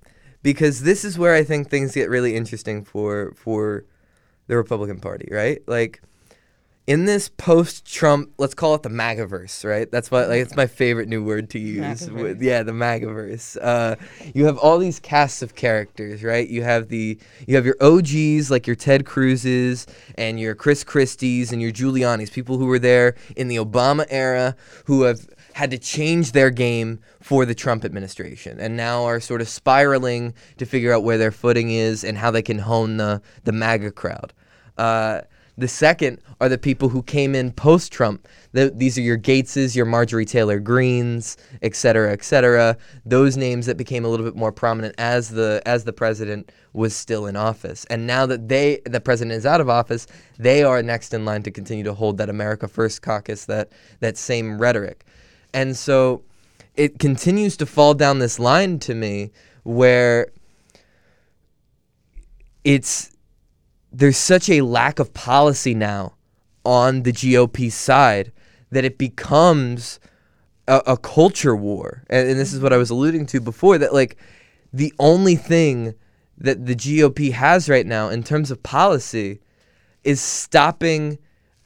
Because 0.43 0.82
this 0.82 1.05
is 1.05 1.18
where 1.18 1.34
I 1.34 1.45
think 1.45 1.68
things 1.68 1.95
get 1.95 2.09
really 2.09 2.36
interesting 2.36 2.84
for 2.84 3.32
for 3.36 3.84
the 4.47 4.57
Republican 4.57 5.01
Party, 5.01 5.28
right? 5.30 5.61
Like 5.66 6.01
in 6.89 7.05
this 7.05 7.28
post-Trump, 7.28 8.32
let's 8.39 8.55
call 8.55 8.74
it 8.74 8.82
the 8.82 8.89
MAGAverse, 8.89 9.62
right? 9.68 9.91
That's 9.93 10.11
what 10.11 10.30
like 10.30 10.41
it's 10.41 10.57
my 10.57 10.66
favorite 10.66 11.07
new 11.07 11.22
word 11.22 11.51
to 11.51 11.59
use. 11.59 12.11
With, 12.11 12.41
yeah, 12.41 12.62
the 12.62 12.72
MAGAverse. 12.72 13.59
Uh, 13.61 13.97
you 14.34 14.47
have 14.47 14.57
all 14.57 14.78
these 14.78 14.99
casts 14.99 15.43
of 15.43 15.55
characters, 15.55 16.24
right? 16.24 16.49
You 16.49 16.62
have 16.62 16.89
the 16.89 17.18
you 17.47 17.57
have 17.57 17.66
your 17.66 17.76
OGs 17.82 18.51
like 18.51 18.66
your 18.66 18.74
Ted 18.74 19.05
Cruz's 19.05 19.86
and 20.16 20.41
your 20.41 20.55
Chris 20.55 20.82
Christie's 20.82 21.53
and 21.53 21.61
your 21.61 21.72
Giuliani's, 21.72 22.30
people 22.30 22.57
who 22.57 22.64
were 22.64 22.78
there 22.78 23.16
in 23.36 23.49
the 23.49 23.57
Obama 23.57 24.07
era 24.09 24.57
who 24.86 25.03
have 25.03 25.28
had 25.59 25.73
to 25.73 25.79
change 25.79 26.31
their 26.31 26.51
game 26.51 27.01
for 27.21 27.45
the 27.45 27.53
Trump 27.53 27.85
administration 27.85 28.61
and 28.61 28.77
now 28.77 29.03
are 29.03 29.19
sort 29.19 29.41
of 29.41 29.49
spiraling 29.49 30.33
to 30.57 30.65
figure 30.65 30.93
out 30.93 31.03
where 31.03 31.19
their 31.19 31.33
footing 31.33 31.73
is 31.73 32.05
and 32.05 32.17
how 32.17 32.31
they 32.31 32.43
can 32.43 32.61
hone 32.61 32.97
the 32.97 33.21
the 33.43 33.51
MAGA 33.51 33.91
crowd. 33.91 34.33
Uh, 34.77 35.23
the 35.57 35.67
second 35.67 36.21
are 36.41 36.49
the 36.49 36.59
people 36.59 36.89
who 36.89 37.03
came 37.03 37.35
in 37.35 37.51
post 37.51 37.91
Trump. 37.91 38.29
The, 38.53 38.71
these 38.71 38.97
are 38.97 39.01
your 39.01 39.19
Gateses, 39.19 39.75
your 39.75 39.87
Marjorie 39.87 40.25
Taylor 40.25 40.61
Greenes, 40.61 41.37
et 41.61 41.75
cetera, 41.75 42.13
et 42.13 42.23
cetera. 42.23 42.77
Those 43.05 43.37
names 43.37 43.67
that 43.67 43.77
became 43.77 44.05
a 44.05 44.09
little 44.09 44.25
bit 44.25 44.37
more 44.37 44.53
prominent 44.53 44.95
as 44.97 45.31
the 45.31 45.61
as 45.67 45.83
the 45.83 45.93
president 45.93 46.53
was 46.73 46.95
still 46.95 47.27
in 47.27 47.35
office. 47.35 47.85
And 47.91 48.07
now 48.07 48.27
that 48.27 48.49
they 48.49 48.81
the 48.85 49.01
president 49.01 49.37
is 49.37 49.45
out 49.45 49.61
of 49.61 49.69
office, 49.69 50.07
they 50.39 50.63
are 50.63 50.85
next 50.85 51.13
in 51.13 51.25
line 51.25 51.43
to 51.43 51.51
continue 51.51 51.83
to 51.83 51.95
hold 51.95 52.19
that 52.19 52.31
America 52.31 52.69
First 52.69 53.03
caucus, 53.03 53.47
that 53.47 53.73
that 53.99 54.17
same 54.17 54.63
rhetoric. 54.63 55.05
And 55.53 55.77
so 55.77 56.23
it 56.75 56.99
continues 56.99 57.57
to 57.59 57.67
fall 57.67 57.95
down 57.95 58.19
this 58.19 58.39
line 58.39 58.79
to 58.81 58.95
me 58.95 59.33
where 59.65 60.29
it's 62.65 63.11
there's 63.91 64.17
such 64.17 64.49
a 64.49 64.61
lack 64.61 64.99
of 64.99 65.15
policy 65.15 65.75
now 65.75 66.15
on 66.65 67.03
the 67.03 67.13
GOP 67.13 67.73
side 67.73 68.33
that 68.71 68.85
it 68.85 68.99
becomes 68.99 69.99
a, 70.67 70.83
a 70.87 70.97
culture 70.97 71.57
war. 71.57 72.05
And, 72.11 72.29
and 72.29 72.39
this 72.39 72.53
is 72.53 72.61
what 72.61 72.73
I 72.73 72.77
was 72.77 72.91
alluding 72.91 73.27
to 73.27 73.41
before 73.41 73.79
that, 73.79 73.95
like, 73.95 74.17
the 74.73 74.93
only 74.99 75.35
thing 75.35 75.95
that 76.37 76.67
the 76.67 76.77
GOP 76.77 77.33
has 77.33 77.69
right 77.69 77.87
now 77.87 78.11
in 78.11 78.23
terms 78.23 78.51
of 78.51 78.63
policy 78.63 79.41
is 80.05 80.21
stopping 80.21 81.19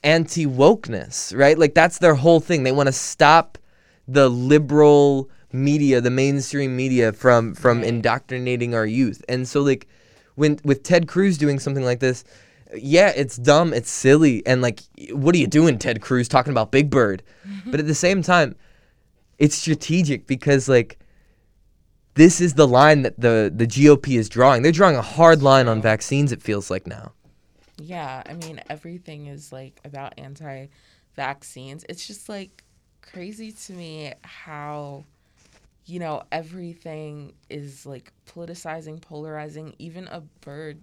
anti 0.04 0.46
wokeness, 0.46 1.36
right? 1.36 1.58
Like, 1.58 1.74
that's 1.74 1.98
their 1.98 2.14
whole 2.14 2.40
thing. 2.40 2.62
They 2.62 2.72
want 2.72 2.86
to 2.86 2.92
stop 2.92 3.58
the 4.08 4.28
liberal 4.28 5.30
media, 5.52 6.00
the 6.00 6.10
mainstream 6.10 6.76
media 6.76 7.12
from 7.12 7.54
from 7.54 7.82
indoctrinating 7.82 8.74
our 8.74 8.86
youth. 8.86 9.24
And 9.28 9.46
so 9.46 9.60
like 9.60 9.86
when 10.34 10.58
with 10.64 10.82
Ted 10.82 11.08
Cruz 11.08 11.38
doing 11.38 11.58
something 11.58 11.84
like 11.84 12.00
this, 12.00 12.24
yeah, 12.74 13.12
it's 13.14 13.36
dumb, 13.36 13.72
it's 13.72 13.90
silly, 13.90 14.44
and 14.46 14.62
like 14.62 14.80
what 15.10 15.34
are 15.34 15.38
you 15.38 15.46
doing, 15.46 15.78
Ted 15.78 16.00
Cruz, 16.00 16.28
talking 16.28 16.52
about 16.52 16.72
Big 16.72 16.90
Bird? 16.90 17.22
But 17.66 17.80
at 17.80 17.86
the 17.86 17.94
same 17.94 18.22
time, 18.22 18.56
it's 19.38 19.54
strategic 19.54 20.26
because 20.26 20.68
like 20.68 20.98
this 22.14 22.40
is 22.40 22.54
the 22.54 22.68
line 22.68 23.02
that 23.02 23.18
the 23.18 23.52
the 23.54 23.66
GOP 23.66 24.18
is 24.18 24.28
drawing. 24.28 24.62
They're 24.62 24.72
drawing 24.72 24.96
a 24.96 25.02
hard 25.02 25.42
line 25.42 25.68
on 25.68 25.80
vaccines. 25.80 26.32
It 26.32 26.42
feels 26.42 26.70
like 26.70 26.86
now. 26.86 27.12
Yeah, 27.78 28.22
I 28.26 28.34
mean 28.34 28.60
everything 28.68 29.26
is 29.26 29.52
like 29.52 29.80
about 29.84 30.14
anti-vaccines. 30.18 31.84
It's 31.88 32.06
just 32.06 32.28
like 32.28 32.64
crazy 33.02 33.52
to 33.52 33.72
me 33.72 34.12
how 34.22 35.04
you 35.84 35.98
know 35.98 36.22
everything 36.30 37.32
is 37.50 37.84
like 37.84 38.12
politicizing, 38.26 39.00
polarizing. 39.00 39.74
Even 39.78 40.08
a 40.08 40.20
bird 40.40 40.80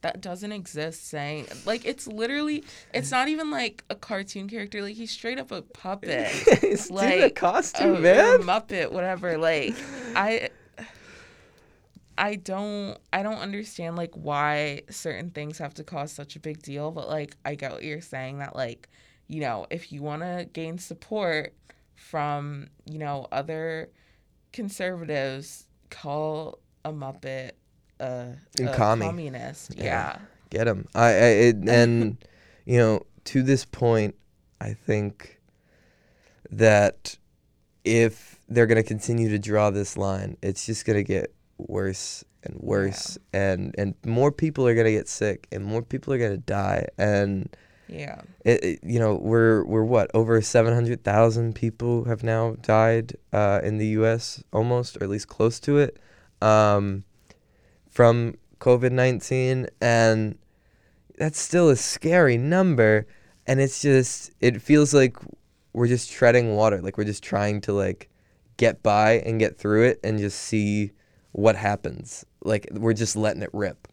that 0.00 0.20
doesn't 0.20 0.52
exist 0.52 1.08
saying 1.08 1.44
like 1.66 1.84
it's 1.84 2.06
literally 2.06 2.62
it's 2.94 3.10
not 3.10 3.26
even 3.28 3.50
like 3.50 3.84
a 3.90 3.94
cartoon 3.94 4.48
character. 4.48 4.80
Like 4.82 4.94
he's 4.94 5.10
straight 5.10 5.38
up 5.38 5.50
a 5.50 5.62
puppet. 5.62 6.30
It's 6.62 6.90
like 6.90 7.20
a 7.20 7.30
costume, 7.30 7.96
a- 7.96 8.00
man. 8.00 8.34
a 8.36 8.38
Muppet, 8.44 8.90
whatever. 8.92 9.36
Like 9.38 9.74
I 10.16 10.50
I 12.16 12.34
don't 12.36 12.96
I 13.12 13.22
don't 13.22 13.38
understand 13.38 13.96
like 13.96 14.12
why 14.14 14.82
certain 14.90 15.30
things 15.30 15.58
have 15.58 15.74
to 15.74 15.84
cause 15.84 16.10
such 16.12 16.36
a 16.36 16.40
big 16.40 16.62
deal, 16.62 16.90
but 16.90 17.08
like 17.08 17.36
I 17.44 17.54
get 17.54 17.72
what 17.72 17.84
you're 17.84 18.00
saying 18.00 18.38
that 18.38 18.56
like, 18.56 18.88
you 19.28 19.40
know, 19.40 19.66
if 19.70 19.92
you 19.92 20.02
want 20.02 20.22
to 20.22 20.48
gain 20.52 20.78
support 20.78 21.54
from, 21.98 22.68
you 22.86 22.98
know, 22.98 23.26
other 23.32 23.90
conservatives, 24.52 25.66
call 25.90 26.58
a 26.84 26.92
Muppet 26.92 27.52
a, 28.00 28.34
a 28.60 28.74
commie. 28.74 29.04
communist. 29.04 29.74
Yeah. 29.76 29.84
Yeah. 29.84 30.18
Get 30.50 30.68
him. 30.68 30.86
I, 30.94 31.06
I 31.06 31.10
it, 31.10 31.56
and 31.68 32.16
you 32.64 32.78
know 32.78 33.06
to 33.24 33.42
this 33.42 33.64
point, 33.64 34.14
I 34.60 34.72
think 34.72 35.40
that 36.50 37.16
if 37.84 38.38
they're 38.48 38.66
gonna 38.66 38.82
continue 38.82 39.28
to 39.28 39.38
draw 39.38 39.70
this 39.70 39.96
line, 39.96 40.36
it's 40.42 40.64
just 40.64 40.86
gonna 40.86 41.02
get 41.02 41.34
worse 41.58 42.24
and 42.44 42.56
worse, 42.60 43.18
and 43.32 43.74
and 43.76 43.94
more 44.06 44.32
people 44.32 44.66
are 44.66 44.74
gonna 44.74 44.90
get 44.90 45.08
sick, 45.08 45.46
and 45.52 45.64
more 45.64 45.82
people 45.82 46.14
are 46.14 46.18
gonna 46.18 46.38
die, 46.38 46.86
and 46.96 47.54
Yeah. 47.88 48.20
it, 48.44 48.64
it- 48.64 48.80
you 48.84 48.98
know 48.98 49.14
we're 49.16 49.64
we're 49.64 49.84
what 49.84 50.10
over 50.14 50.40
700,000 50.40 51.54
people 51.54 52.04
have 52.04 52.22
now 52.22 52.56
died 52.60 53.16
uh, 53.32 53.60
in 53.62 53.78
the 53.78 53.86
US 53.98 54.42
almost 54.52 54.96
or 54.96 55.04
at 55.04 55.10
least 55.10 55.28
close 55.28 55.58
to 55.60 55.78
it 55.78 55.98
um, 56.42 57.04
from 57.90 58.34
COVID-19 58.60 59.68
and 59.80 60.36
that's 61.16 61.40
still 61.40 61.68
a 61.68 61.76
scary 61.76 62.36
number 62.36 63.06
and 63.46 63.60
it's 63.60 63.80
just 63.82 64.30
it 64.40 64.60
feels 64.60 64.92
like 64.94 65.16
we're 65.72 65.88
just 65.88 66.10
treading 66.10 66.54
water 66.54 66.80
like 66.80 66.98
we're 66.98 67.04
just 67.04 67.22
trying 67.22 67.60
to 67.62 67.72
like 67.72 68.08
get 68.56 68.82
by 68.82 69.12
and 69.20 69.38
get 69.40 69.56
through 69.58 69.84
it 69.84 70.00
and 70.04 70.18
just 70.18 70.38
see 70.38 70.90
what 71.32 71.56
happens 71.56 72.24
like 72.42 72.68
we're 72.72 72.92
just 72.92 73.16
letting 73.16 73.42
it 73.42 73.50
rip 73.52 73.88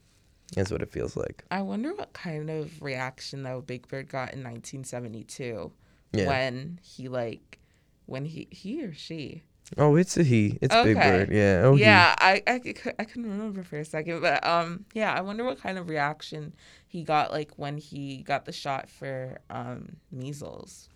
is 0.56 0.72
what 0.72 0.82
it 0.82 0.92
feels 0.92 1.16
like 1.18 1.44
I 1.52 1.62
wonder 1.62 1.94
what 1.94 2.14
kind 2.14 2.50
of 2.50 2.82
reaction 2.82 3.44
though 3.44 3.62
Big 3.62 3.88
Bird 3.88 4.08
got 4.10 4.34
in 4.34 4.44
1972 4.44 5.72
Yeah. 6.14 6.28
when 6.28 6.80
he 6.84 7.08
like 7.08 7.60
when 8.06 8.26
he 8.26 8.48
he 8.52 8.84
or 8.84 8.94
she 8.94 9.44
Oh, 9.80 9.96
it's 9.96 10.16
a 10.16 10.22
he. 10.22 10.60
It's 10.62 10.76
Big 10.76 10.96
Bird. 10.96 11.32
Yeah. 11.32 11.62
Oh, 11.64 11.74
he. 11.76 11.82
yeah 11.82 12.14
I, 12.20 12.44
I 12.46 12.62
I 13.00 13.04
couldn't 13.04 13.32
remember 13.32 13.64
for 13.64 13.80
a 13.80 13.86
second 13.86 14.22
but 14.22 14.46
um 14.46 14.86
yeah 14.94 15.12
I 15.14 15.22
wonder 15.22 15.44
what 15.44 15.60
kind 15.60 15.78
of 15.80 15.90
reaction 15.90 16.54
he 16.88 17.04
got 17.04 17.32
like 17.32 17.52
when 17.58 17.78
he 17.78 18.18
got 18.22 18.46
the 18.46 18.52
shot 18.52 18.90
for 18.90 19.40
um 19.50 19.96
measles 20.12 20.90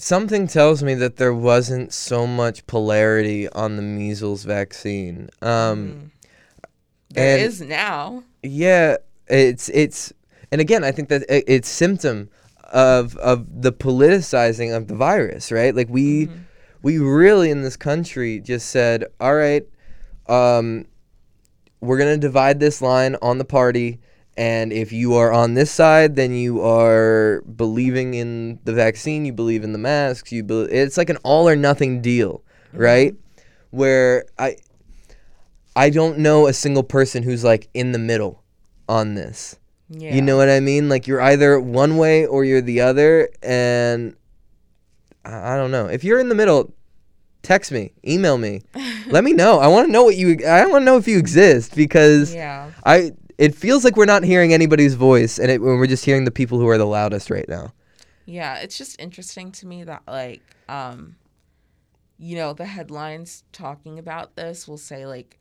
Something 0.00 0.46
tells 0.46 0.82
me 0.82 0.94
that 0.94 1.16
there 1.16 1.34
wasn't 1.34 1.92
so 1.92 2.24
much 2.24 2.64
polarity 2.68 3.48
on 3.48 3.74
the 3.74 3.82
measles 3.82 4.44
vaccine. 4.44 5.28
Um, 5.42 6.12
There 7.10 7.36
and- 7.36 7.46
is 7.46 7.60
now 7.60 8.24
yeah, 8.42 8.96
it's 9.26 9.68
it's, 9.70 10.12
and 10.50 10.60
again, 10.60 10.84
I 10.84 10.92
think 10.92 11.08
that 11.08 11.24
it's 11.28 11.68
symptom 11.68 12.30
of 12.64 13.16
of 13.16 13.62
the 13.62 13.72
politicizing 13.72 14.76
of 14.76 14.88
the 14.88 14.94
virus, 14.94 15.50
right? 15.50 15.74
Like 15.74 15.88
we 15.88 16.28
we 16.82 16.98
really 16.98 17.50
in 17.50 17.62
this 17.62 17.76
country 17.76 18.40
just 18.40 18.68
said, 18.68 19.04
all 19.20 19.34
right, 19.34 19.66
um, 20.28 20.86
we're 21.80 21.98
gonna 21.98 22.18
divide 22.18 22.60
this 22.60 22.80
line 22.80 23.16
on 23.20 23.38
the 23.38 23.44
party, 23.44 24.00
and 24.36 24.72
if 24.72 24.92
you 24.92 25.14
are 25.14 25.32
on 25.32 25.54
this 25.54 25.70
side, 25.70 26.14
then 26.16 26.32
you 26.32 26.62
are 26.62 27.42
believing 27.42 28.14
in 28.14 28.60
the 28.64 28.72
vaccine, 28.72 29.24
you 29.24 29.32
believe 29.32 29.64
in 29.64 29.72
the 29.72 29.78
masks, 29.78 30.30
you 30.32 30.44
bel 30.44 30.60
it's 30.70 30.96
like 30.96 31.10
an 31.10 31.18
all 31.24 31.48
or 31.48 31.56
nothing 31.56 32.00
deal, 32.00 32.42
right? 32.72 33.14
Where 33.70 34.24
I 34.38 34.56
I 35.76 35.90
don't 35.90 36.18
know 36.18 36.46
a 36.46 36.52
single 36.52 36.82
person 36.82 37.22
who's 37.22 37.44
like 37.44 37.68
in 37.74 37.92
the 37.92 37.98
middle 37.98 38.42
on 38.88 39.14
this. 39.14 39.56
Yeah. 39.90 40.14
You 40.14 40.22
know 40.22 40.36
what 40.36 40.48
I 40.50 40.60
mean? 40.60 40.88
Like 40.88 41.06
you're 41.06 41.20
either 41.20 41.58
one 41.60 41.96
way 41.96 42.26
or 42.26 42.44
you're 42.44 42.60
the 42.60 42.80
other, 42.82 43.28
and 43.42 44.16
I, 45.24 45.54
I 45.54 45.56
don't 45.56 45.70
know. 45.70 45.86
If 45.86 46.04
you're 46.04 46.18
in 46.20 46.28
the 46.28 46.34
middle, 46.34 46.74
text 47.42 47.72
me, 47.72 47.92
email 48.06 48.36
me, 48.38 48.62
let 49.06 49.24
me 49.24 49.32
know. 49.32 49.58
I 49.60 49.68
want 49.68 49.86
to 49.86 49.92
know 49.92 50.02
what 50.04 50.16
you. 50.16 50.38
I 50.46 50.66
want 50.66 50.82
to 50.82 50.84
know 50.84 50.96
if 50.98 51.08
you 51.08 51.18
exist 51.18 51.74
because 51.74 52.34
Yeah. 52.34 52.70
I. 52.84 53.12
It 53.38 53.54
feels 53.54 53.84
like 53.84 53.96
we're 53.96 54.04
not 54.04 54.24
hearing 54.24 54.52
anybody's 54.52 54.94
voice, 54.94 55.38
and 55.38 55.48
it, 55.48 55.60
we're 55.60 55.86
just 55.86 56.04
hearing 56.04 56.24
the 56.24 56.32
people 56.32 56.58
who 56.58 56.66
are 56.66 56.76
the 56.76 56.84
loudest 56.84 57.30
right 57.30 57.48
now. 57.48 57.72
Yeah, 58.26 58.56
it's 58.56 58.76
just 58.76 59.00
interesting 59.00 59.52
to 59.52 59.66
me 59.66 59.84
that 59.84 60.02
like 60.08 60.42
um 60.68 61.14
you 62.18 62.34
know, 62.34 62.52
the 62.52 62.64
headlines 62.66 63.44
talking 63.52 63.98
about 64.00 64.34
this 64.34 64.66
will 64.66 64.76
say 64.76 65.06
like 65.06 65.37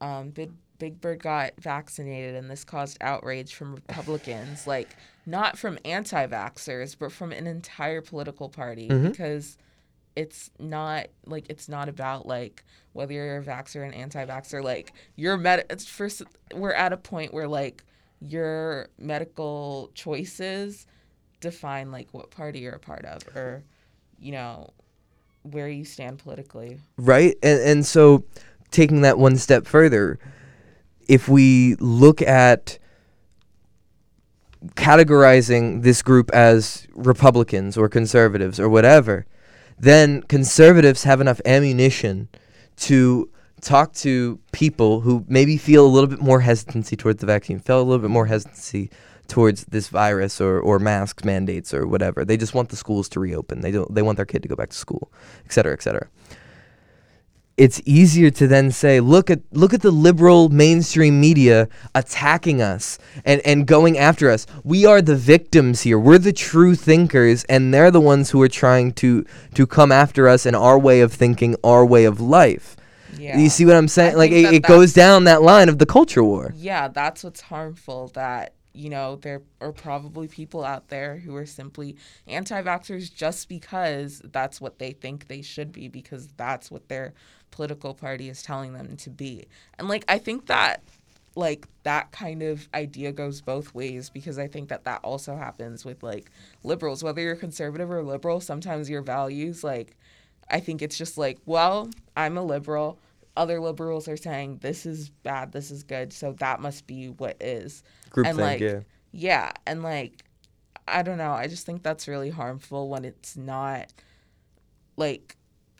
um 0.00 0.30
Big 0.30 0.50
Big 0.78 1.00
Bird 1.00 1.22
got 1.22 1.52
vaccinated 1.58 2.34
and 2.34 2.50
this 2.50 2.62
caused 2.64 2.98
outrage 3.00 3.54
from 3.54 3.74
Republicans, 3.74 4.66
like 4.74 4.94
not 5.24 5.56
from 5.58 5.78
anti-vaxxers, 5.84 6.96
but 6.98 7.10
from 7.12 7.32
an 7.32 7.46
entire 7.46 8.00
political 8.02 8.48
party 8.48 8.88
Mhm. 8.88 9.10
because 9.10 9.56
it's 10.14 10.50
not 10.58 11.06
like 11.26 11.46
it's 11.50 11.68
not 11.68 11.88
about 11.88 12.26
like 12.26 12.64
whether 12.94 13.12
you're 13.12 13.38
a 13.38 13.42
vaxxer 13.42 13.84
and 13.84 13.94
anti-vaxxer 13.94 14.62
like 14.62 14.92
your 15.14 15.36
med 15.36 15.64
it's 15.68 15.86
first 15.86 16.22
we're 16.54 16.72
at 16.72 16.90
a 16.92 16.96
point 16.96 17.34
where 17.34 17.46
like 17.48 17.84
your 18.20 18.88
medical 18.98 19.90
choices 19.94 20.86
define 21.40 21.90
like 21.92 22.08
what 22.12 22.30
party 22.30 22.60
you're 22.60 22.72
a 22.74 22.78
part 22.78 23.04
of 23.04 23.22
or 23.36 23.62
you 24.18 24.32
know 24.32 24.70
where 25.42 25.68
you 25.68 25.84
stand 25.84 26.18
politically 26.18 26.80
right 26.96 27.36
and 27.42 27.60
and 27.60 27.84
so 27.86 28.24
taking 28.70 29.02
that 29.02 29.18
one 29.18 29.36
step 29.36 29.66
further 29.66 30.18
if 31.08 31.28
we 31.28 31.76
look 31.76 32.20
at 32.22 32.78
categorizing 34.74 35.82
this 35.82 36.02
group 36.02 36.30
as 36.32 36.86
republicans 36.94 37.76
or 37.76 37.88
conservatives 37.88 38.58
or 38.58 38.68
whatever 38.68 39.26
then 39.78 40.22
conservatives 40.22 41.04
have 41.04 41.20
enough 41.20 41.40
ammunition 41.44 42.28
to 42.76 43.30
talk 43.60 43.92
to 43.92 44.38
people 44.52 45.00
who 45.00 45.24
maybe 45.28 45.56
feel 45.56 45.86
a 45.86 45.88
little 45.88 46.08
bit 46.08 46.20
more 46.20 46.40
hesitancy 46.40 46.96
towards 46.96 47.20
the 47.20 47.26
vaccine 47.26 47.58
feel 47.58 47.80
a 47.80 47.82
little 47.82 48.02
bit 48.02 48.10
more 48.10 48.26
hesitancy 48.26 48.90
towards 49.28 49.64
this 49.66 49.88
virus 49.88 50.40
or, 50.40 50.60
or 50.60 50.78
mask 50.78 51.24
mandates 51.24 51.74
or 51.74 51.86
whatever. 51.86 52.24
They 52.24 52.36
just 52.36 52.54
want 52.54 52.68
the 52.68 52.76
schools 52.76 53.08
to 53.10 53.20
reopen. 53.20 53.60
They 53.60 53.72
don't 53.72 53.92
they 53.92 54.02
want 54.02 54.16
their 54.16 54.26
kid 54.26 54.42
to 54.42 54.48
go 54.48 54.56
back 54.56 54.70
to 54.70 54.76
school 54.76 55.12
et 55.44 55.52
cetera 55.52 55.72
et 55.72 55.82
cetera 55.82 56.08
it's 57.56 57.80
easier 57.86 58.30
to 58.30 58.46
then 58.46 58.70
say, 58.70 59.00
look 59.00 59.30
at 59.30 59.40
look 59.52 59.72
at 59.72 59.80
the 59.82 59.90
liberal 59.90 60.48
mainstream 60.50 61.20
media 61.20 61.68
attacking 61.94 62.60
us 62.60 62.98
and, 63.24 63.40
and 63.46 63.66
going 63.66 63.96
after 63.96 64.30
us. 64.30 64.46
We 64.62 64.84
are 64.84 65.00
the 65.00 65.16
victims 65.16 65.80
here. 65.82 65.98
We're 65.98 66.18
the 66.18 66.32
true 66.32 66.74
thinkers, 66.74 67.44
and 67.44 67.72
they're 67.72 67.90
the 67.90 68.00
ones 68.00 68.30
who 68.30 68.42
are 68.42 68.48
trying 68.48 68.92
to 68.94 69.24
to 69.54 69.66
come 69.66 69.90
after 69.90 70.28
us 70.28 70.44
and 70.46 70.54
our 70.54 70.78
way 70.78 71.00
of 71.00 71.12
thinking, 71.12 71.56
our 71.64 71.84
way 71.86 72.04
of 72.04 72.20
life. 72.20 72.76
yeah 73.16 73.38
You 73.38 73.48
see 73.48 73.64
what 73.64 73.76
I'm 73.76 73.88
saying? 73.88 74.12
I 74.12 74.16
like 74.16 74.32
it, 74.32 74.52
it 74.52 74.62
goes 74.62 74.92
down 74.92 75.24
that 75.24 75.40
line 75.42 75.68
of 75.68 75.78
the 75.78 75.86
culture 75.86 76.22
war. 76.24 76.52
yeah 76.54 76.88
that's 76.88 77.24
what's 77.24 77.40
harmful 77.40 78.08
that 78.14 78.52
you 78.74 78.90
know 78.90 79.16
there 79.16 79.40
are 79.62 79.72
probably 79.72 80.28
people 80.28 80.62
out 80.62 80.88
there 80.88 81.16
who 81.16 81.34
are 81.34 81.46
simply 81.46 81.96
anti-vaxxers 82.26 83.12
just 83.14 83.48
because 83.48 84.20
that's 84.32 84.60
what 84.60 84.78
they 84.78 84.92
think 84.92 85.28
they 85.28 85.40
should 85.40 85.72
be 85.72 85.88
because 85.88 86.28
that's 86.36 86.70
what 86.70 86.88
their 86.88 87.14
political 87.50 87.94
party 87.94 88.28
is 88.28 88.42
telling 88.42 88.72
them 88.72 88.96
to 88.96 89.10
be. 89.10 89.46
And 89.78 89.88
like 89.88 90.04
i 90.08 90.18
think 90.18 90.46
that 90.46 90.82
like 91.34 91.66
that 91.82 92.12
kind 92.12 92.42
of 92.42 92.68
idea 92.72 93.12
goes 93.12 93.42
both 93.42 93.74
ways 93.74 94.08
because 94.08 94.38
i 94.38 94.46
think 94.46 94.70
that 94.70 94.84
that 94.84 95.00
also 95.04 95.36
happens 95.36 95.84
with 95.84 96.02
like 96.02 96.30
liberals. 96.64 97.04
Whether 97.04 97.22
you're 97.22 97.36
conservative 97.36 97.90
or 97.90 98.02
liberal 98.02 98.40
sometimes 98.40 98.88
your 98.90 99.02
values 99.02 99.62
like 99.62 99.96
i 100.50 100.60
think 100.60 100.82
it's 100.82 100.98
just 100.98 101.18
like 101.18 101.38
well 101.46 101.90
i'm 102.16 102.36
a 102.36 102.42
liberal. 102.42 102.98
Other 103.36 103.60
liberals 103.60 104.08
are 104.08 104.16
saying 104.16 104.58
this 104.62 104.86
is 104.86 105.10
bad 105.10 105.52
this 105.52 105.70
is 105.70 105.82
good 105.82 106.12
so 106.12 106.32
that 106.38 106.60
must 106.60 106.86
be 106.86 107.08
what 107.08 107.36
is. 107.40 107.82
Group 108.10 108.26
and 108.26 108.36
think, 108.38 108.46
like 108.46 108.60
yeah. 108.60 108.80
yeah 109.12 109.52
and 109.66 109.82
like 109.82 110.24
i 110.88 111.02
don't 111.02 111.18
know. 111.18 111.32
I 111.32 111.46
just 111.46 111.66
think 111.66 111.82
that's 111.82 112.08
really 112.08 112.30
harmful 112.30 112.88
when 112.88 113.04
it's 113.04 113.36
not 113.36 113.92
like 114.96 115.35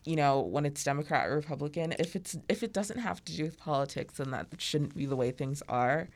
you 0.07 0.15
know 0.15 0.39
when 0.39 0.65
it's 0.65 0.83
democrat 0.83 1.27
or 1.27 1.35
republican 1.35 1.93
if 1.99 2.15
it's 2.15 2.37
if 2.47 2.63
it 2.63 2.71
doesn't 2.71 2.99
have 2.99 3.23
to 3.25 3.35
do 3.35 3.43
with 3.43 3.59
politics 3.59 4.15
then 4.15 4.31
that 4.31 4.47
shouldn't 4.57 4.95
be 4.95 5.05
the 5.05 5.15
way 5.15 5.31
things 5.31 5.61
are. 5.67 6.07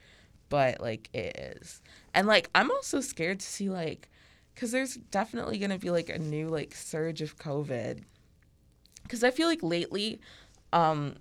But 0.50 0.82
like 0.82 1.10
it 1.14 1.58
is. 1.62 1.82
And 2.14 2.28
like 2.28 2.50
i'm 2.56 2.72
also 2.72 3.02
scared 3.02 3.40
to 3.40 3.46
see 3.46 3.70
like 3.70 4.10
because 4.54 4.72
there's 4.72 4.96
definitely 4.96 5.60
to 5.60 5.78
be 5.78 5.90
like 5.90 6.10
a 6.10 6.20
new 6.20 6.48
like 6.48 6.74
surge 6.74 7.22
of 7.22 7.38
covid. 7.38 8.04
Because 9.04 9.24
i 9.24 9.32
feel 9.32 9.48
like 9.48 9.64
lately 9.64 10.20
um 10.74 11.16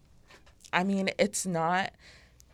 i 0.72 0.84
mean 0.84 1.10
it's 1.18 1.44
not 1.46 1.92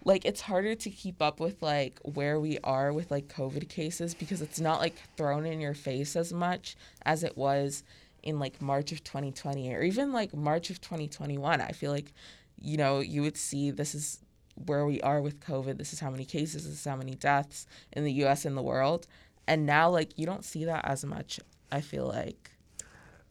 like 0.05 0.25
it's 0.25 0.43
harder 0.43 0.75
to 0.75 0.89
keep 0.89 1.21
up 1.21 1.41
with 1.41 1.61
like 1.63 1.99
where 2.05 2.39
we 2.39 2.59
are 2.63 2.93
with 2.93 3.11
like 3.11 3.29
covid 3.29 3.69
cases 3.69 4.15
because 4.15 4.41
it's 4.41 4.61
not 4.61 4.81
like 4.81 4.95
thrown 5.17 5.45
in 5.45 5.61
your 5.61 5.75
face 5.75 6.17
as 6.17 6.33
much 6.33 6.77
as 7.05 7.25
it 7.25 7.37
was 7.37 7.83
in 8.27 8.39
like 8.39 8.61
march 8.61 8.91
of 8.93 9.03
2020 9.05 9.73
or 9.75 9.83
even 9.83 10.13
like 10.13 10.35
march 10.35 10.69
of 10.71 10.81
2021 10.81 11.61
i 11.61 11.71
feel 11.71 11.93
like 11.93 12.13
you 12.61 12.77
know 12.77 13.01
you 13.01 13.23
would 13.23 13.37
see 13.37 13.71
this 13.71 13.95
is 13.95 14.19
where 14.67 14.85
we 14.85 15.01
are 15.03 15.21
with 15.21 15.39
covid 15.41 15.79
this 15.79 15.93
is 15.93 16.01
how 16.01 16.11
many 16.11 16.25
cases 16.25 16.65
this 16.65 16.75
is 16.81 16.85
how 16.85 16.97
many 16.97 17.15
deaths 17.15 17.67
in 17.93 18.05
the 18.05 18.13
us 18.13 18.45
and 18.45 18.57
the 18.57 18.63
world 18.63 19.07
and 19.47 19.65
now 19.65 19.89
like 19.89 20.19
you 20.19 20.27
don't 20.27 20.45
see 20.45 20.65
that 20.65 20.85
as 20.85 21.05
much 21.05 21.39
i 21.71 21.81
feel 21.81 22.07
like 22.07 22.51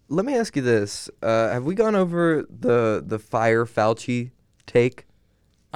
Let 0.07 0.23
me 0.25 0.35
ask 0.37 0.55
you 0.55 0.61
this: 0.61 1.09
uh, 1.23 1.49
Have 1.49 1.65
we 1.65 1.73
gone 1.73 1.95
over 1.95 2.45
the 2.47 3.01
the 3.03 3.17
fire 3.17 3.65
Fauci 3.65 4.29
take 4.67 5.07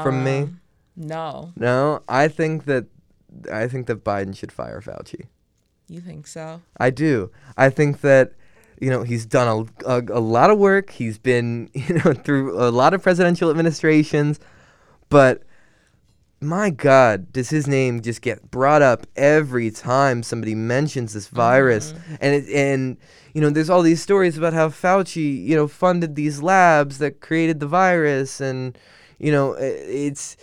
from 0.03 0.24
me? 0.24 0.38
Um, 0.41 0.61
no 0.95 1.51
No, 1.55 2.03
I 2.07 2.28
think 2.28 2.65
that 2.65 2.86
I 3.51 3.67
think 3.67 3.88
that 3.88 4.03
Biden 4.03 4.36
should 4.38 4.51
fire 4.51 4.82
Fauci. 4.82 5.22
you 5.89 5.99
think 6.09 6.28
so 6.28 6.61
I 6.78 6.89
do. 6.91 7.32
I 7.57 7.72
think 7.72 8.01
that 8.01 8.34
you 8.80 8.89
know 8.89 9.03
he's 9.03 9.25
done 9.25 9.67
a, 9.86 9.97
a, 9.97 10.19
a 10.19 10.21
lot 10.21 10.49
of 10.49 10.57
work. 10.57 10.91
He's 10.91 11.17
been 11.17 11.69
you 11.73 11.95
know 11.95 12.13
through 12.13 12.59
a 12.59 12.71
lot 12.71 12.93
of 12.93 13.03
presidential 13.03 13.49
administrations, 13.49 14.39
but 15.09 15.43
my 16.41 16.69
God, 16.69 17.34
does 17.34 17.49
his 17.49 17.67
name 17.67 18.01
just 18.01 18.21
get 18.21 18.49
brought 18.49 18.82
up 18.82 19.05
every 19.15 19.71
time 19.71 20.23
somebody 20.23 20.55
mentions 20.55 21.13
this 21.13 21.27
virus? 21.27 21.91
Mm-hmm. 21.91 22.15
And 22.21 22.36
it, 22.36 22.49
and 22.49 22.97
you 23.34 23.41
know, 23.41 23.49
there's 23.49 23.69
all 23.69 23.82
these 23.82 24.01
stories 24.01 24.38
about 24.38 24.53
how 24.53 24.69
Fauci 24.69 25.43
you 25.43 25.55
know 25.55 25.67
funded 25.67 26.15
these 26.15 26.41
labs 26.41 26.97
that 26.99 27.19
created 27.19 27.59
the 27.59 27.67
virus, 27.67 28.39
and 28.39 28.77
you 29.17 29.32
know 29.32 29.53
it's 29.59 30.38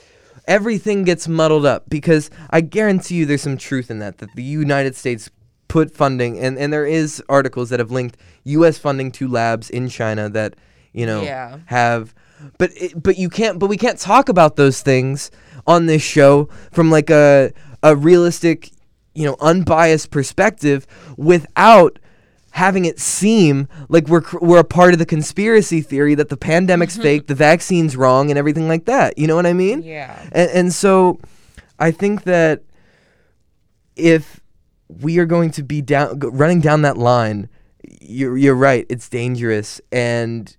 everything 0.47 1.03
gets 1.03 1.27
muddled 1.27 1.67
up 1.67 1.89
because 1.89 2.31
I 2.51 2.61
guarantee 2.61 3.17
you 3.17 3.27
there's 3.27 3.43
some 3.43 3.57
truth 3.57 3.91
in 3.91 3.99
that 4.01 4.19
that 4.19 4.35
the 4.35 4.43
United 4.43 4.95
States 4.95 5.31
put 5.69 5.95
funding 5.95 6.39
and, 6.39 6.59
and 6.59 6.73
there 6.73 6.87
is 6.87 7.23
articles 7.29 7.71
that 7.71 7.81
have 7.81 7.91
linked 7.91 8.17
US 8.45 8.79
funding 8.79 9.11
to 9.13 9.29
labs 9.29 9.71
in 9.71 9.89
China 9.89 10.29
that 10.31 10.55
you 10.93 11.07
know 11.07 11.23
Yeah. 11.23 11.59
have 11.67 12.15
but 12.59 12.71
it, 12.77 13.03
but 13.03 13.19
you 13.19 13.29
can't 13.29 13.59
but 13.59 13.69
we 13.69 13.77
can't 13.77 13.99
talk 13.99 14.29
about 14.29 14.57
those 14.57 14.83
things 14.83 15.31
on 15.67 15.87
this 15.87 16.03
show 16.03 16.49
from 16.73 16.91
like 16.91 17.11
a 17.11 17.53
a 17.83 17.97
realistic 17.97 18.71
you 19.15 19.25
know 19.25 19.37
unbiased 19.41 20.11
perspective 20.11 20.87
without 21.17 21.99
having 22.57 22.87
it 22.87 22.99
seem 22.99 23.69
like 23.91 24.09
we're 24.09 24.23
we're 24.41 24.59
a 24.59 24.65
part 24.65 24.95
of 24.95 24.99
the 24.99 25.05
conspiracy 25.05 25.83
theory 25.83 26.15
that 26.15 26.31
the 26.31 26.39
pandemic's 26.39 26.95
mm-hmm. 26.95 27.03
fake, 27.03 27.27
the 27.27 27.35
vaccine's 27.35 27.95
wrong, 27.97 28.31
and 28.31 28.39
everything 28.39 28.67
like 28.67 28.87
that. 28.87 29.19
You 29.19 29.27
know 29.27 29.37
what 29.37 29.45
I 29.45 29.53
mean? 29.53 29.83
yeah 29.83 30.19
And, 30.33 30.51
and 30.51 30.73
so, 30.73 31.21
I 31.79 31.91
think 31.91 32.25
that 32.25 32.63
if 33.95 34.41
we 34.89 35.19
are 35.19 35.27
going 35.27 35.51
to 35.53 35.63
be 35.63 35.83
down 35.83 36.19
running 36.21 36.61
down 36.61 36.83
that 36.83 36.97
line, 36.97 37.49
you're 38.01 38.37
you're 38.37 38.55
right. 38.55 38.87
It's 38.89 39.09
dangerous, 39.09 39.81
and 39.93 40.57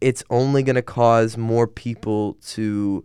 it's 0.00 0.22
only 0.30 0.62
going 0.62 0.76
to 0.76 0.82
cause 0.82 1.36
more 1.36 1.66
people 1.66 2.34
to 2.48 3.04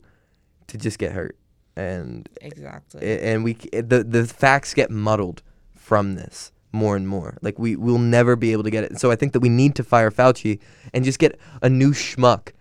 to 0.68 0.78
just 0.78 0.98
get 1.00 1.12
hurt, 1.12 1.38
and 1.76 2.28
exactly 2.42 3.20
and 3.22 3.44
we 3.44 3.54
the 3.54 4.06
the 4.08 4.26
facts 4.26 4.74
get 4.74 4.90
muddled 4.90 5.44
from 5.76 6.16
this 6.16 6.52
more 6.72 6.96
and 6.96 7.08
more. 7.08 7.38
Like 7.42 7.60
we 7.60 7.76
will 7.76 7.98
never 7.98 8.36
be 8.36 8.52
able 8.52 8.64
to 8.64 8.70
get 8.70 8.84
it. 8.84 9.00
So 9.00 9.12
I 9.12 9.16
think 9.16 9.34
that 9.34 9.40
we 9.40 9.50
need 9.50 9.76
to 9.76 9.84
fire 9.84 10.12
Fauci 10.12 10.60
and 10.94 11.04
just 11.04 11.20
get 11.20 11.40
a 11.62 11.70
new 11.70 11.92
schmuck 11.92 12.54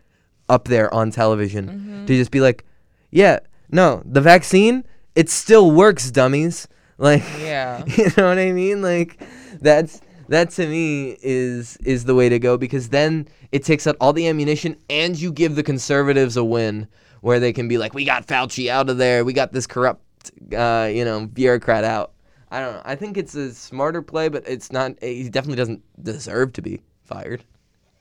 up 0.49 0.67
there 0.67 0.93
on 0.93 1.11
television 1.11 1.69
mm-hmm. 1.69 2.07
to 2.07 2.17
just 2.17 2.31
be 2.31 2.41
like, 2.41 2.65
yeah, 3.11 3.39
no, 3.71 4.03
the 4.05 4.21
vaccine, 4.21 4.85
it 5.15 5.29
still 5.29 5.71
works, 5.71 6.11
dummies. 6.11 6.67
Like, 7.01 7.23
Yeah. 7.41 7.83
you 7.97 8.05
know 8.17 8.29
what 8.29 8.39
I 8.39 8.53
mean? 8.53 8.83
Like, 8.83 9.21
that's 9.61 10.01
that 10.29 10.51
to 10.51 10.67
me 10.69 11.17
is 11.23 11.77
is 11.79 12.05
the 12.05 12.15
way 12.15 12.29
to 12.29 12.39
go 12.39 12.57
because 12.57 12.91
then 12.91 13.27
it 13.51 13.65
takes 13.65 13.87
out 13.87 13.97
all 14.01 14.13
the 14.13 14.29
ammunition 14.29 14.77
and 14.89 15.19
you 15.19 15.33
give 15.33 15.57
the 15.57 15.63
conservatives 15.65 16.37
a 16.37 16.45
win 16.45 16.87
where 17.23 17.41
they 17.41 17.53
can 17.53 17.67
be 17.69 17.79
like, 17.79 17.95
we 17.95 18.05
got 18.05 18.27
Fauci 18.27 18.69
out 18.69 18.89
of 18.89 18.99
there, 18.99 19.25
we 19.25 19.33
got 19.33 19.53
this 19.53 19.67
corrupt, 19.67 20.03
uh, 20.57 20.89
you 20.93 21.05
know, 21.05 21.27
bureaucrat 21.27 21.83
out. 21.85 22.13
I 22.53 22.61
don't 22.61 22.75
know. 22.75 22.83
I 22.85 22.95
think 22.97 23.17
it's 23.17 23.35
a 23.35 23.53
smarter 23.55 24.03
play, 24.03 24.29
but 24.29 24.45
it's 24.47 24.71
not. 24.73 24.93
He 25.03 25.29
definitely 25.29 25.57
doesn't 25.57 25.83
deserve 26.03 26.53
to 26.55 26.63
be 26.63 26.81
fired, 27.05 27.45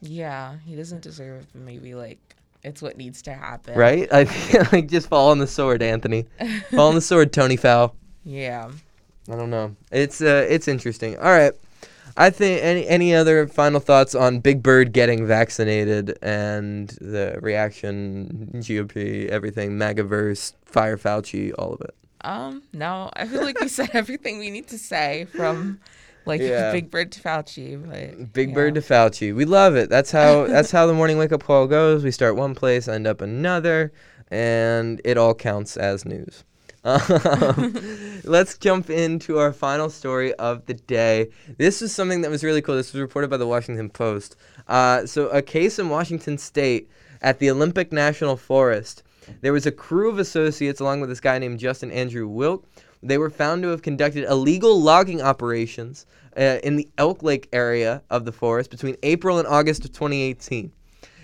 Yeah, 0.02 0.58
he 0.66 0.76
doesn't 0.76 1.02
deserve 1.02 1.48
maybe 1.56 1.96
like 1.96 2.36
it's 2.64 2.82
what 2.82 2.98
needs 2.98 3.22
to 3.24 3.34
happen. 3.34 3.76
right? 3.78 4.12
I 4.14 4.26
feel 4.26 4.66
like 4.72 4.88
just 4.88 5.08
fall 5.08 5.32
on 5.32 5.40
the 5.40 5.48
sword, 5.48 5.82
Anthony. 5.82 6.26
fall 6.72 6.90
on 6.90 6.96
the 6.96 7.02
sword, 7.02 7.32
Tony 7.32 7.56
Fowl. 7.56 7.96
Yeah. 8.24 8.70
I 9.32 9.36
don't 9.36 9.50
know. 9.50 9.76
It's 9.92 10.22
uh, 10.22 10.46
it's 10.50 10.68
interesting. 10.68 11.18
All 11.18 11.32
right. 11.32 11.54
I 12.18 12.30
think 12.32 12.62
any 12.64 12.88
any 12.88 13.16
other 13.16 13.48
final 13.48 13.80
thoughts 13.80 14.14
on 14.16 14.40
Big 14.40 14.62
Bird 14.62 14.92
getting 14.92 15.26
vaccinated 15.26 16.18
and 16.22 16.90
the 17.00 17.38
reaction, 17.42 18.50
GOP, 18.56 19.28
everything, 19.30 19.72
MAGAverse, 19.78 20.54
Fire 20.66 20.98
Fauci, 20.98 21.54
all 21.58 21.74
of 21.74 21.82
it. 21.82 21.96
Um, 22.22 22.64
no, 22.74 23.10
I 23.14 23.26
feel 23.26 23.44
like 23.44 23.60
we 23.62 23.70
said 23.70 23.90
everything 23.94 24.40
we 24.40 24.50
need 24.50 24.68
to 24.70 24.78
say 24.78 25.26
from 25.34 25.80
like 26.26 26.42
Yeah. 26.42 26.72
Big 26.74 26.92
Bird 26.92 27.12
to 27.14 27.22
Fauci. 27.22 27.82
But, 27.82 28.34
Big 28.34 28.50
yeah. 28.50 28.56
Bird 28.56 28.76
to 28.76 28.82
Fauci. 28.82 29.34
We 29.34 29.46
love 29.46 29.76
it. 29.76 29.90
That's 29.90 30.12
how 30.12 30.46
that's 30.48 30.72
how 30.72 30.88
the 30.88 30.94
morning 30.94 31.18
wake 31.18 31.32
up 31.32 31.44
call 31.44 31.68
goes. 31.68 32.04
We 32.04 32.12
start 32.12 32.36
one 32.36 32.56
place, 32.56 32.88
end 32.90 33.08
up 33.08 33.22
another, 33.22 33.94
and 34.30 35.00
it 35.06 35.18
all 35.18 35.36
counts 35.36 35.78
as 35.78 36.04
news. 36.06 36.44
Um, 36.84 38.22
let's 38.24 38.58
jump 38.58 38.90
into 38.90 39.38
our 39.38 39.52
final 39.52 39.90
story 39.90 40.34
of 40.36 40.66
the 40.66 40.74
day. 40.74 41.30
This 41.58 41.82
is 41.82 41.94
something 41.94 42.22
that 42.22 42.32
was 42.32 42.44
really 42.44 42.62
cool. 42.62 42.76
This 42.76 42.94
was 42.94 43.02
reported 43.02 43.30
by 43.30 43.38
the 43.38 43.48
Washington 43.48 43.90
Post. 43.90 44.36
Uh, 44.68 45.06
so, 45.06 45.28
a 45.30 45.42
case 45.42 45.80
in 45.80 45.90
Washington 45.90 46.38
State 46.38 46.90
at 47.22 47.40
the 47.40 47.50
Olympic 47.50 47.92
National 47.92 48.38
Forest. 48.38 49.04
There 49.42 49.54
was 49.54 49.66
a 49.66 49.72
crew 49.72 50.10
of 50.10 50.20
associates 50.20 50.80
along 50.80 51.02
with 51.02 51.10
this 51.10 51.20
guy 51.20 51.38
named 51.38 51.60
Justin 51.60 51.92
Andrew 51.92 52.28
Wilke. 52.28 52.64
They 53.02 53.18
were 53.18 53.30
found 53.30 53.64
to 53.64 53.70
have 53.70 53.82
conducted 53.82 54.26
illegal 54.26 54.82
logging 54.82 55.22
operations 55.22 56.06
uh, 56.38 56.60
in 56.64 56.76
the 56.76 56.90
Elk 56.98 57.24
Lake 57.24 57.48
area 57.54 58.02
of 58.10 58.26
the 58.26 58.32
forest 58.32 58.72
between 58.72 58.98
April 59.04 59.40
and 59.40 59.48
August 59.48 59.86
of 59.86 59.92
2018. 59.94 60.72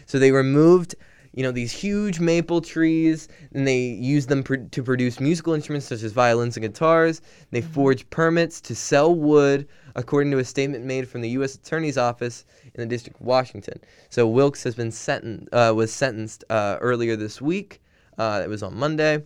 So 0.06 0.20
they 0.20 0.32
removed, 0.32 0.96
you 1.36 1.44
know, 1.44 1.52
these 1.52 1.74
huge 1.74 2.22
maple 2.22 2.62
trees, 2.62 3.28
and 3.54 3.68
they 3.68 3.78
use 3.78 4.26
them 4.26 4.42
pr- 4.42 4.56
to 4.56 4.82
produce 4.82 5.20
musical 5.20 5.54
instruments 5.54 5.86
such 5.86 6.02
as 6.02 6.14
violins 6.14 6.56
and 6.56 6.66
guitars. 6.66 7.22
They 7.52 7.62
forged 7.62 8.10
permits 8.10 8.62
to 8.62 8.74
sell 8.74 9.14
wood, 9.14 9.68
according 9.96 10.32
to 10.32 10.38
a 10.38 10.46
statement 10.46 10.86
made 10.86 11.10
from 11.10 11.20
the 11.20 11.30
U.S. 11.32 11.56
Attorney's 11.56 11.98
Office 11.98 12.46
in 12.64 12.82
the 12.82 12.86
District 12.86 13.20
of 13.20 13.26
Washington. 13.26 13.82
So 14.10 14.26
Wilkes 14.26 14.64
has 14.64 14.76
been 14.76 14.92
sentenced, 14.92 15.54
uh, 15.54 15.74
was 15.76 15.92
sentenced 15.92 16.46
uh, 16.50 16.78
earlier 16.80 17.18
this 17.18 17.42
week. 17.42 17.82
Uh, 18.18 18.42
it 18.42 18.48
was 18.48 18.64
on 18.64 18.74
Monday. 18.74 19.22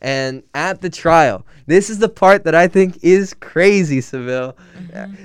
And 0.00 0.42
at 0.54 0.80
the 0.80 0.88
trial, 0.88 1.44
this 1.66 1.90
is 1.90 1.98
the 1.98 2.08
part 2.08 2.44
that 2.44 2.54
I 2.54 2.68
think 2.68 2.98
is 3.02 3.34
crazy, 3.34 4.00
Sybille. 4.00 4.56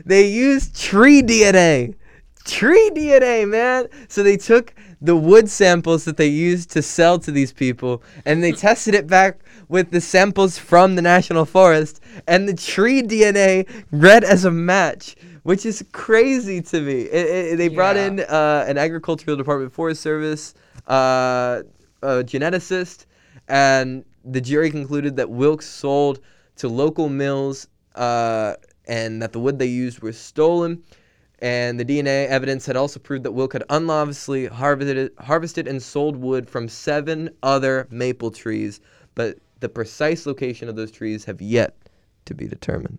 They 0.06 0.28
used 0.28 0.78
tree 0.78 1.22
DNA. 1.22 1.96
Tree 2.44 2.92
DNA, 2.94 3.48
man. 3.48 3.88
So 4.10 4.22
they 4.22 4.36
took 4.36 4.74
the 5.06 5.16
wood 5.16 5.50
samples 5.50 6.06
that 6.06 6.18
they 6.18 6.28
used 6.28 6.70
to 6.72 6.82
sell 6.82 7.20
to 7.20 7.32
these 7.32 7.54
people 7.54 8.02
and 8.26 8.44
they 8.44 8.52
tested 8.52 8.94
it 8.96 9.08
back 9.08 9.40
with 9.70 9.92
the 9.92 10.02
samples 10.02 10.58
from 10.58 10.96
the 10.96 11.02
national 11.02 11.46
forest 11.46 12.02
and 12.28 12.48
the 12.50 12.54
tree 12.56 13.02
DNA 13.04 13.68
read 13.92 14.24
as 14.24 14.46
a 14.46 14.52
match, 14.52 15.16
which 15.44 15.66
is 15.66 15.84
crazy 15.92 16.62
to 16.62 16.82
me. 16.82 17.02
It, 17.02 17.52
it- 17.54 17.58
they 17.58 17.68
brought 17.68 17.96
Yeah. 17.96 18.08
in 18.08 18.20
uh, 18.22 18.66
an 18.68 18.78
agricultural 18.78 19.38
department 19.38 19.72
forest 19.72 20.02
service, 20.02 20.54
uh, 20.88 21.62
a 22.02 22.24
geneticist, 22.24 23.06
and 23.48 24.04
the 24.24 24.42
jury 24.42 24.72
concluded 24.72 25.16
that 25.18 25.30
Wilkes 25.30 25.68
sold 25.68 26.20
to 26.58 26.68
local 26.68 27.10
mills 27.10 27.68
uh, 27.96 28.56
and 28.88 29.22
that 29.22 29.34
the 29.34 29.40
wood 29.40 29.60
they 29.60 29.68
used 29.68 30.02
was 30.02 30.18
stolen. 30.18 30.82
And 31.46 31.80
the 31.80 31.86
DNA 31.86 32.28
evidence 32.28 32.66
had 32.66 32.76
also 32.76 33.00
proved 33.00 33.24
that 33.24 33.34
Wilke 33.34 33.54
had 33.54 33.64
unlawfully 33.70 34.48
harvested, 34.48 35.12
harvested 35.20 35.68
and 35.68 35.80
sold 35.80 36.16
wood 36.16 36.50
from 36.50 36.68
seven 36.68 37.30
other 37.44 37.88
maple 37.92 38.32
trees, 38.32 38.82
but 39.14 39.38
the 39.60 39.70
precise 39.70 40.26
location 40.26 40.70
of 40.70 40.76
those 40.76 40.90
trees 40.90 41.24
have 41.26 41.40
yet 41.44 41.78
to 42.26 42.34
be 42.34 42.48
determined. 42.48 42.98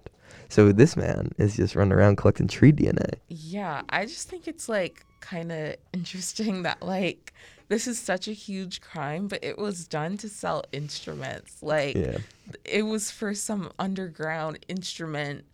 So 0.48 0.70
this 0.70 0.96
man 0.96 1.32
is 1.38 1.56
just 1.56 1.74
running 1.74 1.92
around 1.92 2.18
collecting 2.18 2.46
tree 2.46 2.70
DNA. 2.70 3.14
Yeah, 3.26 3.82
I 3.88 4.06
just 4.06 4.28
think 4.28 4.46
it's 4.46 4.68
like 4.68 5.04
kind 5.18 5.50
of 5.50 5.74
interesting 5.92 6.62
that 6.62 6.80
like 6.82 7.34
this 7.66 7.88
is 7.88 7.98
such 7.98 8.28
a 8.28 8.32
huge 8.32 8.80
crime, 8.80 9.26
but 9.26 9.42
it 9.42 9.58
was 9.58 9.88
done 9.88 10.18
to 10.18 10.28
sell 10.28 10.62
instruments. 10.70 11.64
Like 11.64 11.96
Yeah. 11.96 12.18
it 12.64 12.82
was 12.82 13.10
for 13.10 13.34
some 13.34 13.72
underground 13.76 14.64
instrument 14.68 15.44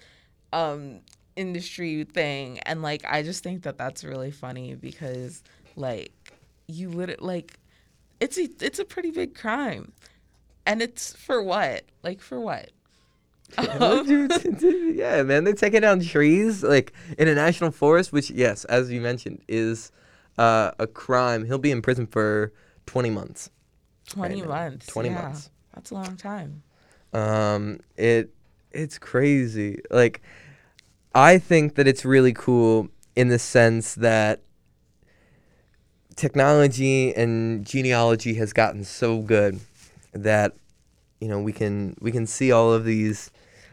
um 0.52 1.00
industry 1.36 2.04
thing 2.04 2.58
and 2.60 2.82
like 2.82 3.04
I 3.08 3.22
just 3.22 3.42
think 3.42 3.62
that 3.62 3.78
that's 3.78 4.04
really 4.04 4.30
funny 4.30 4.74
because 4.74 5.42
like 5.76 6.12
you 6.66 6.90
lit 6.90 7.22
like 7.22 7.58
it's 8.22 8.38
a 8.38 8.48
it's 8.60 8.78
a 8.78 8.84
pretty 8.84 9.10
big 9.10 9.34
crime. 9.34 9.92
And 10.64 10.80
it's 10.80 11.14
for 11.16 11.42
what? 11.42 11.82
Like 12.02 12.20
for 12.20 12.40
what? 12.40 12.70
yeah, 13.58 15.22
man, 15.24 15.44
they're 15.44 15.54
taking 15.54 15.80
down 15.80 16.00
trees 16.00 16.62
like 16.62 16.92
in 17.18 17.26
a 17.26 17.34
national 17.34 17.72
forest, 17.72 18.12
which, 18.12 18.30
yes, 18.30 18.64
as 18.66 18.90
you 18.90 19.00
mentioned, 19.00 19.42
is 19.48 19.90
uh, 20.38 20.70
a 20.78 20.86
crime. 20.86 21.44
He'll 21.44 21.58
be 21.58 21.72
in 21.72 21.82
prison 21.82 22.06
for 22.06 22.52
20 22.86 23.10
months. 23.10 23.50
20 24.08 24.42
now. 24.42 24.48
months. 24.48 24.86
20 24.86 25.08
yeah, 25.08 25.22
months. 25.22 25.50
That's 25.74 25.90
a 25.90 25.94
long 25.94 26.16
time. 26.16 26.62
Um, 27.12 27.80
it 27.96 28.32
it's 28.70 28.98
crazy. 28.98 29.80
Like, 29.90 30.22
I 31.14 31.38
think 31.38 31.74
that 31.74 31.86
it's 31.86 32.04
really 32.04 32.32
cool 32.32 32.88
in 33.14 33.28
the 33.28 33.38
sense 33.38 33.94
that 33.96 34.40
technology 36.16 37.14
and 37.14 37.64
genealogy 37.64 38.34
has 38.34 38.52
gotten 38.52 38.84
so 38.84 39.20
good 39.20 39.60
that 40.12 40.54
you 41.20 41.28
know 41.28 41.40
we 41.40 41.52
can 41.52 41.96
we 42.00 42.12
can 42.12 42.26
see 42.26 42.52
all 42.52 42.72
of 42.72 42.84
these 42.84 43.30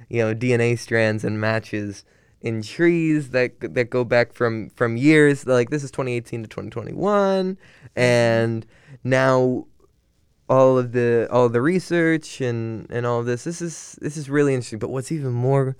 you 0.09 0.19
know 0.19 0.33
DNA 0.33 0.77
strands 0.77 1.23
and 1.23 1.39
matches 1.39 2.03
in 2.41 2.61
trees 2.61 3.29
that 3.29 3.59
that 3.59 3.89
go 3.89 4.03
back 4.03 4.33
from 4.33 4.69
from 4.71 4.95
years 4.95 5.45
like 5.45 5.69
this 5.69 5.83
is 5.83 5.91
2018 5.91 6.43
to 6.43 6.49
2021 6.49 7.57
and 7.95 8.65
now 9.03 9.65
all 10.49 10.77
of 10.77 10.93
the 10.93 11.27
all 11.31 11.45
of 11.45 11.53
the 11.53 11.61
research 11.61 12.41
and 12.41 12.87
and 12.89 13.05
all 13.05 13.19
of 13.19 13.25
this 13.25 13.43
this 13.43 13.61
is 13.61 13.97
this 14.01 14.17
is 14.17 14.29
really 14.29 14.53
interesting. 14.53 14.79
But 14.79 14.89
what's 14.89 15.11
even 15.11 15.31
more 15.31 15.77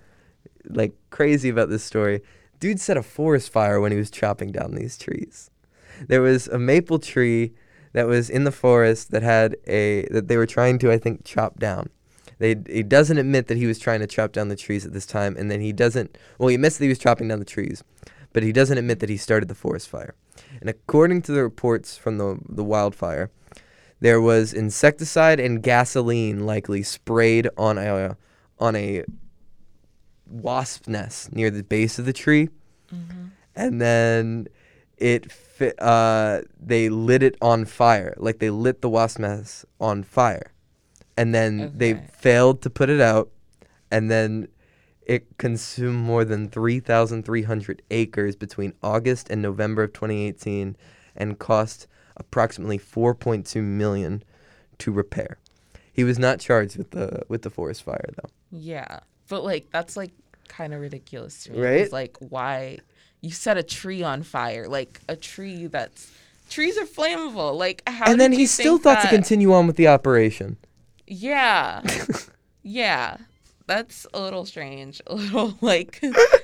like 0.70 0.94
crazy 1.10 1.50
about 1.50 1.70
this 1.70 1.84
story 1.84 2.22
dude 2.60 2.80
set 2.80 2.98
a 2.98 3.04
forest 3.04 3.52
fire 3.52 3.80
when 3.80 3.92
he 3.92 3.98
was 3.98 4.12
chopping 4.12 4.52
down 4.52 4.76
these 4.76 4.98
trees 4.98 5.50
there 6.08 6.22
was 6.22 6.48
a 6.48 6.60
maple 6.60 7.00
tree 7.00 7.54
that 7.94 8.08
was 8.08 8.30
in 8.30 8.44
the 8.44 8.52
forest 8.52 9.12
that 9.12 9.24
had 9.24 9.56
a 9.68 10.06
that 10.10 10.28
they 10.28 10.38
were 10.38 10.46
trying 10.46 10.80
to 10.80 10.92
I 10.92 10.98
think 10.98 11.26
chop 11.26 11.60
down. 11.60 11.90
They 12.38 12.56
he 12.68 12.84
doesn't 12.84 13.18
admit 13.18 13.48
that 13.48 13.58
he 13.58 13.66
was 13.66 13.80
trying 13.80 14.00
to 14.00 14.08
chop 14.08 14.32
down 14.32 14.50
the 14.50 14.56
trees 14.56 14.86
at 14.86 14.94
this 14.94 15.06
time, 15.06 15.36
and 15.38 15.52
then 15.52 15.62
he 15.62 15.74
doesn't. 15.74 16.18
Well, 16.38 16.50
he 16.50 16.56
admits 16.56 16.78
that 16.78 16.86
he 16.86 16.90
was 16.90 17.00
chopping 17.00 17.28
down 17.28 17.40
the 17.40 17.46
trees, 17.46 17.84
but 18.32 18.44
he 18.44 18.52
doesn't 18.52 18.78
admit 18.78 19.00
that 19.00 19.10
he 19.10 19.18
started 19.18 19.50
the 19.50 19.56
forest 19.56 19.90
fire. 19.90 20.16
And 20.62 20.70
according 20.70 21.24
to 21.24 21.32
the 21.32 21.44
reports 21.44 21.98
from 21.98 22.18
the 22.18 22.40
the 22.48 22.64
wildfire, 22.64 23.32
there 24.00 24.22
was 24.22 24.54
insecticide 24.54 25.40
and 25.40 25.62
gasoline 25.62 26.46
likely 26.46 26.84
sprayed 26.84 27.50
on 27.58 27.78
a 27.78 28.16
on 28.60 28.76
a 28.76 29.04
wasp 30.30 30.88
nest 30.88 31.34
near 31.34 31.50
the 31.50 31.64
base 31.64 32.00
of 32.00 32.06
the 32.06 32.14
tree, 32.14 32.50
and 33.56 33.82
then 33.82 34.48
it 34.98 35.32
fi- 35.32 35.74
uh, 35.80 36.42
they 36.60 36.90
lit 36.90 37.24
it 37.24 37.36
on 37.42 37.66
fire. 37.66 38.14
Like 38.18 38.40
they 38.40 38.50
lit 38.50 38.82
the 38.82 38.90
wasp 38.90 39.20
nest 39.20 39.66
on 39.80 40.04
fire, 40.04 40.52
and 41.18 41.34
then 41.34 41.74
they 41.76 41.94
failed 42.14 42.62
to 42.64 42.70
put 42.70 42.90
it 42.90 43.02
out, 43.02 43.30
and 43.92 44.10
then 44.10 44.48
it 45.02 45.38
consumed 45.38 45.98
more 46.06 46.24
than 46.24 46.50
3,300 46.50 47.82
acres 47.90 48.36
between 48.36 48.74
August 48.84 49.30
and 49.30 49.42
November 49.42 49.84
of 49.84 49.94
2018, 49.94 50.76
and 51.16 51.40
cost 51.40 51.88
approximately 52.18 52.78
4.2 52.78 53.64
million 53.64 54.24
to 54.78 54.92
repair. 54.92 55.40
He 55.92 56.04
was 56.04 56.20
not 56.20 56.40
charged 56.40 56.78
with 56.78 56.92
the 56.92 57.24
with 57.28 57.42
the 57.42 57.50
forest 57.50 57.84
fire 57.84 58.10
though. 58.16 58.30
Yeah, 58.52 59.00
but 59.30 59.44
like 59.44 59.70
that's 59.72 59.96
like 59.96 60.12
kind 60.48 60.74
of 60.74 60.82
ridiculous 60.82 61.44
to 61.46 61.52
me. 61.52 61.62
Right? 61.62 61.92
Like 61.92 62.18
why 62.20 62.80
you 63.22 63.32
set 63.32 63.58
a 63.58 63.64
tree 63.64 64.04
on 64.04 64.24
fire? 64.24 64.68
Like 64.68 65.00
a 65.08 65.16
tree 65.16 65.68
that's 65.68 66.12
trees 66.50 66.78
are 66.78 66.86
flammable. 66.86 67.56
Like 67.58 67.84
how? 67.88 68.12
and 68.12 68.20
then 68.20 68.34
he 68.34 68.46
still 68.46 68.78
thought 68.78 69.02
to 69.04 69.08
continue 69.08 69.54
on 69.54 69.68
with 69.68 69.78
the 69.78 69.88
operation. 69.88 70.58
Yeah, 71.08 71.82
yeah. 72.64 73.18
That's 73.66 74.08
a 74.16 74.20
little 74.20 74.46
strange. 74.46 75.00
A 75.06 75.14
little 75.14 75.56
like 75.62 76.02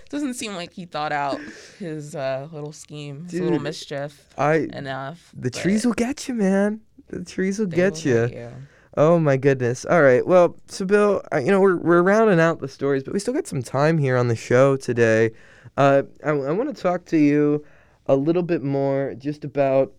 doesn't 0.09 0.35
seem 0.35 0.55
like 0.55 0.73
he 0.73 0.85
thought 0.85 1.11
out 1.11 1.39
his 1.79 2.15
uh, 2.15 2.47
little 2.51 2.71
scheme, 2.71 3.23
his 3.23 3.33
little 3.33 3.57
Dude, 3.57 3.63
mischief 3.63 4.27
I 4.37 4.67
enough. 4.71 5.31
the 5.35 5.49
trees 5.49 5.85
will 5.85 5.93
get 5.93 6.27
you, 6.27 6.35
man. 6.35 6.81
The 7.07 7.23
trees 7.23 7.59
will 7.59 7.65
get 7.67 8.05
will 8.05 8.29
you. 8.29 8.51
Oh 8.97 9.19
my 9.19 9.35
goodness. 9.35 9.85
All 9.85 10.01
right. 10.01 10.25
Well, 10.25 10.55
Sybille, 10.67 11.21
you 11.43 11.51
know, 11.51 11.59
we're 11.59 11.75
we're 11.75 12.01
rounding 12.01 12.39
out 12.39 12.61
the 12.61 12.67
stories, 12.69 13.03
but 13.03 13.13
we 13.13 13.19
still 13.19 13.33
got 13.33 13.45
some 13.47 13.61
time 13.61 13.97
here 13.97 14.15
on 14.15 14.29
the 14.29 14.35
show 14.35 14.77
today. 14.77 15.31
Uh, 15.75 16.03
I, 16.23 16.29
I 16.29 16.51
want 16.51 16.73
to 16.73 16.81
talk 16.81 17.03
to 17.07 17.17
you 17.17 17.65
a 18.05 18.15
little 18.15 18.43
bit 18.43 18.63
more 18.63 19.13
just 19.17 19.43
about 19.43 19.91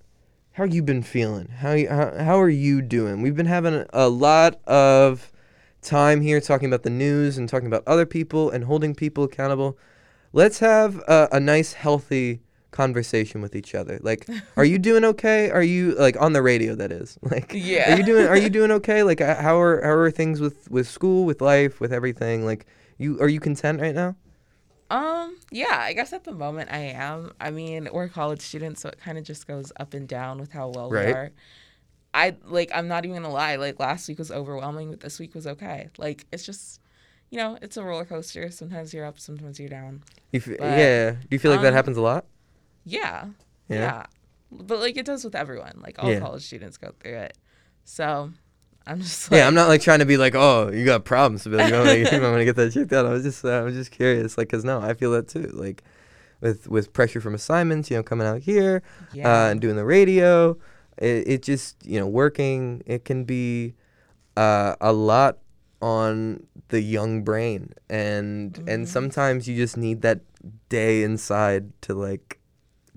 how 0.52 0.64
you've 0.64 0.86
been 0.86 1.02
feeling. 1.02 1.48
How 1.48 1.72
you, 1.72 1.88
how, 1.90 2.16
how 2.16 2.40
are 2.40 2.48
you 2.48 2.80
doing? 2.80 3.20
We've 3.20 3.36
been 3.36 3.44
having 3.44 3.74
a, 3.74 3.86
a 3.92 4.08
lot 4.08 4.62
of 4.66 5.30
time 5.82 6.22
here 6.22 6.40
talking 6.40 6.68
about 6.68 6.82
the 6.82 6.90
news 6.90 7.36
and 7.36 7.46
talking 7.46 7.66
about 7.66 7.82
other 7.86 8.06
people 8.06 8.50
and 8.50 8.64
holding 8.64 8.94
people 8.94 9.24
accountable. 9.24 9.76
Let's 10.32 10.60
have 10.60 10.96
a, 11.06 11.28
a 11.32 11.40
nice, 11.40 11.74
healthy 11.74 12.40
conversation 12.76 13.40
with 13.44 13.54
each 13.56 13.74
other. 13.74 13.98
Like, 14.02 14.26
are 14.56 14.64
you 14.64 14.78
doing 14.78 15.04
okay? 15.12 15.50
Are 15.50 15.62
you 15.62 15.94
like 15.94 16.16
on 16.20 16.32
the 16.32 16.42
radio? 16.42 16.74
That 16.74 16.92
is 16.92 17.18
like, 17.32 17.52
Yeah. 17.54 17.92
Are 17.92 17.96
you 17.98 18.04
doing 18.04 18.26
Are 18.26 18.36
you 18.44 18.50
doing 18.58 18.70
okay? 18.78 19.02
Like, 19.02 19.20
uh, 19.20 19.36
how 19.46 19.60
are 19.60 19.80
how 19.82 19.94
are 20.04 20.10
things 20.10 20.40
with 20.40 20.70
with 20.70 20.86
school, 20.88 21.24
with 21.24 21.40
life, 21.40 21.80
with 21.80 21.92
everything? 21.92 22.44
Like, 22.44 22.66
you 22.98 23.20
are 23.20 23.28
you 23.28 23.40
content 23.40 23.80
right 23.80 23.94
now? 23.94 24.14
Um, 24.88 25.36
yeah, 25.50 25.78
I 25.80 25.92
guess 25.94 26.12
at 26.12 26.22
the 26.24 26.32
moment 26.32 26.70
I 26.70 26.78
am. 26.94 27.32
I 27.40 27.50
mean, 27.50 27.88
we're 27.92 28.08
college 28.08 28.40
students, 28.40 28.80
so 28.82 28.88
it 28.90 28.98
kind 29.00 29.18
of 29.18 29.24
just 29.24 29.46
goes 29.48 29.72
up 29.80 29.94
and 29.94 30.06
down 30.06 30.38
with 30.38 30.52
how 30.52 30.68
well 30.68 30.90
Right. 30.90 31.06
we 31.06 31.12
are. 31.12 31.30
I 32.14 32.36
like 32.46 32.70
I'm 32.72 32.86
not 32.88 33.04
even 33.04 33.16
gonna 33.20 33.32
lie, 33.34 33.56
like 33.56 33.80
last 33.80 34.08
week 34.08 34.18
was 34.18 34.30
overwhelming, 34.30 34.90
but 34.90 35.00
this 35.00 35.18
week 35.18 35.34
was 35.34 35.46
okay. 35.46 35.90
Like 35.98 36.24
it's 36.32 36.44
just 36.46 36.80
you 37.30 37.38
know, 37.38 37.58
it's 37.60 37.76
a 37.76 37.82
roller 37.82 38.04
coaster. 38.04 38.48
Sometimes 38.52 38.94
you're 38.94 39.04
up, 39.04 39.18
sometimes 39.18 39.58
you're 39.58 39.68
down. 39.68 40.04
You 40.32 40.38
f- 40.40 40.46
But, 40.46 40.78
yeah. 40.78 41.10
Do 41.10 41.26
you 41.32 41.40
feel 41.40 41.50
like 41.50 41.60
that 41.62 41.74
um, 41.74 41.80
happens 41.80 41.96
a 41.96 42.00
lot? 42.00 42.24
Yeah. 42.86 43.26
Yeah. 43.68 43.76
Yeah. 43.76 44.06
But 44.50 44.78
like 44.78 44.96
it 44.96 45.04
does 45.04 45.24
with 45.24 45.34
everyone. 45.34 45.80
Like 45.82 46.02
all 46.02 46.10
Yeah. 46.10 46.20
college 46.20 46.44
students 46.46 46.78
go 46.78 46.92
through 47.00 47.16
it. 47.16 47.36
So 47.84 48.30
I'm 48.86 49.00
just 49.00 49.30
like 49.30 49.38
Yeah, 49.38 49.46
I'm 49.46 49.54
not 49.54 49.68
like 49.68 49.82
trying 49.82 49.98
to 49.98 50.06
be 50.06 50.16
like, 50.16 50.34
oh, 50.34 50.70
you 50.72 50.84
got 50.84 51.04
problems, 51.04 51.44
Bill. 51.44 51.54
You 51.68 51.74
want 51.74 51.88
to 51.88 52.04
to 52.04 52.44
get 52.44 52.56
that 52.56 52.72
checked 52.72 52.92
out. 52.92 53.04
I 53.04 53.10
was 53.10 53.24
just, 53.24 53.44
uh, 53.44 53.50
I 53.50 53.62
was 53.62 53.74
just 53.74 53.90
curious, 53.90 54.38
like, 54.38 54.48
cause 54.48 54.64
no, 54.64 54.80
I 54.80 54.94
feel 54.94 55.10
that 55.12 55.28
too. 55.28 55.50
Like, 55.52 55.82
with 56.40 56.68
with 56.68 56.92
pressure 56.92 57.20
from 57.20 57.34
assignments, 57.34 57.90
you 57.90 57.96
know, 57.96 58.02
coming 58.02 58.26
out 58.26 58.42
here, 58.42 58.82
yeah. 59.12 59.28
uh, 59.46 59.50
and 59.50 59.60
doing 59.60 59.74
the 59.76 59.84
radio, 59.84 60.56
it, 60.98 61.26
it 61.26 61.42
just, 61.42 61.76
you 61.84 61.98
know, 61.98 62.06
working. 62.06 62.82
It 62.86 63.04
can 63.04 63.24
be 63.24 63.74
uh, 64.36 64.76
a 64.80 64.92
lot 64.92 65.38
on 65.82 66.46
the 66.68 66.80
young 66.80 67.22
brain, 67.22 67.72
and 67.88 68.62
and 68.68 68.88
sometimes 68.88 69.48
you 69.48 69.56
just 69.56 69.76
need 69.76 70.02
that 70.02 70.20
day 70.68 71.02
inside 71.02 71.72
to 71.82 71.94
like 71.94 72.35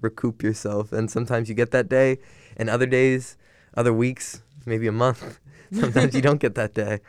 recoup 0.01 0.43
yourself, 0.43 0.91
and 0.91 1.09
sometimes 1.09 1.49
you 1.49 1.55
get 1.55 1.71
that 1.71 1.89
day, 1.89 2.19
and 2.57 2.69
other 2.69 2.85
days, 2.85 3.37
other 3.75 3.93
weeks, 3.93 4.41
maybe 4.65 4.87
a 4.87 4.91
month. 4.91 5.39
Sometimes 5.71 6.15
you 6.15 6.21
don't 6.21 6.39
get 6.39 6.55
that 6.55 6.73
day. 6.73 6.99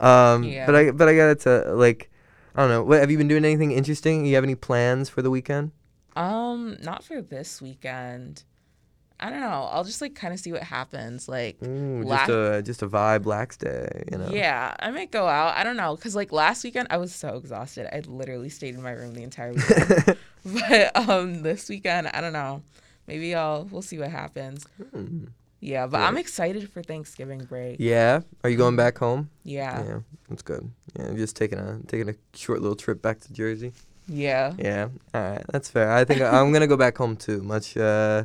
Um, 0.00 0.42
Yeah. 0.42 0.66
But 0.66 0.74
I 0.74 0.90
but 0.90 1.08
I 1.08 1.14
got 1.14 1.38
to 1.40 1.72
like, 1.74 2.10
I 2.54 2.62
don't 2.62 2.70
know. 2.70 2.82
What 2.82 3.00
have 3.00 3.10
you 3.10 3.18
been 3.18 3.28
doing? 3.28 3.44
Anything 3.44 3.72
interesting? 3.72 4.26
You 4.26 4.34
have 4.34 4.44
any 4.44 4.56
plans 4.56 5.08
for 5.08 5.22
the 5.22 5.30
weekend? 5.30 5.70
Um, 6.16 6.76
not 6.82 7.04
for 7.04 7.22
this 7.22 7.62
weekend. 7.62 8.42
I 9.20 9.30
don't 9.30 9.40
know. 9.40 9.68
I'll 9.72 9.84
just 9.84 10.00
like 10.00 10.14
kind 10.14 10.32
of 10.32 10.38
see 10.40 10.52
what 10.52 10.62
happens. 10.62 11.28
Like, 11.28 11.56
Ooh, 11.62 12.02
La- 12.02 12.18
just 12.18 12.30
a 12.30 12.62
just 12.62 12.82
a 12.82 12.88
vibe 12.88 13.26
lax 13.26 13.56
day, 13.56 14.04
you 14.12 14.18
know. 14.18 14.28
yeah, 14.30 14.74
I 14.78 14.90
might 14.90 15.10
go 15.10 15.26
out. 15.26 15.56
I 15.56 15.64
don't 15.64 15.76
know, 15.76 15.96
cause 15.96 16.14
like 16.14 16.30
last 16.32 16.62
weekend 16.64 16.88
I 16.90 16.98
was 16.98 17.14
so 17.14 17.36
exhausted. 17.36 17.92
I 17.94 18.00
literally 18.06 18.48
stayed 18.48 18.74
in 18.74 18.82
my 18.82 18.92
room 18.92 19.14
the 19.14 19.22
entire 19.24 19.52
weekend. 19.52 20.16
but 20.44 20.96
um, 21.08 21.42
this 21.42 21.68
weekend 21.68 22.08
I 22.14 22.20
don't 22.20 22.32
know. 22.32 22.62
Maybe 23.06 23.34
I'll 23.34 23.64
we'll 23.64 23.82
see 23.82 23.98
what 23.98 24.10
happens. 24.10 24.66
Yeah, 25.60 25.88
but 25.88 26.00
I'm 26.00 26.16
excited 26.16 26.70
for 26.70 26.82
Thanksgiving 26.82 27.40
break. 27.40 27.78
Yeah. 27.80 28.20
Are 28.44 28.50
you 28.50 28.56
going 28.56 28.76
back 28.76 28.98
home? 28.98 29.30
Yeah, 29.42 29.82
Yeah, 29.84 29.98
that's 30.28 30.42
good. 30.42 30.70
Yeah, 30.96 31.12
just 31.14 31.34
taking 31.34 31.58
a 31.58 31.80
taking 31.88 32.08
a 32.08 32.14
short 32.36 32.60
little 32.62 32.76
trip 32.76 33.02
back 33.02 33.18
to 33.20 33.32
Jersey. 33.32 33.72
yeah, 34.06 34.52
Yeah. 34.56 34.88
All 35.12 35.20
right, 35.20 35.44
that's 35.50 35.68
fair. 35.68 35.90
I 35.90 36.04
think 36.04 36.20
I'm 36.22 36.52
gonna 36.52 36.68
go 36.68 36.76
back 36.76 36.96
home 36.96 37.16
too. 37.16 37.42
Much, 37.42 37.76
uh, 37.76 38.24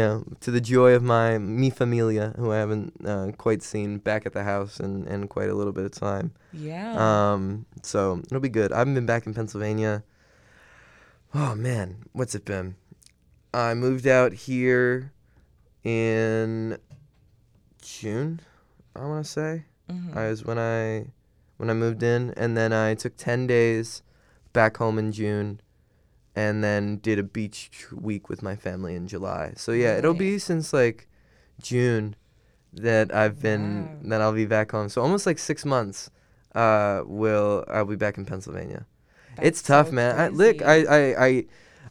know, 0.00 0.24
to 0.40 0.50
the 0.50 0.60
joy 0.60 0.94
of 0.94 1.02
my 1.02 1.36
mi 1.38 1.68
familia, 1.70 2.32
who 2.38 2.50
I 2.52 2.56
haven't 2.58 2.94
uh, 3.04 3.32
quite 3.36 3.62
seen 3.62 3.98
back 3.98 4.24
at 4.26 4.32
the 4.32 4.42
house 4.44 4.80
in, 4.80 5.06
in 5.06 5.28
quite 5.28 5.50
a 5.50 5.54
little 5.54 5.72
bit 5.72 5.84
of 5.84 5.92
time. 5.92 6.32
yeah. 6.52 7.32
Um, 7.32 7.66
so 7.82 8.20
it'll 8.26 8.40
be 8.40 8.48
good. 8.48 8.72
I 8.72 8.78
haven't 8.78 8.94
been 8.94 9.06
back 9.06 9.26
in 9.26 9.34
Pennsylvania. 9.34 10.02
Oh 11.34 11.54
man, 11.54 12.04
what's 12.12 12.34
it 12.34 12.44
been? 12.44 12.76
I 13.54 13.74
moved 13.74 14.06
out 14.06 14.32
here 14.32 15.12
in 15.84 16.78
June. 17.82 18.40
I 18.94 19.04
want 19.06 19.24
to 19.24 19.30
say. 19.30 19.64
Mhm. 19.90 20.16
I 20.16 20.28
was 20.28 20.44
when 20.44 20.58
I 20.58 21.06
when 21.56 21.70
I 21.70 21.74
moved 21.74 22.02
in, 22.02 22.32
and 22.36 22.56
then 22.56 22.72
I 22.72 22.94
took 22.94 23.16
ten 23.16 23.46
days 23.46 24.02
back 24.52 24.76
home 24.76 24.98
in 24.98 25.12
June, 25.12 25.60
and 26.34 26.62
then 26.64 26.96
did 26.98 27.18
a 27.18 27.22
beach 27.22 27.70
week 27.92 28.28
with 28.28 28.42
my 28.42 28.56
family 28.56 28.94
in 28.94 29.06
July. 29.06 29.52
So 29.56 29.72
yeah, 29.72 29.96
it'll 29.98 30.14
be 30.14 30.38
since 30.38 30.72
like 30.72 31.08
June 31.62 32.16
that 32.72 33.14
I've 33.14 33.40
been 33.40 33.84
Wow. 33.84 33.98
that 34.10 34.20
I'll 34.22 34.32
be 34.32 34.46
back 34.46 34.70
home. 34.72 34.88
So 34.88 35.02
almost 35.02 35.26
like 35.26 35.38
six 35.38 35.64
months. 35.64 36.10
Uh, 36.54 37.02
will 37.06 37.64
I'll 37.68 37.86
be 37.86 37.96
back 37.96 38.18
in 38.18 38.24
Pennsylvania? 38.26 38.84
it's 39.40 39.62
tough, 39.62 39.86
so 39.86 39.92
man. 39.92 40.20
I, 40.20 40.28
look. 40.28 40.60
I, 40.60 40.84
I, 40.84 41.26
I, 41.26 41.44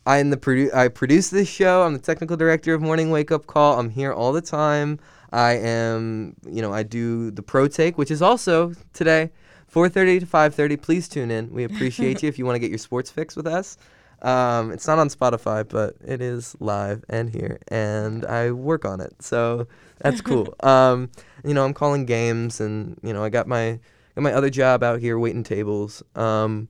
I'm 0.05 0.29
the 0.29 0.37
produ- 0.37 0.71
I 0.73 0.87
produce 0.87 1.29
this 1.31 1.47
show. 1.49 1.81
I'm 1.83 1.93
the 1.93 1.99
technical 1.99 2.37
director 2.37 2.73
of 2.75 2.81
Morning 2.81 3.09
Wake 3.09 3.31
Up 3.31 3.47
Call. 3.47 3.79
I'm 3.79 3.89
here 3.89 4.13
all 4.13 4.31
the 4.33 4.41
time. 4.41 4.99
I 5.31 5.53
am, 5.53 6.35
you 6.47 6.61
know, 6.61 6.71
I 6.73 6.83
do 6.83 7.31
the 7.31 7.41
pro 7.41 7.67
take, 7.67 7.97
which 7.97 8.11
is 8.11 8.21
also 8.21 8.73
today, 8.93 9.31
4:30 9.73 10.19
to 10.19 10.25
5:30. 10.27 10.79
Please 10.81 11.07
tune 11.07 11.31
in. 11.31 11.51
We 11.51 11.63
appreciate 11.63 12.21
you 12.23 12.29
if 12.29 12.37
you 12.37 12.45
want 12.45 12.55
to 12.55 12.59
get 12.59 12.69
your 12.69 12.77
sports 12.79 13.09
fix 13.09 13.35
with 13.35 13.47
us. 13.47 13.77
Um, 14.21 14.71
it's 14.71 14.87
not 14.87 14.99
on 14.99 15.09
Spotify, 15.09 15.67
but 15.67 15.95
it 16.05 16.21
is 16.21 16.55
live 16.59 17.03
and 17.09 17.29
here, 17.29 17.59
and 17.69 18.25
I 18.25 18.51
work 18.51 18.85
on 18.85 19.01
it, 19.01 19.21
so 19.21 19.67
that's 19.99 20.21
cool. 20.21 20.53
um, 20.61 21.09
you 21.43 21.53
know, 21.53 21.65
I'm 21.65 21.73
calling 21.73 22.05
games, 22.05 22.61
and 22.61 22.99
you 23.01 23.13
know, 23.13 23.23
I 23.23 23.29
got 23.29 23.47
my 23.47 23.79
got 24.15 24.21
my 24.21 24.33
other 24.33 24.49
job 24.49 24.83
out 24.83 24.99
here 24.99 25.17
waiting 25.17 25.43
tables. 25.43 26.03
Um, 26.15 26.67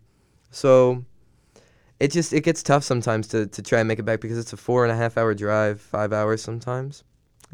so 0.49 1.04
it 1.99 2.12
just 2.12 2.34
it 2.34 2.41
gets 2.41 2.64
tough 2.64 2.84
sometimes 2.84 3.28
to, 3.30 3.47
to 3.47 3.62
try 3.62 3.80
and 3.80 3.88
make 3.88 3.99
it 3.99 4.04
back 4.04 4.22
because 4.22 4.38
it's 4.38 4.54
a 4.54 4.58
four 4.58 4.84
and 4.84 4.91
a 4.91 4.95
half 4.95 5.18
hour 5.18 5.34
drive, 5.34 5.82
five 5.82 6.14
hours 6.14 6.41
sometimes. 6.41 7.04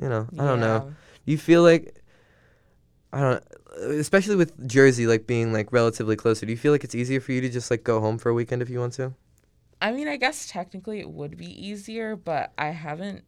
You 0.02 0.10
know, 0.10 0.28
I 0.38 0.46
don't 0.46 0.60
know. 0.60 0.94
You 1.26 1.38
feel 1.38 1.64
like 1.64 2.02
I 3.12 3.20
don't 3.20 3.44
especially 3.80 4.36
with 4.36 4.68
Jersey 4.68 5.08
like 5.08 5.28
being 5.28 5.54
like 5.54 5.72
relatively 5.72 6.16
closer. 6.16 6.46
Do 6.46 6.52
you 6.52 6.58
feel 6.58 6.72
like 6.72 6.84
it's 6.84 6.96
easier 6.96 7.20
for 7.20 7.32
you 7.32 7.42
to 7.42 7.50
just 7.50 7.72
like 7.72 7.84
go 7.84 8.00
home 8.00 8.18
for 8.18 8.30
a 8.30 8.34
weekend 8.34 8.62
if 8.62 8.70
you 8.70 8.80
want 8.80 8.94
to? 8.94 9.14
I 9.82 9.92
mean, 9.92 10.08
I 10.08 10.18
guess 10.18 10.48
technically 10.48 11.00
it 11.00 11.10
would 11.10 11.38
be 11.38 11.68
easier, 11.68 12.16
but 12.16 12.52
I 12.58 12.70
haven't 12.70 13.24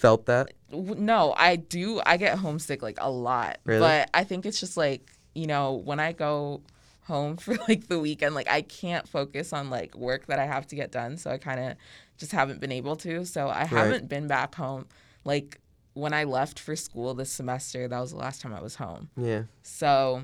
Felt 0.00 0.24
that? 0.26 0.52
no, 0.72 1.34
I 1.36 1.56
do. 1.56 2.00
I 2.06 2.16
get 2.16 2.38
homesick 2.38 2.80
like 2.80 2.96
a 3.02 3.10
lot. 3.10 3.58
Really? 3.64 3.80
But 3.80 4.08
I 4.14 4.24
think 4.24 4.46
it's 4.46 4.58
just 4.58 4.78
like, 4.78 5.12
you 5.34 5.46
know, 5.46 5.74
when 5.74 6.00
I 6.00 6.12
go 6.12 6.62
home 7.02 7.36
for 7.36 7.54
like 7.68 7.88
the 7.88 7.98
weekend, 7.98 8.34
like 8.34 8.48
I 8.48 8.62
can't 8.62 9.06
focus 9.06 9.52
on 9.52 9.68
like 9.68 9.94
work 9.94 10.26
that 10.28 10.38
I 10.38 10.46
have 10.46 10.66
to 10.68 10.74
get 10.74 10.90
done. 10.90 11.18
So 11.18 11.30
I 11.30 11.36
kind 11.36 11.60
of 11.60 11.76
just 12.16 12.32
haven't 12.32 12.60
been 12.60 12.72
able 12.72 12.96
to. 12.96 13.26
So 13.26 13.48
I 13.48 13.64
haven't 13.64 14.08
been 14.08 14.26
back 14.26 14.54
home. 14.54 14.86
Like 15.24 15.60
when 15.92 16.14
I 16.14 16.24
left 16.24 16.58
for 16.58 16.76
school 16.76 17.12
this 17.12 17.30
semester, 17.30 17.86
that 17.86 18.00
was 18.00 18.12
the 18.12 18.16
last 18.16 18.40
time 18.40 18.54
I 18.54 18.62
was 18.62 18.76
home. 18.76 19.10
Yeah. 19.18 19.42
So 19.62 20.22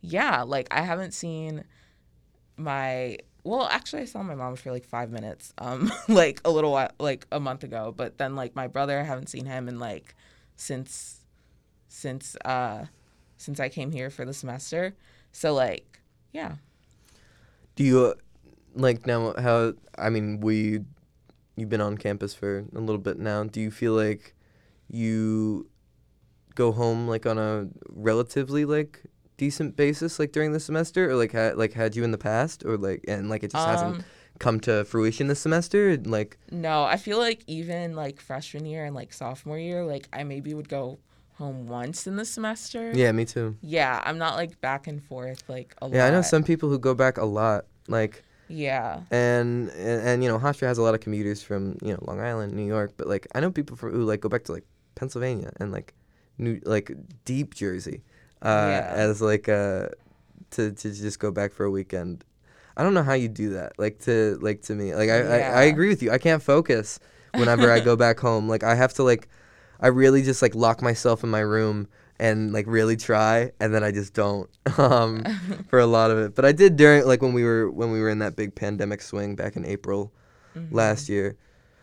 yeah, 0.00 0.42
like 0.42 0.66
I 0.72 0.80
haven't 0.80 1.12
seen 1.12 1.62
my 2.56 3.18
well, 3.48 3.66
actually 3.70 4.02
I 4.02 4.04
saw 4.04 4.22
my 4.22 4.34
mom 4.34 4.56
for 4.56 4.70
like 4.70 4.84
5 4.84 5.10
minutes 5.10 5.54
um 5.58 5.90
like 6.08 6.40
a 6.44 6.50
little 6.50 6.72
while 6.72 6.90
like 6.98 7.26
a 7.32 7.40
month 7.40 7.64
ago, 7.64 7.94
but 7.96 8.18
then 8.18 8.36
like 8.36 8.54
my 8.54 8.66
brother 8.66 9.00
I 9.00 9.04
haven't 9.04 9.28
seen 9.28 9.46
him 9.46 9.68
in 9.68 9.78
like 9.78 10.14
since 10.56 11.24
since 11.88 12.36
uh 12.44 12.84
since 13.38 13.58
I 13.58 13.68
came 13.68 13.90
here 13.90 14.10
for 14.10 14.24
the 14.24 14.34
semester. 14.34 14.94
So 15.32 15.54
like 15.54 16.00
yeah. 16.32 16.56
Do 17.74 17.84
you 17.84 18.04
uh, 18.06 18.14
like 18.74 19.06
now 19.06 19.34
how 19.38 19.72
I 19.96 20.10
mean 20.10 20.40
we 20.40 20.80
you've 21.56 21.70
been 21.70 21.80
on 21.80 21.96
campus 21.96 22.34
for 22.34 22.66
a 22.74 22.80
little 22.80 23.00
bit 23.00 23.18
now. 23.18 23.44
Do 23.44 23.60
you 23.60 23.70
feel 23.70 23.94
like 23.94 24.34
you 24.90 25.68
go 26.54 26.72
home 26.72 27.08
like 27.08 27.24
on 27.24 27.38
a 27.38 27.68
relatively 27.88 28.64
like 28.64 29.04
decent 29.38 29.74
basis 29.76 30.18
like 30.18 30.32
during 30.32 30.52
the 30.52 30.60
semester 30.60 31.08
or 31.10 31.14
like 31.16 31.32
had 31.32 31.56
like 31.56 31.72
had 31.72 31.96
you 31.96 32.04
in 32.04 32.10
the 32.10 32.18
past 32.18 32.64
or 32.66 32.76
like 32.76 33.02
and 33.08 33.30
like 33.30 33.42
it 33.42 33.50
just 33.52 33.66
hasn't 33.66 33.96
Um, 33.96 34.04
come 34.38 34.60
to 34.60 34.84
fruition 34.84 35.26
this 35.28 35.40
semester? 35.40 35.96
Like, 35.96 36.36
No, 36.52 36.84
I 36.84 36.96
feel 36.96 37.18
like 37.18 37.42
even 37.48 37.96
like 37.96 38.20
freshman 38.20 38.66
year 38.66 38.84
and 38.84 38.94
like 38.94 39.12
sophomore 39.12 39.58
year, 39.58 39.84
like 39.84 40.06
I 40.12 40.22
maybe 40.24 40.54
would 40.54 40.68
go 40.68 40.98
home 41.34 41.66
once 41.66 42.06
in 42.06 42.16
the 42.16 42.24
semester. 42.24 42.92
yeah, 42.94 43.10
me 43.12 43.24
too. 43.24 43.56
Yeah, 43.62 44.02
I'm 44.04 44.18
not 44.18 44.34
like 44.36 44.60
back 44.60 44.86
and 44.86 45.02
forth 45.02 45.42
like 45.48 45.74
a 45.80 45.86
lot. 45.86 45.94
Yeah, 45.94 46.06
I 46.06 46.10
know 46.10 46.22
some 46.22 46.42
people 46.44 46.68
who 46.68 46.78
go 46.78 46.94
back 46.94 47.16
a 47.18 47.24
lot. 47.24 47.64
Like, 47.88 48.22
Yeah. 48.48 49.00
and 49.10 49.68
and, 49.70 50.00
and 50.08 50.22
you 50.22 50.28
know, 50.28 50.38
Hofstra 50.38 50.66
has 50.66 50.78
a 50.78 50.82
lot 50.82 50.94
of 50.94 51.00
commuters 51.00 51.42
from 51.42 51.78
you 51.82 51.92
know 51.94 51.98
Long 52.02 52.20
Island, 52.20 52.52
New 52.54 52.66
York, 52.66 52.92
but 52.96 53.06
like 53.06 53.26
I 53.34 53.40
know 53.40 53.50
people 53.50 53.76
from 53.76 53.90
who 53.92 54.02
like 54.04 54.20
go 54.20 54.28
back 54.28 54.44
to 54.44 54.52
like 54.52 54.66
Pennsylvania 54.94 55.52
and 55.60 55.70
like 55.72 55.94
New 56.38 56.60
like 56.64 56.92
deep 57.24 57.54
Jersey, 57.54 58.02
uh, 58.42 58.46
Yeah. 58.46 58.92
as 58.94 59.20
like 59.20 59.48
uh 59.48 59.88
to 60.52 60.72
to 60.72 60.92
just 60.92 61.18
go 61.18 61.30
back 61.30 61.52
for 61.52 61.64
a 61.64 61.70
weekend. 61.70 62.24
I 62.76 62.82
don't 62.84 62.94
know 62.94 63.02
how 63.02 63.14
you 63.14 63.28
do 63.28 63.50
that. 63.54 63.72
Like 63.78 63.98
to 64.00 64.38
like 64.40 64.62
to 64.62 64.74
me, 64.74 64.94
like 64.94 65.10
I 65.10 65.18
I, 65.20 65.38
I 65.38 65.62
agree 65.64 65.88
with 65.88 66.02
you. 66.02 66.10
I 66.10 66.18
can't 66.18 66.42
focus 66.42 67.00
whenever 67.34 67.70
I 67.70 67.80
go 67.80 67.96
back 68.06 68.20
home. 68.20 68.48
Like 68.48 68.62
I 68.62 68.74
have 68.74 68.94
to 68.94 69.02
like 69.02 69.28
I 69.80 69.88
really 69.88 70.22
just 70.22 70.42
like 70.42 70.54
lock 70.54 70.82
myself 70.82 71.24
in 71.24 71.30
my 71.30 71.40
room 71.40 71.88
and 72.20 72.52
like 72.52 72.66
really 72.66 72.96
try 72.96 73.52
and 73.60 73.72
then 73.74 73.84
I 73.84 73.90
just 73.92 74.12
don't 74.14 74.48
um 74.78 75.24
for 75.68 75.78
a 75.80 75.86
lot 75.86 76.10
of 76.10 76.18
it. 76.18 76.34
But 76.34 76.44
I 76.44 76.52
did 76.52 76.76
during 76.76 77.04
like 77.06 77.20
when 77.22 77.32
we 77.32 77.44
were 77.44 77.70
when 77.70 77.90
we 77.90 78.00
were 78.00 78.08
in 78.08 78.20
that 78.20 78.36
big 78.36 78.54
pandemic 78.54 79.02
swing 79.02 79.36
back 79.36 79.56
in 79.56 79.64
April 79.64 80.12
Mm-hmm. 80.56 80.74
last 80.74 81.08
year. 81.10 81.36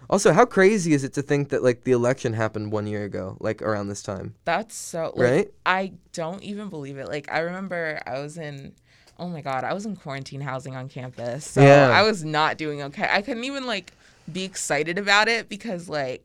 Also, 0.09 0.33
how 0.33 0.45
crazy 0.45 0.93
is 0.93 1.03
it 1.03 1.13
to 1.13 1.21
think 1.21 1.49
that 1.49 1.63
like 1.63 1.83
the 1.83 1.91
election 1.91 2.33
happened 2.33 2.71
one 2.71 2.87
year 2.87 3.03
ago, 3.03 3.37
like 3.39 3.61
around 3.61 3.87
this 3.87 4.03
time? 4.03 4.35
That's 4.45 4.75
so 4.75 5.13
like, 5.15 5.31
Right? 5.31 5.51
I 5.65 5.93
don't 6.13 6.43
even 6.43 6.69
believe 6.69 6.97
it. 6.97 7.07
Like 7.07 7.31
I 7.31 7.39
remember 7.39 7.99
I 8.05 8.19
was 8.19 8.37
in 8.37 8.73
oh 9.17 9.29
my 9.29 9.41
god, 9.41 9.63
I 9.63 9.73
was 9.73 9.85
in 9.85 9.95
quarantine 9.95 10.41
housing 10.41 10.75
on 10.75 10.89
campus. 10.89 11.45
So 11.45 11.61
Yeah. 11.61 11.89
I 11.89 12.03
was 12.03 12.23
not 12.25 12.57
doing 12.57 12.81
okay. 12.83 13.07
I 13.09 13.21
couldn't 13.21 13.45
even 13.45 13.65
like 13.65 13.93
be 14.31 14.43
excited 14.43 14.97
about 14.97 15.27
it 15.27 15.49
because 15.49 15.87
like 15.89 16.21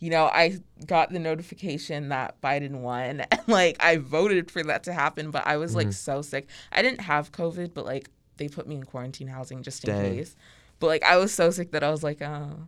you 0.00 0.10
know, 0.10 0.24
I 0.26 0.58
got 0.86 1.10
the 1.10 1.18
notification 1.18 2.10
that 2.10 2.38
Biden 2.42 2.80
won 2.80 3.20
and 3.30 3.40
like 3.46 3.76
I 3.82 3.96
voted 3.96 4.50
for 4.50 4.62
that 4.64 4.84
to 4.84 4.92
happen, 4.92 5.30
but 5.30 5.46
I 5.46 5.56
was 5.56 5.74
like 5.74 5.86
Mm-hmm. 5.88 5.92
so 5.92 6.20
sick. 6.22 6.46
I 6.72 6.82
didn't 6.82 7.00
have 7.00 7.32
COVID, 7.32 7.72
but 7.74 7.84
like 7.86 8.10
they 8.36 8.48
put 8.48 8.66
me 8.68 8.74
in 8.76 8.84
quarantine 8.84 9.28
housing 9.28 9.62
just 9.62 9.84
in 9.88 9.94
Dang. 9.94 10.14
case. 10.16 10.36
But 10.80 10.88
like 10.88 11.02
I 11.04 11.16
was 11.16 11.32
so 11.32 11.50
sick 11.50 11.70
that 11.72 11.82
I 11.82 11.90
was 11.90 12.02
like, 12.02 12.20
oh 12.20 12.58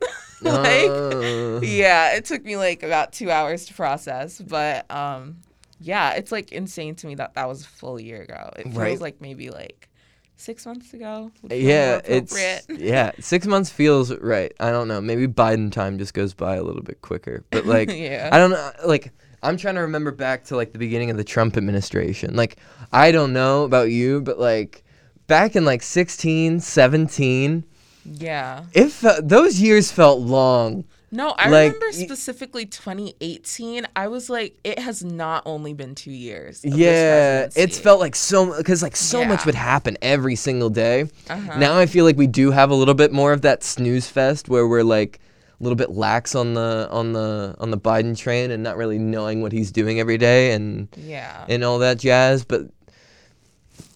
like 0.42 0.88
Uh, 0.90 1.60
yeah 1.62 2.14
it 2.14 2.24
took 2.24 2.44
me 2.44 2.56
like 2.56 2.82
about 2.82 3.12
two 3.12 3.30
hours 3.30 3.66
to 3.66 3.74
process 3.74 4.40
but 4.40 4.90
um 4.90 5.36
yeah 5.80 6.12
it's 6.12 6.32
like 6.32 6.52
insane 6.52 6.94
to 6.94 7.06
me 7.06 7.14
that 7.14 7.34
that 7.34 7.46
was 7.48 7.62
a 7.62 7.66
full 7.68 8.00
year 8.00 8.22
ago 8.22 8.50
it 8.56 8.64
feels 8.64 8.76
Right. 8.76 9.00
like 9.00 9.20
maybe 9.20 9.50
like 9.50 9.88
six 10.36 10.64
months 10.64 10.94
ago 10.94 11.30
yeah, 11.50 12.00
it's 12.06 12.34
yeah. 12.70 13.12
Six 13.20 13.46
months 13.46 13.68
feels 13.68 14.10
right. 14.20 14.54
I 14.58 14.70
don't 14.70 14.88
know. 14.88 14.98
Maybe 15.02 15.26
Biden 15.28 15.70
time 15.70 15.98
just 15.98 16.14
goes 16.14 16.32
by 16.32 16.56
a 16.56 16.62
little 16.62 16.80
bit 16.82 17.02
quicker. 17.02 17.44
But 17.50 17.66
like, 17.74 17.90
Yeah. 17.92 18.30
I 18.32 18.38
don't 18.38 18.48
know. 18.50 18.70
Like, 18.86 19.12
I'm 19.42 19.58
trying 19.58 19.74
to 19.74 19.82
remember 19.82 20.12
back 20.12 20.44
to 20.44 20.56
like 20.56 20.72
the 20.72 20.78
beginning 20.78 21.10
of 21.10 21.18
the 21.18 21.24
Trump 21.24 21.58
administration. 21.58 22.36
Like, 22.36 22.56
I 22.90 23.12
don't 23.12 23.34
know 23.34 23.64
about 23.64 23.90
you, 23.90 24.22
but 24.22 24.38
like 24.40 24.82
back 25.26 25.56
in 25.56 25.66
like 25.66 25.82
16, 25.82 26.60
17, 26.60 27.64
yeah 28.04 28.64
it 28.72 28.90
fe- 28.90 29.20
those 29.22 29.60
years 29.60 29.90
felt 29.92 30.20
long. 30.20 30.84
no 31.12 31.30
i 31.38 31.48
Like, 31.48 31.72
remember 31.74 31.92
specifically 31.92 32.64
2018 32.66 33.86
i 33.96 34.08
was 34.08 34.30
like 34.30 34.56
it 34.64 34.78
has 34.78 35.04
not 35.04 35.42
only 35.46 35.74
been 35.74 35.94
two 35.94 36.12
years 36.12 36.60
Yeah, 36.64 37.48
it's 37.56 37.78
felt 37.78 38.00
like 38.00 38.14
so 38.16 38.56
because 38.56 38.82
like 38.82 38.96
so 38.96 39.24
much 39.24 39.44
would 39.44 39.54
happen 39.54 39.96
every 40.02 40.36
single 40.36 40.70
day. 40.70 41.04
Uh-huh. 41.28 41.58
Now 41.58 41.76
I 41.78 41.86
feel 41.86 42.04
like 42.04 42.16
we 42.16 42.26
do 42.26 42.50
have 42.52 42.70
a 42.70 42.74
little 42.74 42.94
bit 42.94 43.12
more 43.12 43.32
of 43.32 43.42
that 43.42 43.62
snooze 43.64 44.08
fest 44.08 44.48
where 44.48 44.66
we're 44.66 44.82
like 44.84 45.18
a 45.58 45.62
little 45.62 45.76
bit 45.76 45.90
lax 45.90 46.34
on 46.34 46.54
the 46.54 46.88
on 46.90 47.12
the 47.12 47.54
on 47.58 47.70
the 47.70 47.76
Biden 47.78 48.16
train 48.16 48.50
and 48.50 48.62
not 48.62 48.76
really 48.78 48.98
knowing 48.98 49.42
what 49.42 49.52
he's 49.52 49.70
doing 49.70 50.00
every 50.00 50.16
day 50.16 50.52
and 50.52 50.88
yeah 50.96 51.44
and 51.48 51.62
all 51.64 51.78
that 51.80 51.98
jazz. 51.98 52.44
But 52.44 52.62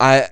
I 0.01 0.29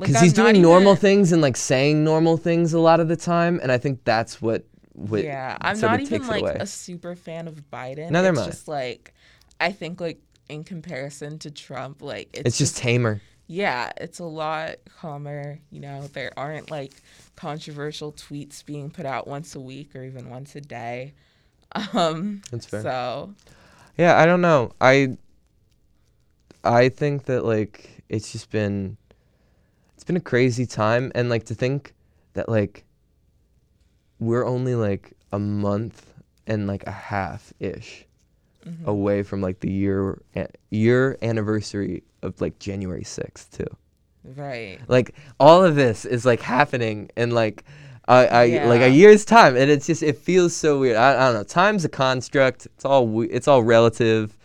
because 0.00 0.16
I'm 0.16 0.22
he's 0.24 0.32
doing 0.32 0.60
normal 0.62 0.92
even- 0.92 1.00
things 1.00 1.32
and 1.32 1.42
like 1.42 1.56
saying 1.56 2.04
normal 2.04 2.36
things 2.36 2.72
a 2.72 2.78
lot 2.80 3.00
of 3.00 3.08
the 3.08 3.16
time, 3.16 3.58
and 3.62 3.70
I 3.72 3.78
think 3.78 4.04
that's 4.04 4.40
what. 4.42 4.64
what 4.92 5.22
yeah 5.22 5.56
i'm 5.60 5.78
not 5.80 6.00
even 6.00 6.26
like 6.26 6.42
away. 6.42 6.56
a 6.58 6.66
super 6.66 7.14
fan 7.14 7.46
of 7.46 7.54
biden 7.70 8.10
Neither 8.10 8.28
am 8.28 8.34
it's 8.34 8.42
I. 8.42 8.46
just 8.50 8.66
like 8.66 9.14
i 9.60 9.70
think 9.70 10.00
like 10.00 10.18
in 10.48 10.64
comparison 10.64 11.38
to 11.40 11.52
trump 11.52 12.02
like 12.02 12.28
it's, 12.32 12.48
it's 12.48 12.58
just 12.58 12.76
tamer. 12.78 13.20
yeah, 13.46 13.92
it's 13.96 14.18
a 14.18 14.24
lot 14.24 14.76
calmer. 15.00 15.58
You 15.70 15.80
know, 15.80 16.06
there 16.12 16.32
aren't 16.36 16.70
like 16.70 16.92
controversial 17.36 18.12
tweets 18.12 18.64
being 18.64 18.90
put 18.90 19.06
out 19.06 19.26
once 19.28 19.54
a 19.54 19.60
week 19.60 19.94
or 19.96 20.02
even 20.04 20.28
once 20.30 20.54
a 20.56 20.60
day. 20.60 21.14
Um, 21.94 22.42
That's 22.50 22.66
fair. 22.66 22.82
so 22.82 23.34
Yeah, 23.96 24.18
I 24.18 24.26
don't 24.26 24.40
know. 24.42 24.72
I 24.80 25.16
I 26.64 26.88
think 26.88 27.24
that 27.26 27.44
like 27.44 28.02
it's 28.08 28.32
just 28.32 28.50
been 28.50 28.96
been 30.08 30.16
a 30.16 30.20
crazy 30.20 30.66
time 30.66 31.12
and 31.14 31.28
like 31.28 31.44
to 31.44 31.54
think 31.54 31.94
that 32.32 32.48
like 32.48 32.84
we're 34.18 34.44
only 34.44 34.74
like 34.74 35.12
a 35.32 35.38
month 35.38 36.12
and 36.46 36.66
like 36.66 36.84
a 36.86 36.90
half 36.90 37.52
ish 37.60 38.04
Mm-hmm. 38.66 38.88
away 38.88 39.22
from 39.22 39.40
like 39.40 39.60
the 39.60 39.70
year 39.70 40.20
year 40.70 41.16
anniversary 41.22 42.02
of 42.22 42.38
like 42.40 42.58
January 42.58 43.04
6th 43.04 43.56
too. 43.56 43.76
right, 44.36 44.78
Like 44.88 45.14
all 45.38 45.62
of 45.64 45.76
this 45.76 46.04
is 46.04 46.26
like 46.26 46.40
happening 46.40 47.08
in 47.16 47.30
like 47.30 47.62
I, 48.08 48.26
I 48.26 48.64
like 48.66 48.80
a 48.82 48.88
year's 48.90 49.24
time, 49.24 49.56
and 49.56 49.70
it's 49.70 49.86
just 49.86 50.02
it 50.02 50.16
feels 50.18 50.56
so 50.56 50.80
weird. 50.80 50.96
I, 50.96 51.12
I 51.12 51.26
don't 51.26 51.34
know. 51.34 51.42
Time's 51.44 51.84
a 51.84 51.88
construct. 51.88 52.66
It's 52.66 52.84
all 52.84 53.06
we- 53.06 53.28
it's 53.30 53.46
all 53.46 53.62
relative. 53.62 54.36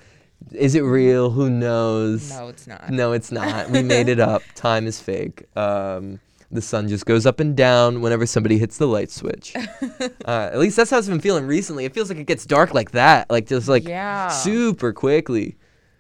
Is 0.52 0.76
it 0.76 0.82
real? 0.82 1.30
Who 1.32 1.50
knows? 1.50 2.30
no, 2.30 2.48
it's 2.50 2.68
not. 2.68 2.90
No, 2.90 3.12
it's 3.14 3.32
not. 3.32 3.70
We 3.72 3.82
made 3.82 4.10
it 4.10 4.20
up. 4.20 4.44
Time 4.56 4.86
is 4.88 5.00
fake. 5.00 5.46
Um, 5.58 6.20
the 6.52 6.62
sun 6.62 6.88
just 6.88 7.06
goes 7.06 7.26
up 7.26 7.40
and 7.40 7.56
down 7.58 8.02
whenever 8.02 8.26
somebody 8.28 8.58
hits 8.60 8.78
the 8.78 8.86
light 8.88 9.10
switch. 9.10 9.56
uh, 10.26 10.50
at 10.54 10.60
least 10.60 10.76
that's 10.78 10.92
how 10.92 11.00
it's 11.00 11.08
been 11.08 11.20
feeling 11.22 11.48
recently. 11.48 11.86
It 11.86 11.94
feels 11.94 12.10
like 12.10 12.20
it 12.20 12.28
gets 12.28 12.46
dark 12.46 12.74
like 12.74 12.92
that, 12.92 13.30
like 13.32 13.48
just 13.48 13.68
like 13.68 13.88
Yeah. 13.88 14.28
super 14.28 14.94
quickly. 14.94 15.56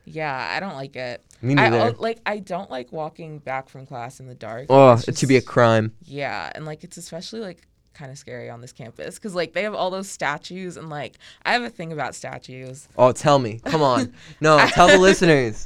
Yeah, 0.06 0.52
I 0.56 0.60
don't 0.60 0.76
like 0.76 0.96
it. 0.96 1.24
Me 1.42 1.54
I 1.54 1.70
neither. 1.70 1.78
al- 1.78 1.96
like 1.98 2.20
I 2.26 2.40
don't 2.40 2.70
like 2.70 2.92
walking 2.92 3.40
back 3.40 3.70
from 3.70 3.86
class 3.86 4.20
in 4.20 4.28
the 4.28 4.36
dark. 4.36 4.68
oh, 4.70 4.94
It's 4.94 5.08
it 5.08 5.18
should 5.18 5.30
be 5.30 5.38
a 5.38 5.42
crime. 5.42 5.94
Yeah, 6.04 6.52
and 6.54 6.66
like 6.66 6.84
it's 6.84 6.98
especially 6.98 7.40
like 7.40 7.66
kind 7.94 8.12
of 8.12 8.18
scary 8.18 8.50
on 8.50 8.62
this 8.62 8.72
campus 8.72 9.16
because 9.16 9.36
like 9.36 9.54
they 9.54 9.64
have 9.64 9.74
all 9.76 9.90
those 9.92 10.10
statues 10.10 10.78
and 10.78 10.90
like 10.90 11.18
I 11.46 11.54
have 11.54 11.64
a 11.64 11.70
thing 11.70 11.92
about 11.94 12.16
statues. 12.16 12.88
Oh, 12.98 13.12
tell 13.12 13.40
me. 13.40 13.60
Come 13.66 13.82
on. 13.82 14.14
No, 14.42 14.58
tell 14.70 14.88
the 14.88 14.98
listeners. 14.98 15.66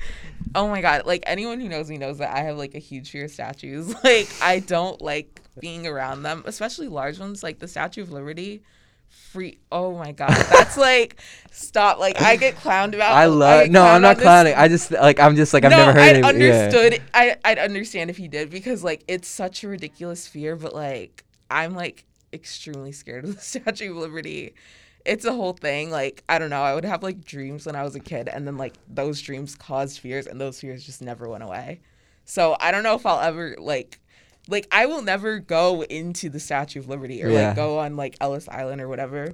Oh 0.56 0.68
my 0.68 0.82
god, 0.82 1.06
like 1.06 1.24
anyone 1.26 1.60
who 1.60 1.70
knows 1.70 1.90
me 1.90 1.98
knows 1.98 2.18
that 2.20 2.36
I 2.36 2.42
have 2.42 2.58
like 2.58 2.76
a 2.76 2.80
huge 2.80 3.10
fear 3.12 3.26
of 3.26 3.32
statues. 3.32 3.94
Like 4.04 4.30
I 4.42 4.60
don't 4.60 5.02
like 5.02 5.42
being 5.60 5.88
around 5.88 6.24
them, 6.24 6.44
especially 6.46 6.88
large 6.88 7.20
ones 7.20 7.42
like 7.44 7.60
the 7.60 7.68
Statue 7.68 8.02
of 8.04 8.12
Liberty. 8.12 8.62
Free 9.32 9.58
Oh 9.72 9.98
my 9.98 10.12
god, 10.12 10.30
that's 10.30 10.78
like 10.90 11.16
stop. 11.52 11.98
Like 11.98 12.22
I 12.22 12.36
get 12.36 12.56
clowned 12.56 12.94
about. 12.94 13.14
I 13.14 13.26
love. 13.28 13.64
get 13.66 13.72
No, 13.72 13.84
I'm 13.84 14.02
not 14.02 14.10
on 14.12 14.16
this- 14.18 14.24
clowning. 14.24 14.54
I 14.56 14.68
just 14.68 14.92
like 14.92 15.20
I'm 15.20 15.36
just 15.38 15.54
like 15.54 15.64
I've 15.64 15.72
no, 15.72 15.78
never 15.78 15.94
heard 15.94 16.16
it. 16.18 16.20
yeah. 16.22 16.28
understood. 16.28 17.02
I 17.14 17.38
I'd 17.46 17.58
understand 17.58 18.10
if 18.10 18.18
he 18.18 18.28
did 18.28 18.50
because 18.50 18.84
like 18.84 19.04
it's 19.08 19.28
such 19.28 19.64
a 19.64 19.68
ridiculous 19.70 20.28
fear, 20.28 20.56
but 20.58 20.74
like 20.76 21.24
I'm 21.50 21.74
like 21.74 22.04
extremely 22.34 22.92
scared 22.92 23.26
of 23.26 23.36
the 23.36 23.42
Statue 23.62 23.92
of 23.92 23.98
Liberty. 23.98 24.54
It's 25.06 25.26
a 25.26 25.34
whole 25.34 25.54
thing. 25.54 25.90
Like 25.90 26.24
I 26.28 26.38
don't 26.40 26.50
know. 26.50 26.62
I 26.64 26.76
would 26.76 26.86
have 26.86 27.04
like 27.04 27.24
dreams 27.24 27.66
when 27.66 27.76
I 27.76 27.84
was 27.84 27.96
a 27.96 28.00
kid, 28.00 28.28
and 28.28 28.46
then 28.46 28.58
like 28.58 28.74
those 28.90 29.22
dreams 29.22 29.56
caused 29.56 30.00
fears, 30.00 30.28
and 30.28 30.40
those 30.40 30.60
fears 30.60 30.86
just 30.86 31.02
never 31.02 31.30
went 31.30 31.44
away. 31.44 31.80
So 32.26 32.58
I 32.60 32.72
don't 32.72 32.84
know 32.84 32.96
if 32.96 33.06
I'll 33.06 33.20
ever 33.22 33.56
like. 33.60 34.00
Like 34.50 34.68
I 34.72 34.86
will 34.86 35.02
never 35.02 35.40
go 35.40 35.84
into 35.84 36.30
the 36.30 36.40
Statue 36.40 36.80
of 36.80 36.88
Liberty 36.88 37.22
or 37.24 37.30
Yeah. 37.30 37.48
like 37.48 37.56
go 37.58 37.80
on 37.80 37.98
like 37.98 38.16
Ellis 38.22 38.48
Island 38.48 38.80
or 38.82 38.88
whatever. 38.88 39.34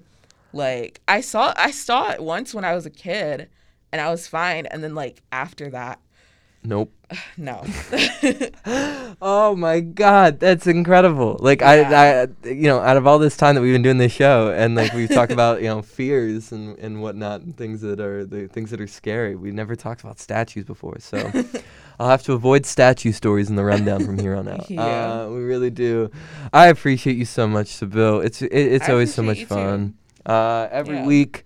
Like 0.54 1.02
I 1.08 1.22
saw 1.22 1.54
I 1.56 1.70
saw 1.72 2.12
it 2.12 2.22
once 2.24 2.54
when 2.54 2.66
I 2.66 2.74
was 2.74 2.86
a 2.88 2.90
kid 2.92 3.50
and 3.92 4.02
I 4.02 4.10
was 4.10 4.28
fine 4.28 4.66
and 4.66 4.84
then 4.84 4.96
like 4.96 5.22
after 5.32 5.70
that 5.70 6.00
Nope. 6.64 6.92
no. 7.38 7.64
Oh 9.26 9.56
my 9.56 9.80
god, 9.80 10.40
that's 10.40 10.68
incredible. 10.68 11.38
Like 11.40 11.62
Yeah. 11.62 12.28
I, 12.44 12.48
I, 12.48 12.50
you 12.52 12.64
know, 12.64 12.80
out 12.80 12.98
of 12.98 13.08
all 13.08 13.20
this 13.20 13.38
time 13.38 13.56
that 13.56 13.62
we've 13.62 13.74
been 13.74 13.82
doing 13.82 13.98
this 13.98 14.12
show, 14.12 14.52
and 14.52 14.76
like 14.76 14.92
we've 14.94 15.10
talked 15.10 15.32
about, 15.40 15.62
you 15.62 15.68
know, 15.68 15.82
fears 15.82 16.52
and 16.52 16.78
and 16.80 17.02
whatnot, 17.02 17.42
and 17.42 17.56
things 17.56 17.82
that 17.82 18.00
are 18.02 18.26
the 18.26 18.48
things 18.48 18.70
that 18.72 18.82
are 18.82 18.88
scary. 18.88 19.36
We 19.36 19.52
never 19.52 19.76
talked 19.76 20.02
about 20.02 20.20
statues 20.20 20.66
before, 20.66 21.00
so 21.00 21.32
I'll 22.00 22.10
have 22.10 22.24
to 22.24 22.34
avoid 22.34 22.66
statue 22.66 23.12
stories 23.12 23.50
in 23.50 23.56
the 23.56 23.64
rundown 23.64 24.04
from 24.06 24.18
here 24.20 24.36
on 24.36 24.48
out. 24.48 24.70
Yeah. 24.70 24.82
Uh, 25.24 25.30
we 25.30 25.40
really 25.44 25.70
do. 25.70 26.10
I 26.52 26.68
appreciate 26.68 27.16
you 27.16 27.26
so 27.26 27.48
much, 27.48 27.68
Sybille. 27.68 28.26
It's 28.26 28.42
it, 28.42 28.48
it's 28.52 28.90
I 28.90 28.92
always 28.92 29.14
so 29.14 29.22
much 29.22 29.44
appreciate 29.44 29.58
you 29.64 29.72
too. 29.72 29.72
fun. 29.72 29.94
Uh, 30.26 30.68
every 30.72 30.96
Yeah. 30.98 31.06
week, 31.06 31.46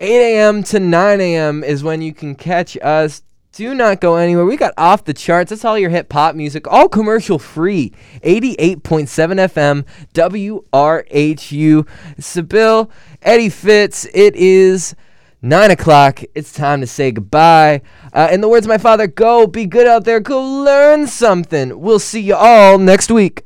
8 0.00 0.34
a.m. 0.38 0.62
to 0.64 0.80
9 0.80 1.20
a.m. 1.20 1.62
is 1.64 1.82
when 1.84 2.02
you 2.02 2.12
can 2.12 2.34
catch 2.34 2.76
us 2.82 3.22
Do 3.56 3.72
not 3.72 4.02
go 4.02 4.16
anywhere. 4.16 4.44
We 4.44 4.58
got 4.58 4.74
off 4.76 5.04
the 5.04 5.14
charts. 5.14 5.48
That's 5.48 5.64
all 5.64 5.78
your 5.78 5.88
hip 5.88 6.12
hop 6.12 6.34
music, 6.34 6.66
all 6.70 6.90
commercial 6.90 7.38
free. 7.38 7.90
88.7 8.22 8.82
FM, 8.84 9.86
WRHU. 10.12 11.88
Sybille, 12.18 12.90
Eddie 13.22 13.48
Fitz, 13.48 14.06
it 14.12 14.36
is 14.36 14.94
nine 15.40 15.70
o'clock. 15.70 16.20
It's 16.34 16.52
time 16.52 16.82
to 16.82 16.86
say 16.86 17.12
goodbye. 17.12 17.80
Uh, 18.12 18.28
in 18.30 18.42
the 18.42 18.48
words 18.50 18.66
of 18.66 18.68
my 18.68 18.76
father, 18.76 19.06
go 19.06 19.46
be 19.46 19.64
good 19.64 19.86
out 19.86 20.04
there. 20.04 20.20
Go 20.20 20.38
learn 20.38 21.06
something. 21.06 21.80
We'll 21.80 21.98
see 21.98 22.20
you 22.20 22.34
all 22.34 22.76
next 22.76 23.10
week. 23.10 23.45